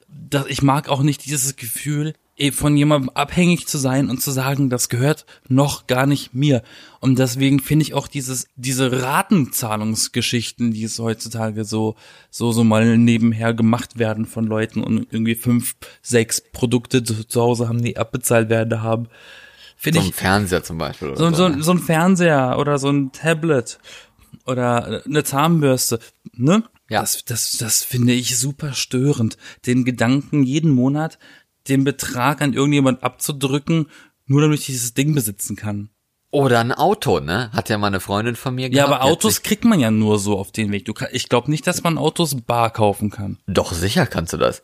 das, 0.09 0.45
ich 0.49 0.61
mag 0.61 0.91
auch 0.91 1.03
nicht 1.03 1.25
dieses 1.25 1.57
Gefühl, 1.57 2.13
von 2.53 2.77
jemandem 2.77 3.11
abhängig 3.11 3.67
zu 3.67 3.79
sein 3.79 4.09
und 4.09 4.23
zu 4.23 4.31
sagen, 4.31 4.71
das 4.71 4.89
gehört 4.89 5.27
noch 5.49 5.87
gar 5.87 6.07
nicht 6.07 6.35
mir. 6.35 6.63
Und 7.01 7.19
deswegen 7.19 7.61
finde 7.61 7.83
ich 7.83 7.95
auch 7.95 8.07
dieses, 8.07 8.49
diese 8.57 9.03
Ratenzahlungsgeschichten, 9.03 10.73
die 10.73 10.85
es 10.85 10.99
heutzutage 10.99 11.65
so, 11.65 11.97
so, 12.31 12.53
so 12.53 12.65
mal 12.65 12.97
nebenher 12.97 13.55
gemacht 13.55 13.99
werden 13.99 14.25
von 14.27 14.47
Leuten 14.47 14.83
und 14.83 15.07
irgendwie 15.11 15.35
fünf, 15.35 15.75
sechs 16.01 16.41
Produkte 16.41 17.03
zu, 17.03 17.27
zu 17.27 17.41
Hause 17.41 17.69
haben, 17.69 17.83
die 17.83 17.97
abbezahlt 17.97 18.49
werden 18.49 18.83
haben, 18.83 19.09
finde 19.77 20.01
so 20.01 20.07
ein 20.07 20.11
ich, 20.11 20.15
Fernseher 20.15 20.63
zum 20.63 20.79
Beispiel. 20.79 21.09
Oder 21.09 21.19
so, 21.19 21.31
so, 21.31 21.53
so, 21.53 21.61
so 21.61 21.71
ein 21.73 21.79
Fernseher 21.79 22.57
oder 22.59 22.79
so 22.79 22.89
ein 22.89 23.13
Tablet 23.13 23.79
oder 24.45 25.03
eine 25.05 25.25
Zahnbürste, 25.25 25.99
ne? 26.33 26.65
Ja. 26.91 27.03
Das, 27.03 27.25
das, 27.25 27.53
das 27.59 27.85
finde 27.85 28.15
ich 28.15 28.39
super 28.39 28.73
störend. 28.73 29.37
Den 29.67 29.85
Gedanken, 29.85 30.43
jeden 30.43 30.71
Monat 30.71 31.19
den 31.69 31.85
Betrag 31.85 32.41
an 32.43 32.53
irgendjemand 32.53 33.03
abzudrücken, 33.03 33.87
nur 34.27 34.41
damit 34.43 34.61
ich 34.61 34.67
dieses 34.67 34.95
Ding 34.95 35.15
besitzen 35.15 35.57
kann. 35.57 35.91
Oder 36.31 36.61
ein 36.61 36.73
Auto, 36.73 37.21
ne? 37.21 37.51
Hat 37.53 37.71
ja 37.71 37.79
mal 37.79 37.87
eine 37.87 38.01
Freundin 38.01 38.37
von 38.37 38.55
mir 38.55 38.65
Ja, 38.69 38.85
gehabt. 38.85 38.89
aber 38.89 38.97
die 38.97 39.03
hat 39.05 39.13
Autos 39.13 39.43
kriegt 39.43 39.65
man 39.65 39.81
ja 39.81 39.91
nur 39.91 40.19
so 40.19 40.39
auf 40.39 40.53
den 40.53 40.71
Weg. 40.73 40.85
Du 40.85 40.93
kann, 40.93 41.09
ich 41.13 41.31
glaube 41.31 41.51
nicht, 41.51 41.67
dass 41.67 41.83
man 41.83 41.97
Autos 41.97 42.35
bar 42.43 42.71
kaufen 42.71 43.09
kann. 43.11 43.39
Doch, 43.47 43.73
sicher 43.73 44.07
kannst 44.07 44.35
du 44.35 44.37
das. 44.37 44.63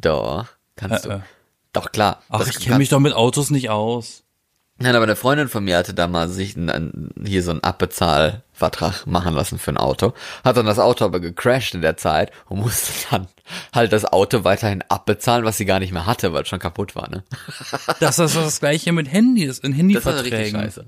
Doch, 0.00 0.46
kannst 0.76 1.06
Mm, 1.06 1.10
Äh, 1.10 1.14
äh. 1.14 1.18
du. 1.18 1.24
Doch, 1.72 1.92
klar. 1.92 2.22
Ach, 2.28 2.46
ich 2.46 2.58
kenne 2.60 2.78
mich 2.78 2.88
doch 2.88 3.00
mit 3.00 3.12
Autos 3.12 3.50
nicht 3.50 3.70
aus. 3.70 4.24
Nein, 4.78 4.94
aber 4.94 5.04
eine 5.04 5.16
Freundin 5.16 5.48
von 5.48 5.64
mir 5.64 5.78
hatte 5.78 5.94
da 5.94 6.06
mal 6.06 6.28
sich 6.28 6.54
ein, 6.54 6.68
ein, 6.68 7.10
hier 7.24 7.42
so 7.42 7.50
einen 7.50 7.62
Abbezahlvertrag 7.62 9.06
machen 9.06 9.32
lassen 9.34 9.58
für 9.58 9.70
ein 9.70 9.78
Auto. 9.78 10.12
Hat 10.44 10.58
dann 10.58 10.66
das 10.66 10.78
Auto 10.78 11.06
aber 11.06 11.18
gecrashed 11.18 11.74
in 11.74 11.80
der 11.80 11.96
Zeit 11.96 12.30
und 12.48 12.60
musste 12.60 12.92
dann 13.10 13.26
halt 13.74 13.92
das 13.94 14.04
Auto 14.04 14.44
weiterhin 14.44 14.84
abbezahlen, 14.88 15.46
was 15.46 15.56
sie 15.56 15.64
gar 15.64 15.78
nicht 15.78 15.92
mehr 15.92 16.04
hatte, 16.04 16.34
weil 16.34 16.42
es 16.42 16.48
schon 16.48 16.58
kaputt 16.58 16.94
war, 16.94 17.08
ne? 17.08 17.24
Das 18.00 18.18
ist 18.18 18.36
das 18.36 18.60
gleiche 18.60 18.92
mit 18.92 19.10
Handys, 19.10 19.58
in 19.58 19.72
Das 19.72 20.04
war 20.04 20.14
richtig 20.14 20.32
Handyverträgen. 20.32 20.60
scheiße. 20.60 20.86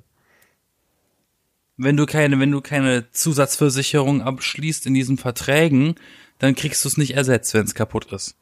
wenn 1.79 1.97
du 1.97 2.05
keine, 2.05 2.39
wenn 2.41 2.51
du 2.51 2.61
keine 2.61 3.11
Zusatzversicherung 3.13 4.21
abschließt 4.23 4.87
in 4.87 4.95
diesen 4.95 5.17
Verträgen, 5.17 5.95
dann 6.39 6.55
kriegst 6.55 6.85
du 6.85 6.89
es 6.89 6.99
nicht 6.99 7.17
ersetzt, 7.17 7.55
wenn 7.55 7.65
es 7.65 7.75
kaputt 7.75 8.13
ist. 8.13 8.35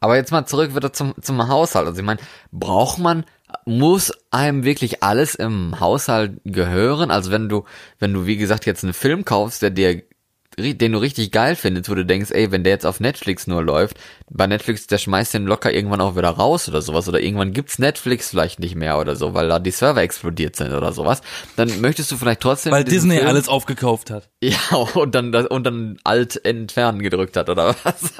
Aber 0.00 0.16
jetzt 0.16 0.30
mal 0.30 0.46
zurück 0.46 0.74
wieder 0.74 0.92
zum, 0.92 1.14
zum 1.20 1.48
Haushalt. 1.48 1.86
Also 1.86 1.98
ich 2.00 2.04
meine, 2.06 2.20
braucht 2.52 2.98
man, 2.98 3.24
muss 3.64 4.12
einem 4.30 4.64
wirklich 4.64 5.02
alles 5.02 5.34
im 5.34 5.78
Haushalt 5.80 6.40
gehören? 6.44 7.10
Also 7.10 7.30
wenn 7.30 7.48
du, 7.48 7.64
wenn 7.98 8.12
du, 8.12 8.26
wie 8.26 8.36
gesagt, 8.36 8.66
jetzt 8.66 8.84
einen 8.84 8.94
Film 8.94 9.24
kaufst, 9.24 9.62
der 9.62 9.70
dir, 9.70 10.02
den 10.58 10.92
du 10.92 10.98
richtig 10.98 11.32
geil 11.32 11.54
findest, 11.54 11.90
wo 11.90 11.94
du 11.94 12.04
denkst, 12.04 12.30
ey, 12.30 12.50
wenn 12.50 12.64
der 12.64 12.72
jetzt 12.72 12.86
auf 12.86 12.98
Netflix 12.98 13.46
nur 13.46 13.62
läuft, 13.62 13.98
bei 14.30 14.46
Netflix, 14.46 14.86
der 14.86 14.98
schmeißt 14.98 15.34
den 15.34 15.44
locker 15.44 15.72
irgendwann 15.72 16.00
auch 16.00 16.16
wieder 16.16 16.30
raus 16.30 16.68
oder 16.68 16.80
sowas, 16.80 17.08
oder 17.08 17.20
irgendwann 17.20 17.52
gibt's 17.52 17.78
Netflix 17.78 18.30
vielleicht 18.30 18.58
nicht 18.58 18.74
mehr 18.74 18.98
oder 18.98 19.16
so, 19.16 19.34
weil 19.34 19.48
da 19.48 19.58
die 19.58 19.70
Server 19.70 20.00
explodiert 20.00 20.56
sind 20.56 20.72
oder 20.72 20.92
sowas, 20.92 21.20
dann 21.56 21.80
möchtest 21.80 22.10
du 22.10 22.16
vielleicht 22.16 22.40
trotzdem 22.40 22.72
Weil 22.72 22.84
Disney 22.84 23.16
Film- 23.16 23.28
alles 23.28 23.48
aufgekauft 23.48 24.10
hat. 24.10 24.30
ja, 24.42 24.56
und 24.94 25.14
dann, 25.14 25.34
und 25.34 25.64
dann 25.64 25.98
alt 26.04 26.42
entfernen 26.44 27.02
gedrückt 27.02 27.36
hat, 27.36 27.50
oder 27.50 27.76
was? 27.84 28.12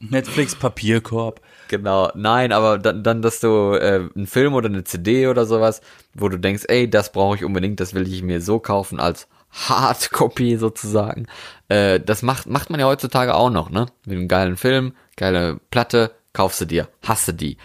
Netflix 0.00 0.54
Papierkorb. 0.54 1.40
Genau, 1.68 2.12
nein, 2.14 2.52
aber 2.52 2.78
dann, 2.78 3.02
dann 3.02 3.22
dass 3.22 3.40
du 3.40 3.72
äh, 3.74 4.08
einen 4.14 4.26
Film 4.26 4.54
oder 4.54 4.68
eine 4.68 4.84
CD 4.84 5.26
oder 5.26 5.46
sowas, 5.46 5.80
wo 6.14 6.28
du 6.28 6.38
denkst, 6.38 6.64
ey, 6.68 6.88
das 6.88 7.10
brauche 7.10 7.36
ich 7.36 7.44
unbedingt, 7.44 7.80
das 7.80 7.92
will 7.92 8.06
ich 8.06 8.22
mir 8.22 8.40
so 8.40 8.60
kaufen 8.60 9.00
als 9.00 9.26
Hardcopy 9.68 10.58
sozusagen. 10.58 11.26
Äh, 11.68 11.98
das 12.00 12.22
macht 12.22 12.46
macht 12.46 12.70
man 12.70 12.78
ja 12.78 12.86
heutzutage 12.86 13.34
auch 13.34 13.50
noch, 13.50 13.70
ne? 13.70 13.86
Mit 14.04 14.16
einem 14.16 14.28
geilen 14.28 14.56
Film, 14.56 14.92
geile 15.16 15.58
Platte, 15.70 16.12
kaufst 16.32 16.60
du 16.60 16.66
dir, 16.66 16.88
hast 17.02 17.26
du 17.28 17.32
die. 17.32 17.56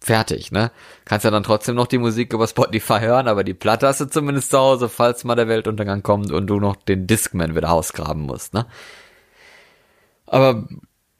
Fertig, 0.00 0.50
ne? 0.52 0.72
Kannst 1.04 1.24
ja 1.24 1.30
dann 1.30 1.44
trotzdem 1.44 1.76
noch 1.76 1.86
die 1.86 1.98
Musik 1.98 2.32
über 2.32 2.46
Spotify 2.46 2.98
hören, 3.00 3.28
aber 3.28 3.44
die 3.44 3.54
Platte 3.54 3.86
hast 3.88 4.00
du 4.00 4.06
zumindest 4.06 4.50
zu 4.50 4.58
Hause, 4.58 4.88
falls 4.88 5.24
mal 5.24 5.36
der 5.36 5.48
Weltuntergang 5.48 6.02
kommt 6.02 6.30
und 6.32 6.46
du 6.48 6.60
noch 6.60 6.76
den 6.76 7.06
Discman 7.06 7.56
wieder 7.56 7.72
ausgraben 7.72 8.22
musst, 8.22 8.54
ne? 8.54 8.66
Aber 10.26 10.66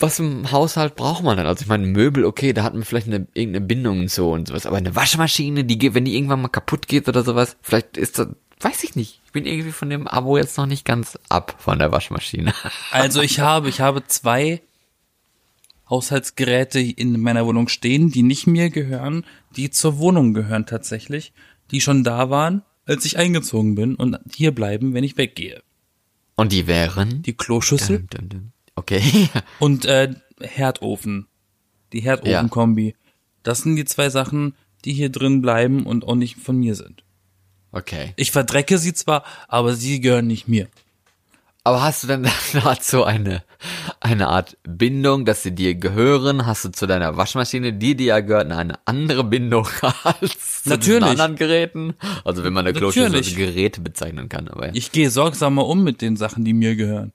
was 0.02 0.18
im 0.18 0.50
Haushalt 0.50 0.96
braucht 0.96 1.22
man 1.22 1.36
denn? 1.36 1.46
Also 1.46 1.62
ich 1.62 1.68
meine, 1.68 1.86
Möbel, 1.86 2.24
okay, 2.24 2.52
da 2.52 2.64
hat 2.64 2.74
man 2.74 2.82
vielleicht 2.82 3.06
eine, 3.06 3.26
irgendeine 3.34 3.64
Bindung 3.64 4.08
zu 4.08 4.28
und 4.28 4.48
sowas, 4.48 4.66
aber 4.66 4.76
eine 4.76 4.94
Waschmaschine, 4.94 5.64
die 5.64 5.78
geht, 5.78 5.94
wenn 5.94 6.04
die 6.04 6.16
irgendwann 6.16 6.42
mal 6.42 6.48
kaputt 6.48 6.88
geht 6.88 7.08
oder 7.08 7.22
sowas, 7.22 7.56
vielleicht 7.62 7.96
ist 7.96 8.18
das, 8.18 8.28
weiß 8.60 8.84
ich 8.84 8.96
nicht. 8.96 9.20
Ich 9.24 9.32
bin 9.32 9.46
irgendwie 9.46 9.72
von 9.72 9.88
dem 9.88 10.08
Abo 10.08 10.36
jetzt 10.36 10.58
noch 10.58 10.66
nicht 10.66 10.84
ganz 10.84 11.18
ab 11.28 11.54
von 11.58 11.78
der 11.78 11.92
Waschmaschine. 11.92 12.52
Also 12.90 13.22
ich 13.22 13.40
habe, 13.40 13.68
ich 13.68 13.80
habe 13.80 14.04
zwei 14.06 14.60
Haushaltsgeräte 15.88 16.80
in 16.80 17.20
meiner 17.20 17.46
Wohnung 17.46 17.68
stehen, 17.68 18.10
die 18.10 18.22
nicht 18.22 18.46
mir 18.46 18.70
gehören, 18.70 19.24
die 19.56 19.70
zur 19.70 19.98
Wohnung 19.98 20.34
gehören 20.34 20.66
tatsächlich, 20.66 21.32
die 21.70 21.80
schon 21.80 22.04
da 22.04 22.28
waren, 22.28 22.62
als 22.86 23.04
ich 23.04 23.18
eingezogen 23.18 23.74
bin 23.74 23.94
und 23.94 24.18
hier 24.34 24.52
bleiben, 24.52 24.94
wenn 24.94 25.04
ich 25.04 25.16
weggehe. 25.16 25.62
Und 26.34 26.52
die 26.52 26.66
wären? 26.66 27.22
Die 27.22 27.34
Kloschüssel 27.34 27.98
Dum, 27.98 28.08
dum, 28.08 28.28
dum. 28.28 28.52
Okay. 28.74 29.28
und 29.58 29.84
äh, 29.84 30.14
Herdofen. 30.40 31.28
Die 31.92 32.00
Herdofenkombi. 32.00 32.94
Das 33.42 33.60
sind 33.60 33.76
die 33.76 33.84
zwei 33.84 34.08
Sachen, 34.08 34.54
die 34.84 34.92
hier 34.92 35.10
drin 35.10 35.42
bleiben 35.42 35.84
und 35.84 36.04
auch 36.06 36.14
nicht 36.14 36.38
von 36.38 36.56
mir 36.56 36.74
sind. 36.74 37.04
Okay. 37.70 38.12
Ich 38.16 38.30
verdrecke 38.30 38.78
sie 38.78 38.92
zwar, 38.92 39.24
aber 39.48 39.74
sie 39.74 40.00
gehören 40.00 40.26
nicht 40.26 40.48
mir. 40.48 40.68
Aber 41.64 41.82
hast 41.82 42.02
du 42.02 42.08
denn 42.08 42.28
dazu 42.52 43.04
eine, 43.04 43.44
eine 44.00 44.28
Art 44.28 44.56
Bindung, 44.64 45.24
dass 45.24 45.42
sie 45.42 45.52
dir 45.52 45.74
gehören? 45.74 46.44
Hast 46.44 46.64
du 46.64 46.70
zu 46.70 46.86
deiner 46.86 47.16
Waschmaschine, 47.16 47.72
die 47.72 47.94
dir 47.94 48.06
ja 48.06 48.20
gehört, 48.20 48.50
eine 48.50 48.78
andere 48.84 49.24
Bindung 49.24 49.68
als 50.04 50.64
zu 50.64 50.70
Natürlich. 50.70 50.98
diesen 50.98 51.10
anderen 51.10 51.36
Geräten? 51.36 51.94
Also 52.24 52.42
wenn 52.42 52.52
man 52.52 52.66
eine 52.66 52.76
Kloschüssel 52.76 53.14
als. 53.14 53.34
Geräte 53.34 53.80
bezeichnen 53.80 54.28
kann, 54.28 54.48
aber 54.48 54.66
ja. 54.66 54.72
Ich 54.74 54.92
gehe 54.92 55.10
sorgsamer 55.10 55.66
um 55.66 55.84
mit 55.84 56.02
den 56.02 56.16
Sachen, 56.16 56.44
die 56.44 56.52
mir 56.52 56.74
gehören. 56.74 57.12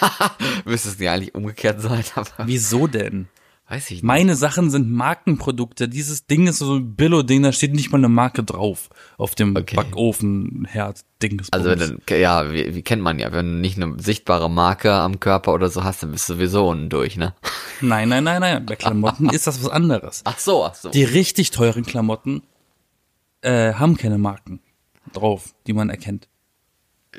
Müsste 0.64 0.88
es 0.90 0.98
nicht 0.98 1.08
eigentlich 1.08 1.34
umgekehrt 1.34 1.80
sein, 1.80 2.04
aber 2.14 2.28
Wieso 2.46 2.86
denn? 2.86 3.28
weiß 3.70 3.84
ich 3.86 3.90
nicht. 3.96 4.02
Meine 4.02 4.34
Sachen 4.34 4.70
sind 4.70 4.90
Markenprodukte. 4.90 5.90
Dieses 5.90 6.26
Ding 6.26 6.46
ist 6.46 6.58
so 6.60 6.76
ein 6.76 6.94
Billo-Ding, 6.96 7.42
da 7.42 7.52
steht 7.52 7.74
nicht 7.74 7.92
mal 7.92 7.98
eine 7.98 8.08
Marke 8.08 8.42
drauf. 8.42 8.88
Auf 9.18 9.34
dem 9.34 9.54
Okay. 9.54 9.76
Backofen-Herd-Ding. 9.76 11.42
Also 11.50 11.68
wenn 11.68 11.78
dann, 11.78 12.00
ja, 12.18 12.50
wie, 12.50 12.74
wie 12.74 12.82
kennt 12.82 13.02
man 13.02 13.18
ja, 13.18 13.30
wenn 13.32 13.46
du 13.46 13.52
nicht 13.60 13.76
eine 13.80 14.00
sichtbare 14.00 14.48
Marke 14.50 14.92
am 14.94 15.20
Körper 15.20 15.52
oder 15.52 15.68
so 15.68 15.84
hast, 15.84 16.02
dann 16.02 16.12
bist 16.12 16.28
du 16.30 16.34
sowieso 16.34 16.68
unten 16.68 16.88
durch, 16.88 17.16
ne? 17.16 17.34
Nein, 17.82 18.08
nein, 18.08 18.24
nein, 18.24 18.40
nein. 18.40 18.64
Bei 18.66 18.74
Klamotten 18.74 19.28
ist 19.28 19.46
das 19.46 19.62
was 19.62 19.70
anderes. 19.70 20.22
Ach 20.24 20.38
so, 20.38 20.64
ach 20.64 20.74
so. 20.74 20.88
Die 20.90 21.04
richtig 21.04 21.50
teuren 21.50 21.84
Klamotten 21.84 22.42
äh, 23.42 23.74
haben 23.74 23.96
keine 23.98 24.18
Marken 24.18 24.60
drauf, 25.12 25.54
die 25.66 25.74
man 25.74 25.90
erkennt. 25.90 26.26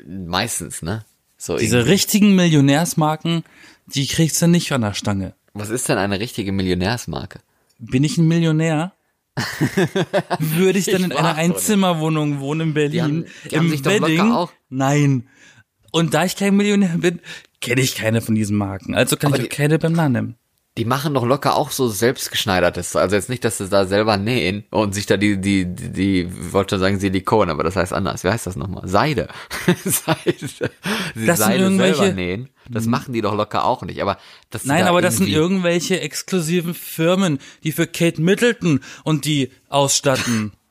Meistens, 0.06 0.82
ne? 0.82 1.04
So 1.42 1.56
Diese 1.56 1.78
irgendwie. 1.78 1.92
richtigen 1.92 2.34
Millionärsmarken, 2.34 3.44
die 3.86 4.06
kriegst 4.06 4.42
du 4.42 4.46
nicht 4.46 4.70
an 4.72 4.82
der 4.82 4.92
Stange. 4.92 5.32
Was 5.54 5.70
ist 5.70 5.88
denn 5.88 5.96
eine 5.96 6.20
richtige 6.20 6.52
Millionärsmarke? 6.52 7.40
Bin 7.78 8.04
ich 8.04 8.18
ein 8.18 8.28
Millionär? 8.28 8.92
Würde 10.38 10.78
ich 10.78 10.84
dann 10.84 11.04
in 11.04 11.10
Ich 11.12 11.16
einer. 11.18 11.34
Einzimmerwohnung 11.36 12.40
wohnen 12.40 12.68
in 12.68 12.74
Berlin? 12.74 13.00
haben- 13.02 13.24
die 13.50 13.56
haben 13.56 13.64
Im 13.66 13.70
sich 13.70 13.80
doch 13.82 13.92
locker 13.92 14.04
Wedding? 14.06 14.32
auch- 14.32 14.52
Nein. 14.68 15.28
Und 15.92 16.12
da 16.14 16.24
ich 16.26 16.36
kein 16.36 16.56
Millionär 16.56 16.98
bin, 16.98 17.20
kenne 17.62 17.80
ich 17.80 17.94
keine 17.94 18.20
von 18.20 18.34
diesen 18.34 18.56
Marken. 18.58 18.94
Also 18.94 19.16
kann 19.16 19.32
Aber 19.32 19.38
ich 19.42 19.46
auch 19.46 19.48
die- 19.50 19.56
keine 19.56 19.78
beim 19.78 19.92
Namen 19.92 20.12
nennen. 20.12 20.34
Die 20.78 20.84
machen 20.84 21.14
doch 21.14 21.26
locker 21.26 21.56
auch 21.56 21.72
so 21.72 21.88
selbstgeschneidertes. 21.88 22.94
Also 22.94 23.16
jetzt 23.16 23.28
nicht, 23.28 23.44
dass 23.44 23.58
sie 23.58 23.68
da 23.68 23.86
selber 23.86 24.16
nähen 24.16 24.64
und 24.70 24.94
sich 24.94 25.04
da 25.04 25.16
die, 25.16 25.40
die, 25.40 25.64
die, 25.66 25.90
die 25.92 26.20
ich 26.22 26.52
wollte 26.52 26.76
schon 26.76 26.80
sagen 26.80 27.00
Silikon, 27.00 27.50
aber 27.50 27.64
das 27.64 27.74
heißt 27.74 27.92
anders. 27.92 28.22
Wie 28.22 28.28
heißt 28.28 28.46
das 28.46 28.54
nochmal? 28.56 28.86
Seide. 28.86 29.28
Seide. 29.84 30.70
Sie 31.16 31.26
Das 31.26 31.40
Seide 31.40 31.64
irgendwelche- 31.64 31.96
selber 31.96 32.14
nähen. 32.14 32.48
Das 32.68 32.86
machen 32.86 33.12
die 33.12 33.20
doch 33.20 33.34
locker 33.34 33.64
auch 33.64 33.82
nicht. 33.82 34.00
Aber 34.00 34.16
das 34.50 34.64
Nein, 34.64 34.84
aber 34.86 35.02
das 35.02 35.16
sind 35.16 35.28
irgendwelche 35.28 36.00
exklusiven 36.00 36.72
Firmen, 36.72 37.40
die 37.64 37.72
für 37.72 37.88
Kate 37.88 38.22
Middleton 38.22 38.80
und 39.04 39.24
die 39.24 39.50
ausstatten. 39.68 40.52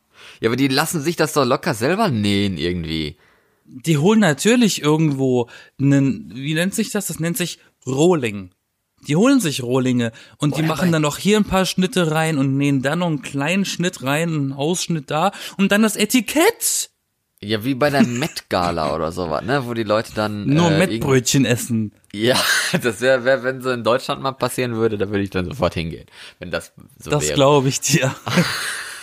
Ja, 0.41 0.47
aber 0.47 0.55
die 0.55 0.69
lassen 0.69 1.01
sich 1.01 1.17
das 1.17 1.33
doch 1.33 1.43
locker 1.43 1.73
selber 1.73 2.07
nähen 2.07 2.57
irgendwie. 2.57 3.17
die 3.65 3.97
holen 3.97 4.21
natürlich 4.21 4.81
irgendwo 4.81 5.49
einen, 5.77 6.31
wie 6.33 6.53
nennt 6.53 6.73
sich 6.73 6.91
das? 6.91 7.07
Das 7.07 7.19
nennt 7.19 7.35
sich 7.35 7.59
Rohling. 7.85 8.51
Die 9.07 9.15
holen 9.15 9.39
sich 9.39 9.63
Rohlinge 9.63 10.11
und 10.37 10.57
die 10.57 10.61
Boah, 10.61 10.69
machen 10.69 10.91
dann 10.91 11.01
noch 11.01 11.17
hier 11.17 11.37
ein 11.37 11.45
paar 11.45 11.65
Schnitte 11.65 12.11
rein 12.11 12.37
und 12.37 12.57
nähen 12.57 12.81
dann 12.81 12.99
noch 12.99 13.07
einen 13.07 13.21
kleinen 13.21 13.65
Schnitt 13.65 14.03
rein, 14.03 14.29
einen 14.29 14.53
Ausschnitt 14.53 15.09
da 15.09 15.31
und 15.57 15.71
dann 15.71 15.81
das 15.81 15.95
Etikett. 15.95 16.89
Ja, 17.41 17.63
wie 17.63 17.73
bei 17.73 17.89
der 17.89 18.03
Met-Gala 18.03 18.93
oder 18.93 19.13
sowas, 19.13 19.43
ne? 19.43 19.65
Wo 19.65 19.73
die 19.73 19.83
Leute 19.83 20.11
dann. 20.13 20.45
Nur 20.45 20.71
äh, 20.71 20.77
Mettbrötchen 20.77 21.45
essen. 21.45 21.93
Ja, 22.11 22.35
das 22.81 22.99
wäre, 22.99 23.23
wär, 23.23 23.43
wenn 23.43 23.61
so 23.61 23.71
in 23.71 23.83
Deutschland 23.83 24.21
mal 24.21 24.33
passieren 24.33 24.75
würde, 24.75 24.97
da 24.97 25.09
würde 25.09 25.23
ich 25.23 25.29
dann 25.29 25.45
sofort 25.45 25.73
hingehen. 25.73 26.07
Wenn 26.39 26.51
das 26.51 26.73
so 26.97 27.09
Das 27.09 27.23
wäre. 27.23 27.35
glaube 27.35 27.69
ich 27.69 27.79
dir. 27.79 28.13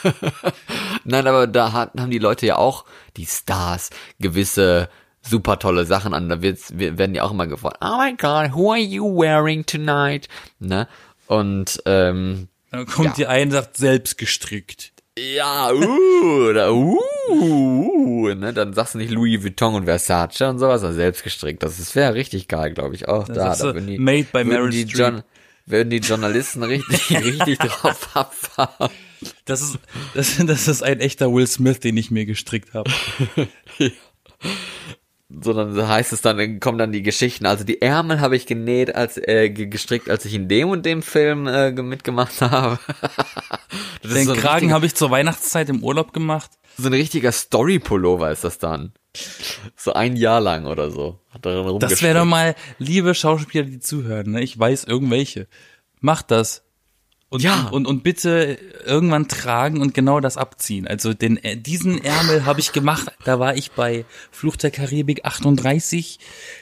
Nein, 1.05 1.27
aber 1.27 1.47
da 1.47 1.73
haben 1.73 2.11
die 2.11 2.19
Leute 2.19 2.47
ja 2.47 2.57
auch, 2.57 2.85
die 3.17 3.27
Stars, 3.27 3.91
gewisse 4.21 4.91
super 5.29 5.59
tolle 5.59 5.85
Sachen 5.85 6.15
an. 6.15 6.29
Da 6.29 6.43
wird's, 6.43 6.77
wir- 6.79 6.99
werden 6.99 7.15
ja 7.15 7.23
auch 7.25 7.31
immer 7.33 7.47
gefragt, 7.47 7.79
oh 7.83 7.99
my 7.99 8.13
god, 8.17 8.55
who 8.55 8.71
are 8.73 8.81
you 8.81 9.05
wearing 9.05 9.65
tonight? 9.67 10.29
Ne? 10.59 10.87
Und 11.27 11.83
ähm, 11.87 12.49
Dann 12.71 12.87
kommt 12.87 13.07
Ja. 13.09 13.15
die 13.17 13.27
ein 13.27 13.49
und 13.49 13.53
sagt 13.53 13.77
selbst 13.77 14.19
gestrickt. 14.19 14.93
ja, 15.19 15.73
uh, 15.73 16.49
oder 16.51 16.73
uh, 16.75 16.99
uh, 17.31 18.35
ne? 18.35 18.53
Dann 18.53 18.75
sagst 18.75 18.95
du 18.95 18.99
nicht 18.99 19.11
Louis 19.11 19.43
Vuitton 19.43 19.75
und 19.75 19.85
Versace 19.87 20.43
und 20.43 20.59
sowas, 20.59 20.83
sondern 20.83 20.97
selbst 20.97 21.25
gestrickt. 21.25 21.63
Das 21.63 21.79
ist- 21.79 21.95
wäre 21.97 22.15
richtig 22.15 22.49
geil, 22.49 22.73
glaube 22.75 22.95
ich, 22.95 23.09
auch 23.09 23.27
da. 23.27 23.55
Da 23.57 23.59
würden 23.61 23.87
die, 23.87 23.99
made 23.99 24.27
by 24.33 24.47
würden 24.47 24.71
die, 24.71 24.93
würden 25.69 25.91
die 25.91 25.97
Journalisten 25.99 26.63
richtig, 26.63 27.11
richtig 27.25 27.59
drauf 27.59 28.11
abfahren. 28.15 28.91
Das 29.47 29.63
ist, 29.63 29.79
das, 30.15 30.37
das 30.47 30.69
ist 30.69 30.83
ein 30.83 31.01
echter 31.01 31.33
Will 31.33 31.47
Smith, 31.47 31.81
den 31.81 31.97
ich 31.97 32.11
mir 32.11 32.27
gestrickt 32.27 32.75
habe. 32.75 32.91
sondern 35.41 35.75
so 35.75 35.87
heißt 35.87 36.13
es 36.13 36.23
dann, 36.23 36.61
kommen 36.61 36.79
dann 36.79 36.93
die 36.93 37.03
Geschichten. 37.03 37.47
Also 37.47 37.65
die 37.65 37.83
Ärmel 37.83 38.21
habe 38.21 38.37
ich 38.37 38.47
genäht, 38.47 38.95
als 38.95 39.17
äh, 39.17 39.51
ge- 39.51 39.67
gestrickt, 39.67 40.09
als 40.11 40.25
ich 40.25 40.35
in 40.35 40.49
dem 40.49 40.69
und 40.71 40.87
dem 40.87 41.03
Film 41.03 41.47
äh, 41.47 41.73
ge- 41.73 41.85
mitgemacht 41.85 42.41
habe. 42.41 42.79
Den 44.05 44.27
so 44.27 44.35
Kragen 44.35 44.73
habe 44.73 44.87
ich 44.87 44.95
zur 44.95 45.11
Weihnachtszeit 45.11 45.69
im 45.69 45.83
Urlaub 45.83 46.13
gemacht. 46.13 46.51
so 46.77 46.89
ein 46.89 46.93
richtiger 46.93 47.33
Story-Pullover 47.33 48.31
ist 48.31 48.45
das 48.45 48.59
dann. 48.59 48.93
So 49.77 49.95
ein 49.95 50.17
Jahr 50.17 50.41
lang 50.41 50.67
oder 50.67 50.91
so. 50.91 51.21
Das 51.79 52.03
wäre 52.03 52.19
doch 52.19 52.25
mal, 52.27 52.55
liebe 52.79 53.15
Schauspieler, 53.15 53.65
die 53.65 53.81
zuhören, 53.81 54.33
ne? 54.33 54.43
ich 54.43 54.59
weiß 54.59 54.85
irgendwelche. 54.85 55.49
Macht 56.01 56.31
das. 56.31 56.65
Und, 57.29 57.43
Ja. 57.43 57.69
und, 57.73 57.87
und 57.87 58.05
bitte 58.05 58.57
irgendwann 58.85 59.27
tragen 59.27 59.81
und 59.81 59.95
genau 59.95 60.21
das 60.21 60.37
abziehen. 60.37 60.87
Also 60.87 61.13
den, 61.13 61.43
äh, 61.43 61.57
diesen 61.57 62.03
Ärmel 62.05 62.45
habe 62.47 62.61
ich 62.61 62.73
gemacht, 62.73 63.09
da 63.25 63.41
war 63.41 63.57
ich 63.57 63.73
bei 63.73 64.05
Fluch 64.31 64.55
der 64.57 64.71
Karibik 64.71 65.25
38. 65.25 66.21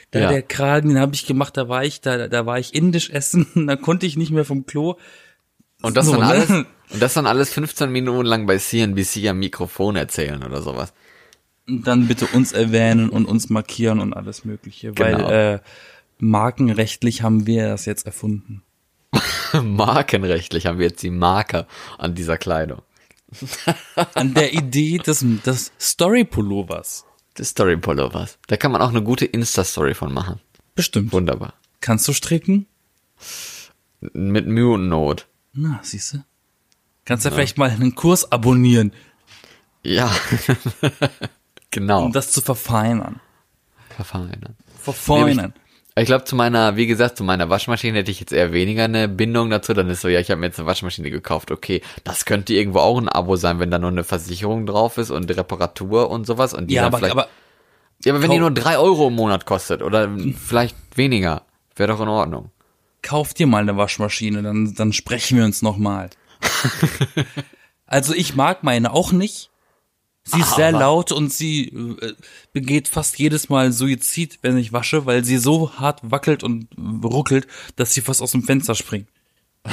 Da 0.09 0.19
Ja. 0.21 0.29
der 0.29 0.41
Kragen, 0.41 0.89
den 0.89 0.99
habe 0.99 1.13
ich 1.13 1.27
gemacht, 1.27 1.55
da 1.55 1.69
war 1.69 1.83
ich, 1.85 2.01
da, 2.01 2.27
da 2.27 2.45
war 2.47 2.57
ich 2.57 2.73
indisch 2.73 3.11
essen, 3.11 3.45
da 3.67 3.75
konnte 3.75 4.07
ich 4.07 4.17
nicht 4.17 4.31
mehr 4.31 4.45
vom 4.45 4.65
Klo. 4.65 4.95
Und 5.83 5.95
das 5.97 6.07
So, 6.07 6.13
dann 6.13 6.21
ne? 6.21 6.27
alles, 6.27 6.49
und 6.93 7.01
das 7.01 7.13
dann 7.13 7.27
alles 7.27 7.53
15 7.53 7.91
Minuten 7.91 8.25
lang 8.25 8.47
bei 8.47 8.57
CNBC 8.57 9.27
am 9.29 9.37
Mikrofon 9.37 9.95
erzählen 9.95 10.41
oder 10.43 10.63
sowas. 10.63 10.93
Und 11.67 11.85
dann 11.85 12.07
bitte 12.07 12.25
uns 12.27 12.53
erwähnen 12.53 13.09
und 13.09 13.25
uns 13.25 13.49
markieren 13.49 13.99
und 13.99 14.13
alles 14.13 14.45
mögliche. 14.45 14.93
Genau. 14.93 15.27
Weil 15.27 15.55
äh, 15.55 15.59
markenrechtlich 16.17 17.21
haben 17.21 17.45
wir 17.45 17.67
das 17.67 17.85
jetzt 17.85 18.05
erfunden. 18.05 18.61
Markenrechtlich 19.61 20.65
haben 20.65 20.79
wir 20.79 20.87
jetzt 20.87 21.03
die 21.03 21.09
Marke 21.09 21.67
an 21.97 22.15
dieser 22.15 22.37
Kleidung. 22.37 22.81
An 24.13 24.33
der 24.33 24.53
Idee 24.53 24.97
des, 24.99 25.25
des 25.45 25.71
Story-Pullovers. 25.79 27.05
Des 27.37 27.49
Story-Pullovers. 27.49 28.37
Da 28.47 28.55
kann 28.55 28.71
man 28.71 28.81
auch 28.81 28.89
eine 28.89 29.03
gute 29.03 29.25
Insta-Story 29.25 29.93
von 29.93 30.13
machen. 30.13 30.39
Bestimmt. 30.75 31.11
Wunderbar. 31.11 31.53
Kannst 31.81 32.07
du 32.07 32.13
stricken? 32.13 32.67
Mit 33.99 34.47
Mühe 34.47 34.69
und 34.73 34.87
Not. 34.87 35.27
Na, 35.53 35.79
siehst 35.81 36.13
du? 36.13 36.23
Kannst 37.03 37.25
ja 37.25 37.31
vielleicht 37.31 37.57
mal 37.57 37.69
einen 37.69 37.95
Kurs 37.95 38.31
abonnieren, 38.31 38.91
Ja. 39.83 40.11
genau. 41.71 42.05
um 42.05 42.11
das 42.11 42.31
zu 42.31 42.41
verfeinern. 42.41 43.19
Verfeinern. 43.89 44.55
Verfeinern. 44.81 45.53
Ich 45.97 46.07
glaube, 46.07 46.25
zu 46.25 46.35
meiner, 46.35 46.75
wie 46.75 46.87
gesagt, 46.87 47.15
zu 47.15 47.23
meiner 47.23 47.49
Waschmaschine 47.49 47.99
hätte 47.99 48.11
ich 48.11 48.19
jetzt 48.19 48.33
eher 48.33 48.51
weniger 48.51 48.83
eine 48.83 49.07
Bindung 49.07 49.49
dazu. 49.49 49.73
Dann 49.73 49.89
ist 49.89 50.01
so, 50.01 50.09
ja, 50.09 50.19
ich 50.19 50.29
habe 50.29 50.41
mir 50.41 50.47
jetzt 50.47 50.59
eine 50.59 50.67
Waschmaschine 50.67 51.09
gekauft. 51.09 51.51
Okay, 51.51 51.81
das 52.03 52.25
könnte 52.25 52.53
irgendwo 52.53 52.79
auch 52.79 52.97
ein 52.97 53.07
Abo 53.07 53.37
sein, 53.37 53.59
wenn 53.59 53.71
da 53.71 53.79
nur 53.79 53.91
eine 53.91 54.03
Versicherung 54.03 54.65
drauf 54.65 54.97
ist 54.97 55.09
und 55.09 55.31
Reparatur 55.35 56.09
und 56.09 56.27
sowas. 56.27 56.53
Und 56.53 56.67
die 56.67 56.75
Ja, 56.75 56.87
aber, 56.87 56.97
vielleicht, 56.97 57.13
aber 57.13 57.29
ja, 58.03 58.11
aber 58.11 58.21
wenn 58.21 58.31
die 58.31 58.39
nur 58.39 58.51
drei 58.51 58.77
Euro 58.77 59.07
im 59.07 59.15
Monat 59.15 59.45
kostet 59.45 59.81
oder 59.81 60.09
vielleicht 60.37 60.75
weniger, 60.95 61.43
wäre 61.77 61.93
doch 61.93 62.01
in 62.01 62.09
Ordnung. 62.09 62.51
kauf 63.01 63.33
dir 63.33 63.47
mal 63.47 63.61
eine 63.61 63.77
Waschmaschine, 63.77 64.43
dann, 64.43 64.73
dann 64.75 64.91
sprechen 64.91 65.37
wir 65.37 65.45
uns 65.45 65.61
nochmal. 65.61 66.09
also 67.85 68.13
ich 68.13 68.35
mag 68.35 68.63
meine 68.63 68.91
auch 68.91 69.13
nicht. 69.13 69.49
Sie 70.27 70.39
ist 70.39 70.55
sehr 70.55 70.69
Aber- 70.69 70.79
laut 70.79 71.11
und 71.11 71.31
sie 71.31 71.67
äh, 71.67 72.13
begeht 72.51 72.87
fast 72.87 73.17
jedes 73.19 73.47
Mal 73.49 73.71
Suizid, 73.71 74.39
wenn 74.41 74.57
ich 74.57 74.73
wasche, 74.73 75.05
weil 75.05 75.23
sie 75.23 75.37
so 75.37 75.73
hart 75.73 75.99
wackelt 76.03 76.43
und 76.43 76.67
ruckelt, 77.03 77.45
dass 77.75 77.93
sie 77.93 78.01
fast 78.01 78.21
aus 78.21 78.31
dem 78.31 78.43
Fenster 78.43 78.75
springt. 78.75 79.07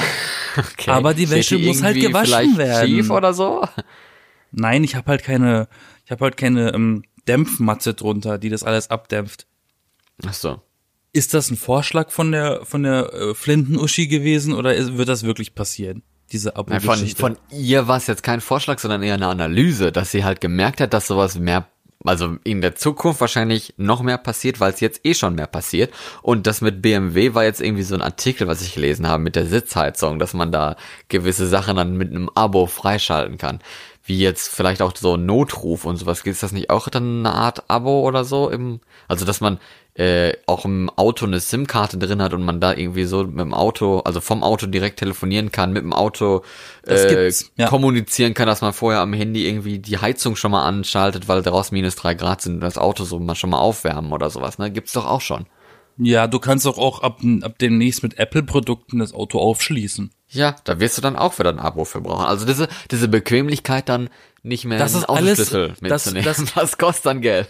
Okay. 0.55 0.91
Aber 0.91 1.15
die 1.15 1.31
Wäsche 1.31 1.57
muss 1.59 1.83
halt 1.83 1.99
gewaschen 1.99 2.59
werden. 2.59 2.87
Schief 2.87 3.09
oder 3.09 3.33
so? 3.33 3.67
Nein, 4.51 4.85
ich 4.85 4.95
habe 4.97 5.11
halt 5.11 5.23
keine, 5.25 5.67
ich 6.05 6.11
habe 6.11 6.27
halt 6.27 6.37
keine 6.37 6.75
ähm, 6.75 7.05
Dämpfmatte 7.27 7.95
drunter, 7.95 8.37
die 8.37 8.51
das 8.51 8.63
alles 8.63 8.91
abdämpft. 8.91 9.47
Ach 10.27 10.35
so. 10.35 10.61
Ist 11.15 11.33
das 11.33 11.51
ein 11.51 11.57
Vorschlag 11.57 12.11
von 12.11 12.33
der 12.33 12.67
von 12.67 12.83
der 12.83 13.15
äh, 13.15 13.35
Flinten-Uschi 13.35 14.09
gewesen 14.09 14.53
oder 14.53 14.75
ist, 14.75 14.99
wird 14.99 15.09
das 15.09 15.23
wirklich 15.23 15.55
passieren? 15.55 16.03
Diese 16.31 16.55
Nein, 16.67 16.81
von, 16.81 17.07
von 17.09 17.37
ihr 17.51 17.89
war 17.89 17.99
es 17.99 18.07
jetzt 18.07 18.23
kein 18.23 18.41
Vorschlag, 18.41 18.79
sondern 18.79 19.03
eher 19.03 19.15
eine 19.15 19.27
Analyse, 19.27 19.93
dass 19.93 20.11
sie 20.11 20.25
halt 20.25 20.41
gemerkt 20.41 20.81
hat, 20.81 20.95
dass 20.95 21.07
sowas 21.07 21.39
mehr 21.39 21.67
also 22.05 22.37
in 22.45 22.61
der 22.61 22.75
Zukunft 22.75 23.21
wahrscheinlich 23.21 23.75
noch 23.77 24.03
mehr 24.03 24.19
passiert, 24.19 24.61
weil 24.61 24.73
es 24.73 24.81
jetzt 24.81 25.01
eh 25.05 25.15
schon 25.15 25.35
mehr 25.35 25.47
passiert. 25.47 25.93
Und 26.23 26.47
das 26.47 26.61
mit 26.61 26.83
BMW 26.83 27.35
war 27.35 27.45
jetzt 27.45 27.61
irgendwie 27.61 27.83
so 27.83 27.95
ein 27.95 28.03
Artikel, 28.03 28.49
was 28.49 28.63
ich 28.63 28.75
gelesen 28.75 29.07
habe 29.07 29.23
mit 29.23 29.37
der 29.37 29.47
Sitzheizung, 29.47 30.19
dass 30.19 30.35
man 30.35 30.53
da 30.53 30.77
gewisse 31.09 31.47
Sachen 31.47 31.77
dann 31.77 31.97
mit 31.97 32.11
einem 32.11 32.29
Abo 32.35 32.67
freischalten 32.67 33.39
kann. 33.39 33.61
Wie 34.05 34.19
jetzt 34.19 34.49
vielleicht 34.49 34.83
auch 34.83 34.97
so 34.97 35.17
Notruf 35.17 35.85
und 35.85 35.97
sowas. 35.97 36.23
Ist 36.23 36.43
das 36.43 36.53
nicht 36.53 36.71
auch 36.71 36.89
dann 36.89 37.25
eine 37.25 37.35
Art 37.35 37.71
Abo 37.71 38.01
oder 38.01 38.25
so? 38.25 38.51
Im, 38.51 38.81
also 39.07 39.25
dass 39.25 39.41
man 39.41 39.59
äh, 39.95 40.33
auch 40.47 40.65
im 40.65 40.89
Auto 40.91 41.27
eine 41.27 41.39
SIM-Karte 41.39 41.99
drin 41.99 42.23
hat 42.23 42.33
und 42.33 42.45
man 42.45 42.61
da 42.61 42.73
irgendwie 42.73 43.05
so 43.05 43.25
mit 43.25 43.41
dem 43.41 43.53
Auto, 43.53 43.99
also 44.01 44.23
vom 44.23 44.43
Auto 44.43 44.67
direkt 44.67 44.99
telefonieren 44.99 45.53
kann, 45.53 45.73
mit 45.73 45.83
dem 45.83 45.93
Auto 45.93 46.43
äh, 46.87 47.31
ja. 47.57 47.69
kommunizieren 47.69 48.33
kann, 48.33 48.47
dass 48.47 48.63
man 48.63 48.73
vorher 48.73 49.01
am 49.01 49.13
Handy 49.13 49.47
irgendwie 49.47 49.79
die 49.79 49.99
Heizung 49.99 50.35
schon 50.35 50.53
mal 50.53 50.65
anschaltet, 50.65 51.29
weil 51.29 51.43
draußen 51.43 51.75
minus 51.75 51.97
drei 51.97 52.15
Grad 52.15 52.41
sind 52.41 52.55
und 52.55 52.61
das 52.63 52.79
Auto 52.79 53.05
so 53.05 53.19
mal 53.19 53.35
schon 53.35 53.51
mal 53.51 53.59
aufwärmen 53.59 54.13
oder 54.13 54.31
sowas, 54.31 54.59
ne? 54.59 54.71
Gibt's 54.71 54.93
doch 54.93 55.07
auch 55.07 55.21
schon. 55.21 55.47
Ja, 55.99 56.27
du 56.27 56.39
kannst 56.39 56.65
doch 56.65 56.79
auch 56.79 57.03
ab, 57.03 57.21
ab 57.43 57.59
demnächst 57.59 58.03
mit 58.03 58.19
Apple-Produkten 58.19 58.99
das 58.99 59.13
Auto 59.13 59.39
aufschließen. 59.39 60.11
Ja, 60.29 60.57
da 60.65 60.81
wirst 60.81 60.97
du 60.97 61.03
dann 61.03 61.17
auch 61.17 61.39
wieder 61.39 61.51
ein 61.51 61.59
Abo 61.59 61.85
für 61.85 62.01
brauchen. 62.01 62.25
Also 62.25 62.47
diese, 62.47 62.69
diese 62.91 63.09
Bequemlichkeit 63.09 63.91
dann 63.91 64.09
nicht 64.45 64.65
mehr 64.65 64.79
Das 64.79 64.95
ist 64.95 65.05
alles- 65.05 65.51
das- 65.51 65.75
das- 65.81 66.45
das 66.55 66.79
kostet 66.79 67.07
dann 67.07 67.21
Geld. 67.21 67.47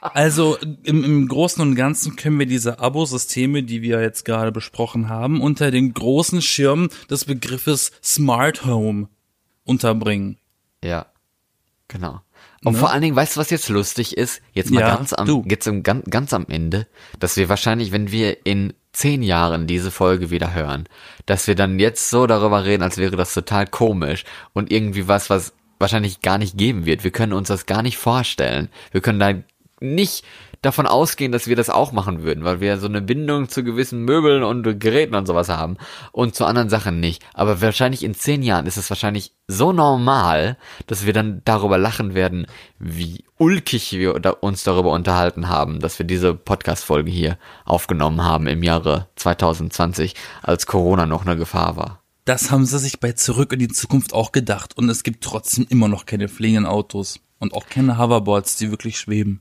Also 0.00 0.58
im, 0.82 1.02
im 1.04 1.28
Großen 1.28 1.62
und 1.62 1.74
Ganzen 1.74 2.16
können 2.16 2.38
wir 2.38 2.46
diese 2.46 2.78
Abo-Systeme, 2.78 3.62
die 3.62 3.80
wir 3.82 4.00
jetzt 4.02 4.24
gerade 4.24 4.52
besprochen 4.52 5.08
haben, 5.08 5.40
unter 5.40 5.70
den 5.70 5.94
großen 5.94 6.42
Schirm 6.42 6.88
des 7.08 7.24
Begriffes 7.24 7.92
Smart 8.02 8.64
Home 8.66 9.08
unterbringen. 9.64 10.36
Ja, 10.84 11.06
genau. 11.88 12.20
Und 12.64 12.74
Ne? 12.74 12.78
vor 12.78 12.90
allen 12.90 13.00
Dingen, 13.00 13.16
weißt 13.16 13.36
du, 13.36 13.40
was 13.40 13.48
jetzt 13.50 13.68
lustig 13.70 14.16
ist? 14.18 14.42
Jetzt 14.52 14.70
mal 14.70 14.80
Ja, 14.80 14.94
ganz 14.96 15.14
am, 15.14 15.26
du. 15.26 15.44
jetzt 15.48 15.66
am, 15.66 15.82
ganz, 15.82 16.04
ganz 16.10 16.34
am 16.34 16.44
Ende, 16.48 16.86
dass 17.18 17.36
wir 17.38 17.48
wahrscheinlich, 17.48 17.92
wenn 17.92 18.12
wir 18.12 18.44
in 18.44 18.74
zehn 18.92 19.22
Jahren 19.22 19.66
diese 19.66 19.90
Folge 19.90 20.30
wieder 20.30 20.52
hören, 20.52 20.86
dass 21.24 21.46
wir 21.46 21.54
dann 21.54 21.78
jetzt 21.78 22.10
so 22.10 22.26
darüber 22.26 22.64
reden, 22.64 22.82
als 22.82 22.98
wäre 22.98 23.16
das 23.16 23.32
total 23.32 23.66
komisch 23.66 24.24
und 24.52 24.70
irgendwie 24.70 25.08
was, 25.08 25.30
was 25.30 25.54
wahrscheinlich 25.80 26.20
gar 26.20 26.38
nicht 26.38 26.56
geben 26.56 26.86
wird. 26.86 27.02
Wir 27.02 27.10
können 27.10 27.32
uns 27.32 27.48
das 27.48 27.66
gar 27.66 27.82
nicht 27.82 27.96
vorstellen. 27.98 28.68
Wir 28.92 29.00
können 29.00 29.18
da 29.18 29.34
nicht 29.80 30.24
davon 30.62 30.86
ausgehen, 30.86 31.32
dass 31.32 31.46
wir 31.46 31.56
das 31.56 31.70
auch 31.70 31.92
machen 31.92 32.22
würden, 32.22 32.44
weil 32.44 32.60
wir 32.60 32.76
so 32.76 32.86
eine 32.86 33.00
Bindung 33.00 33.48
zu 33.48 33.64
gewissen 33.64 34.04
Möbeln 34.04 34.42
und 34.42 34.78
Geräten 34.78 35.14
und 35.14 35.26
sowas 35.26 35.48
haben 35.48 35.78
und 36.12 36.34
zu 36.34 36.44
anderen 36.44 36.68
Sachen 36.68 37.00
nicht. 37.00 37.24
Aber 37.32 37.62
wahrscheinlich 37.62 38.02
in 38.02 38.14
zehn 38.14 38.42
Jahren 38.42 38.66
ist 38.66 38.76
es 38.76 38.90
wahrscheinlich 38.90 39.32
so 39.48 39.72
normal, 39.72 40.58
dass 40.86 41.06
wir 41.06 41.14
dann 41.14 41.40
darüber 41.46 41.78
lachen 41.78 42.14
werden, 42.14 42.46
wie 42.78 43.24
ulkig 43.38 43.92
wir 43.92 44.42
uns 44.42 44.62
darüber 44.62 44.92
unterhalten 44.92 45.48
haben, 45.48 45.80
dass 45.80 45.98
wir 45.98 46.04
diese 46.04 46.34
Podcast-Folge 46.34 47.10
hier 47.10 47.38
aufgenommen 47.64 48.22
haben 48.22 48.46
im 48.46 48.62
Jahre 48.62 49.08
2020, 49.16 50.14
als 50.42 50.66
Corona 50.66 51.06
noch 51.06 51.24
eine 51.24 51.36
Gefahr 51.36 51.76
war. 51.76 51.99
Das 52.24 52.50
haben 52.50 52.64
sie 52.66 52.78
sich 52.78 53.00
bei 53.00 53.12
Zurück 53.12 53.52
in 53.52 53.58
die 53.58 53.68
Zukunft 53.68 54.12
auch 54.12 54.32
gedacht 54.32 54.76
und 54.76 54.88
es 54.88 55.02
gibt 55.02 55.24
trotzdem 55.24 55.66
immer 55.68 55.88
noch 55.88 56.06
keine 56.06 56.28
fliegenden 56.28 56.66
Autos 56.66 57.20
und 57.38 57.54
auch 57.54 57.66
keine 57.66 57.98
Hoverboards, 57.98 58.56
die 58.56 58.70
wirklich 58.70 58.98
schweben. 58.98 59.40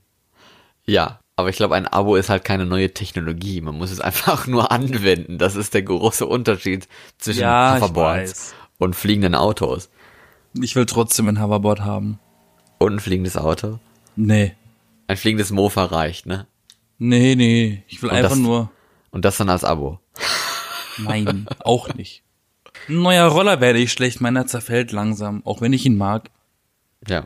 Ja, 0.85 1.19
aber 1.35 1.49
ich 1.49 1.57
glaube, 1.57 1.75
ein 1.75 1.87
Abo 1.87 2.15
ist 2.15 2.29
halt 2.29 2.43
keine 2.43 2.65
neue 2.65 2.93
Technologie. 2.93 3.61
Man 3.61 3.75
muss 3.77 3.91
es 3.91 3.99
einfach 4.01 4.47
nur 4.47 4.71
anwenden. 4.71 5.37
Das 5.37 5.55
ist 5.55 5.73
der 5.73 5.83
große 5.83 6.25
Unterschied 6.25 6.87
zwischen 7.17 7.41
Ja, 7.41 7.75
Hoverboards 7.75 8.53
und 8.77 8.95
fliegenden 8.95 9.35
Autos. 9.35 9.89
Ich 10.53 10.75
will 10.75 10.85
trotzdem 10.85 11.27
ein 11.27 11.41
Hoverboard 11.41 11.81
haben. 11.81 12.19
Und 12.79 12.93
ein 12.93 12.99
fliegendes 12.99 13.35
Auto. 13.37 13.79
Nee. 14.15 14.55
Ein 15.07 15.17
fliegendes 15.17 15.51
Mofa 15.51 15.85
reicht, 15.85 16.25
ne? 16.25 16.47
Nee, 16.97 17.35
nee. 17.35 17.83
Ich 17.87 18.01
will 18.01 18.09
Und 18.09 18.15
einfach 18.15 18.31
das- 18.31 18.39
nur. 18.39 18.71
Und 19.11 19.25
das 19.25 19.37
dann 19.37 19.49
als 19.49 19.63
Abo. 19.63 19.99
Nein, 20.97 21.47
auch 21.59 21.93
nicht. 21.93 22.23
Ein 22.87 23.01
neuer 23.01 23.27
Roller 23.27 23.61
werde 23.61 23.79
ich 23.79 23.91
schlecht, 23.91 24.21
meiner 24.21 24.47
zerfällt 24.47 24.91
langsam, 24.91 25.45
auch 25.45 25.61
wenn 25.61 25.73
ich 25.73 25.85
ihn 25.85 25.97
mag. 25.97 26.29
Ja. 27.07 27.25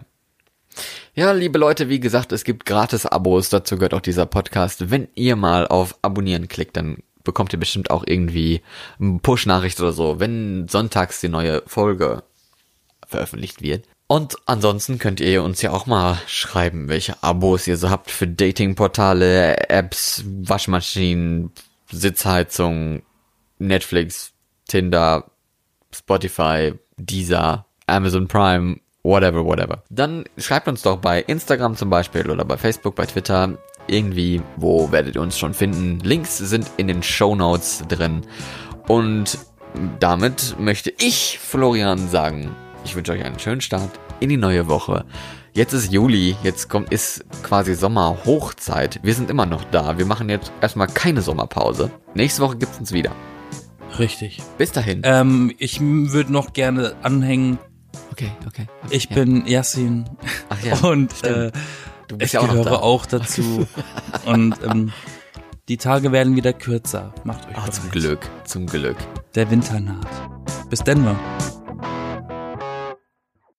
Ja, 1.16 1.32
liebe 1.32 1.60
Leute, 1.60 1.89
wie 1.89 1.99
gesagt, 1.99 2.32
es 2.32 2.43
gibt 2.43 2.66
gratis 2.66 3.06
Abos, 3.06 3.49
dazu 3.49 3.76
gehört 3.76 3.93
auch 3.93 4.01
dieser 4.01 4.26
Podcast. 4.26 4.89
Wenn 4.89 5.08
ihr 5.14 5.36
mal 5.36 5.68
auf 5.68 5.95
Abonnieren 6.01 6.47
klickt, 6.47 6.76
dann 6.76 6.97
bekommt 7.24 7.54
ihr 7.54 7.60
bestimmt 7.60 7.91
auch 7.91 8.04
irgendwie 8.06 8.62
eine 8.99 9.20
Push-Nachricht 9.20 9.80
oder 9.80 9.93
so, 9.93 10.20
wenn 10.20 10.68
sonntags 10.68 11.22
die 11.22 11.30
neue 11.30 11.62
Folge 11.68 12.24
veröffentlicht 13.08 13.62
wird. 13.62 13.86
Und 14.08 14.36
ansonsten 14.45 14.99
könnt 14.99 15.22
ihr 15.22 15.43
uns 15.43 15.62
ja 15.62 15.72
auch 15.72 15.86
mal 15.86 16.20
schreiben, 16.28 16.89
welche 16.89 17.22
Abos 17.24 17.68
ihr 17.68 17.78
so 17.78 17.89
habt 17.89 18.12
für 18.12 18.28
Datingportale, 18.28 19.70
Apps, 19.70 20.24
Waschmaschinen, 20.26 21.51
Sitzheizung, 21.91 23.04
Netflix, 23.60 24.34
Tinder, 24.68 25.32
Spotify, 25.94 26.74
Deezer, 26.98 27.66
Amazon 27.88 28.28
Prime, 28.28 28.80
whatever, 29.04 29.46
whatever. 29.46 29.84
Dann 29.89 30.26
schreibt 30.38 30.68
uns 30.68 30.82
doch 30.82 30.98
bei 30.98 31.22
Instagram 31.22 31.76
zum 31.76 31.89
Beispiel 31.89 32.30
oder 32.30 32.46
bei 32.46 32.58
Facebook, 32.58 32.96
bei 32.96 33.06
Twitter. 33.06 33.58
Irgendwie, 33.88 34.41
wo 34.56 34.91
werdet 34.91 35.16
ihr 35.16 35.22
uns 35.22 35.38
schon 35.38 35.54
finden? 35.54 36.00
Links 36.00 36.38
sind 36.38 36.72
in 36.78 36.88
den 36.88 37.04
Show 37.04 37.36
Notes 37.36 37.84
drin. 37.89 38.22
Und 38.88 39.38
damit 40.00 40.56
möchte 40.60 40.94
ich, 40.98 41.39
Florian, 41.39 42.08
sagen, 42.08 42.56
ich 42.86 42.96
wünsche 42.96 43.12
euch 43.12 43.24
einen 43.24 43.39
schönen 43.39 43.62
Start 43.62 43.89
in 44.20 44.30
die 44.30 44.38
neue 44.38 44.68
Woche. 44.68 45.06
Jetzt 45.54 45.74
ist 45.74 45.91
Juli, 45.91 46.36
jetzt 46.44 46.70
kommt, 46.70 46.91
ist 46.91 47.26
quasi 47.44 47.76
Sommerhochzeit. 47.76 49.00
Wir 49.04 49.14
sind 49.14 49.30
immer 49.30 49.46
noch 49.46 49.64
da. 49.66 49.98
Wir 49.98 50.06
machen 50.06 50.30
jetzt 50.30 50.52
erstmal 50.62 50.88
keine 50.88 51.22
Sommerpause. 51.22 51.91
Nächste 52.16 52.41
Woche 52.41 52.58
gibt's 52.58 52.80
uns 52.80 52.91
wieder. 52.91 53.12
Richtig. 54.00 54.41
Bis 54.58 54.72
dahin. 54.72 55.02
Ähm, 55.04 55.54
ich 55.58 55.80
würde 55.82 56.32
noch 56.32 56.54
gerne 56.54 56.96
anhängen, 57.04 57.60
Okay, 58.12 58.32
okay. 58.48 58.68
ich 58.89 59.10
ja. 59.10 59.16
bin 59.16 59.46
Yasin 59.48 60.06
Ach 60.50 60.62
ja, 60.64 60.76
und 60.89 61.12
stimmt. 61.14 61.36
äh, 61.36 61.52
du 62.08 62.16
ich 62.16 62.20
bist 62.20 62.34
ja 62.34 62.39
auch 62.41 62.48
gehöre 62.50 62.64
da. 62.66 62.76
auch 62.78 63.06
dazu. 63.06 63.68
und 64.26 64.56
ähm, 64.64 64.91
die 65.70 65.78
Tage 65.78 66.12
werden 66.12 66.36
wieder 66.36 66.54
kürzer. 66.54 67.14
Macht 67.24 67.48
euch 67.48 67.56
Ah, 67.56 67.62
bereit. 67.62 67.74
zum 67.76 67.89
Glück, 67.91 68.30
zum 68.46 68.66
Glück. 68.68 68.98
Der 69.36 69.50
Winter 69.50 69.80
naht. 69.80 70.08
Bis 70.70 70.80
Denver. 70.84 71.16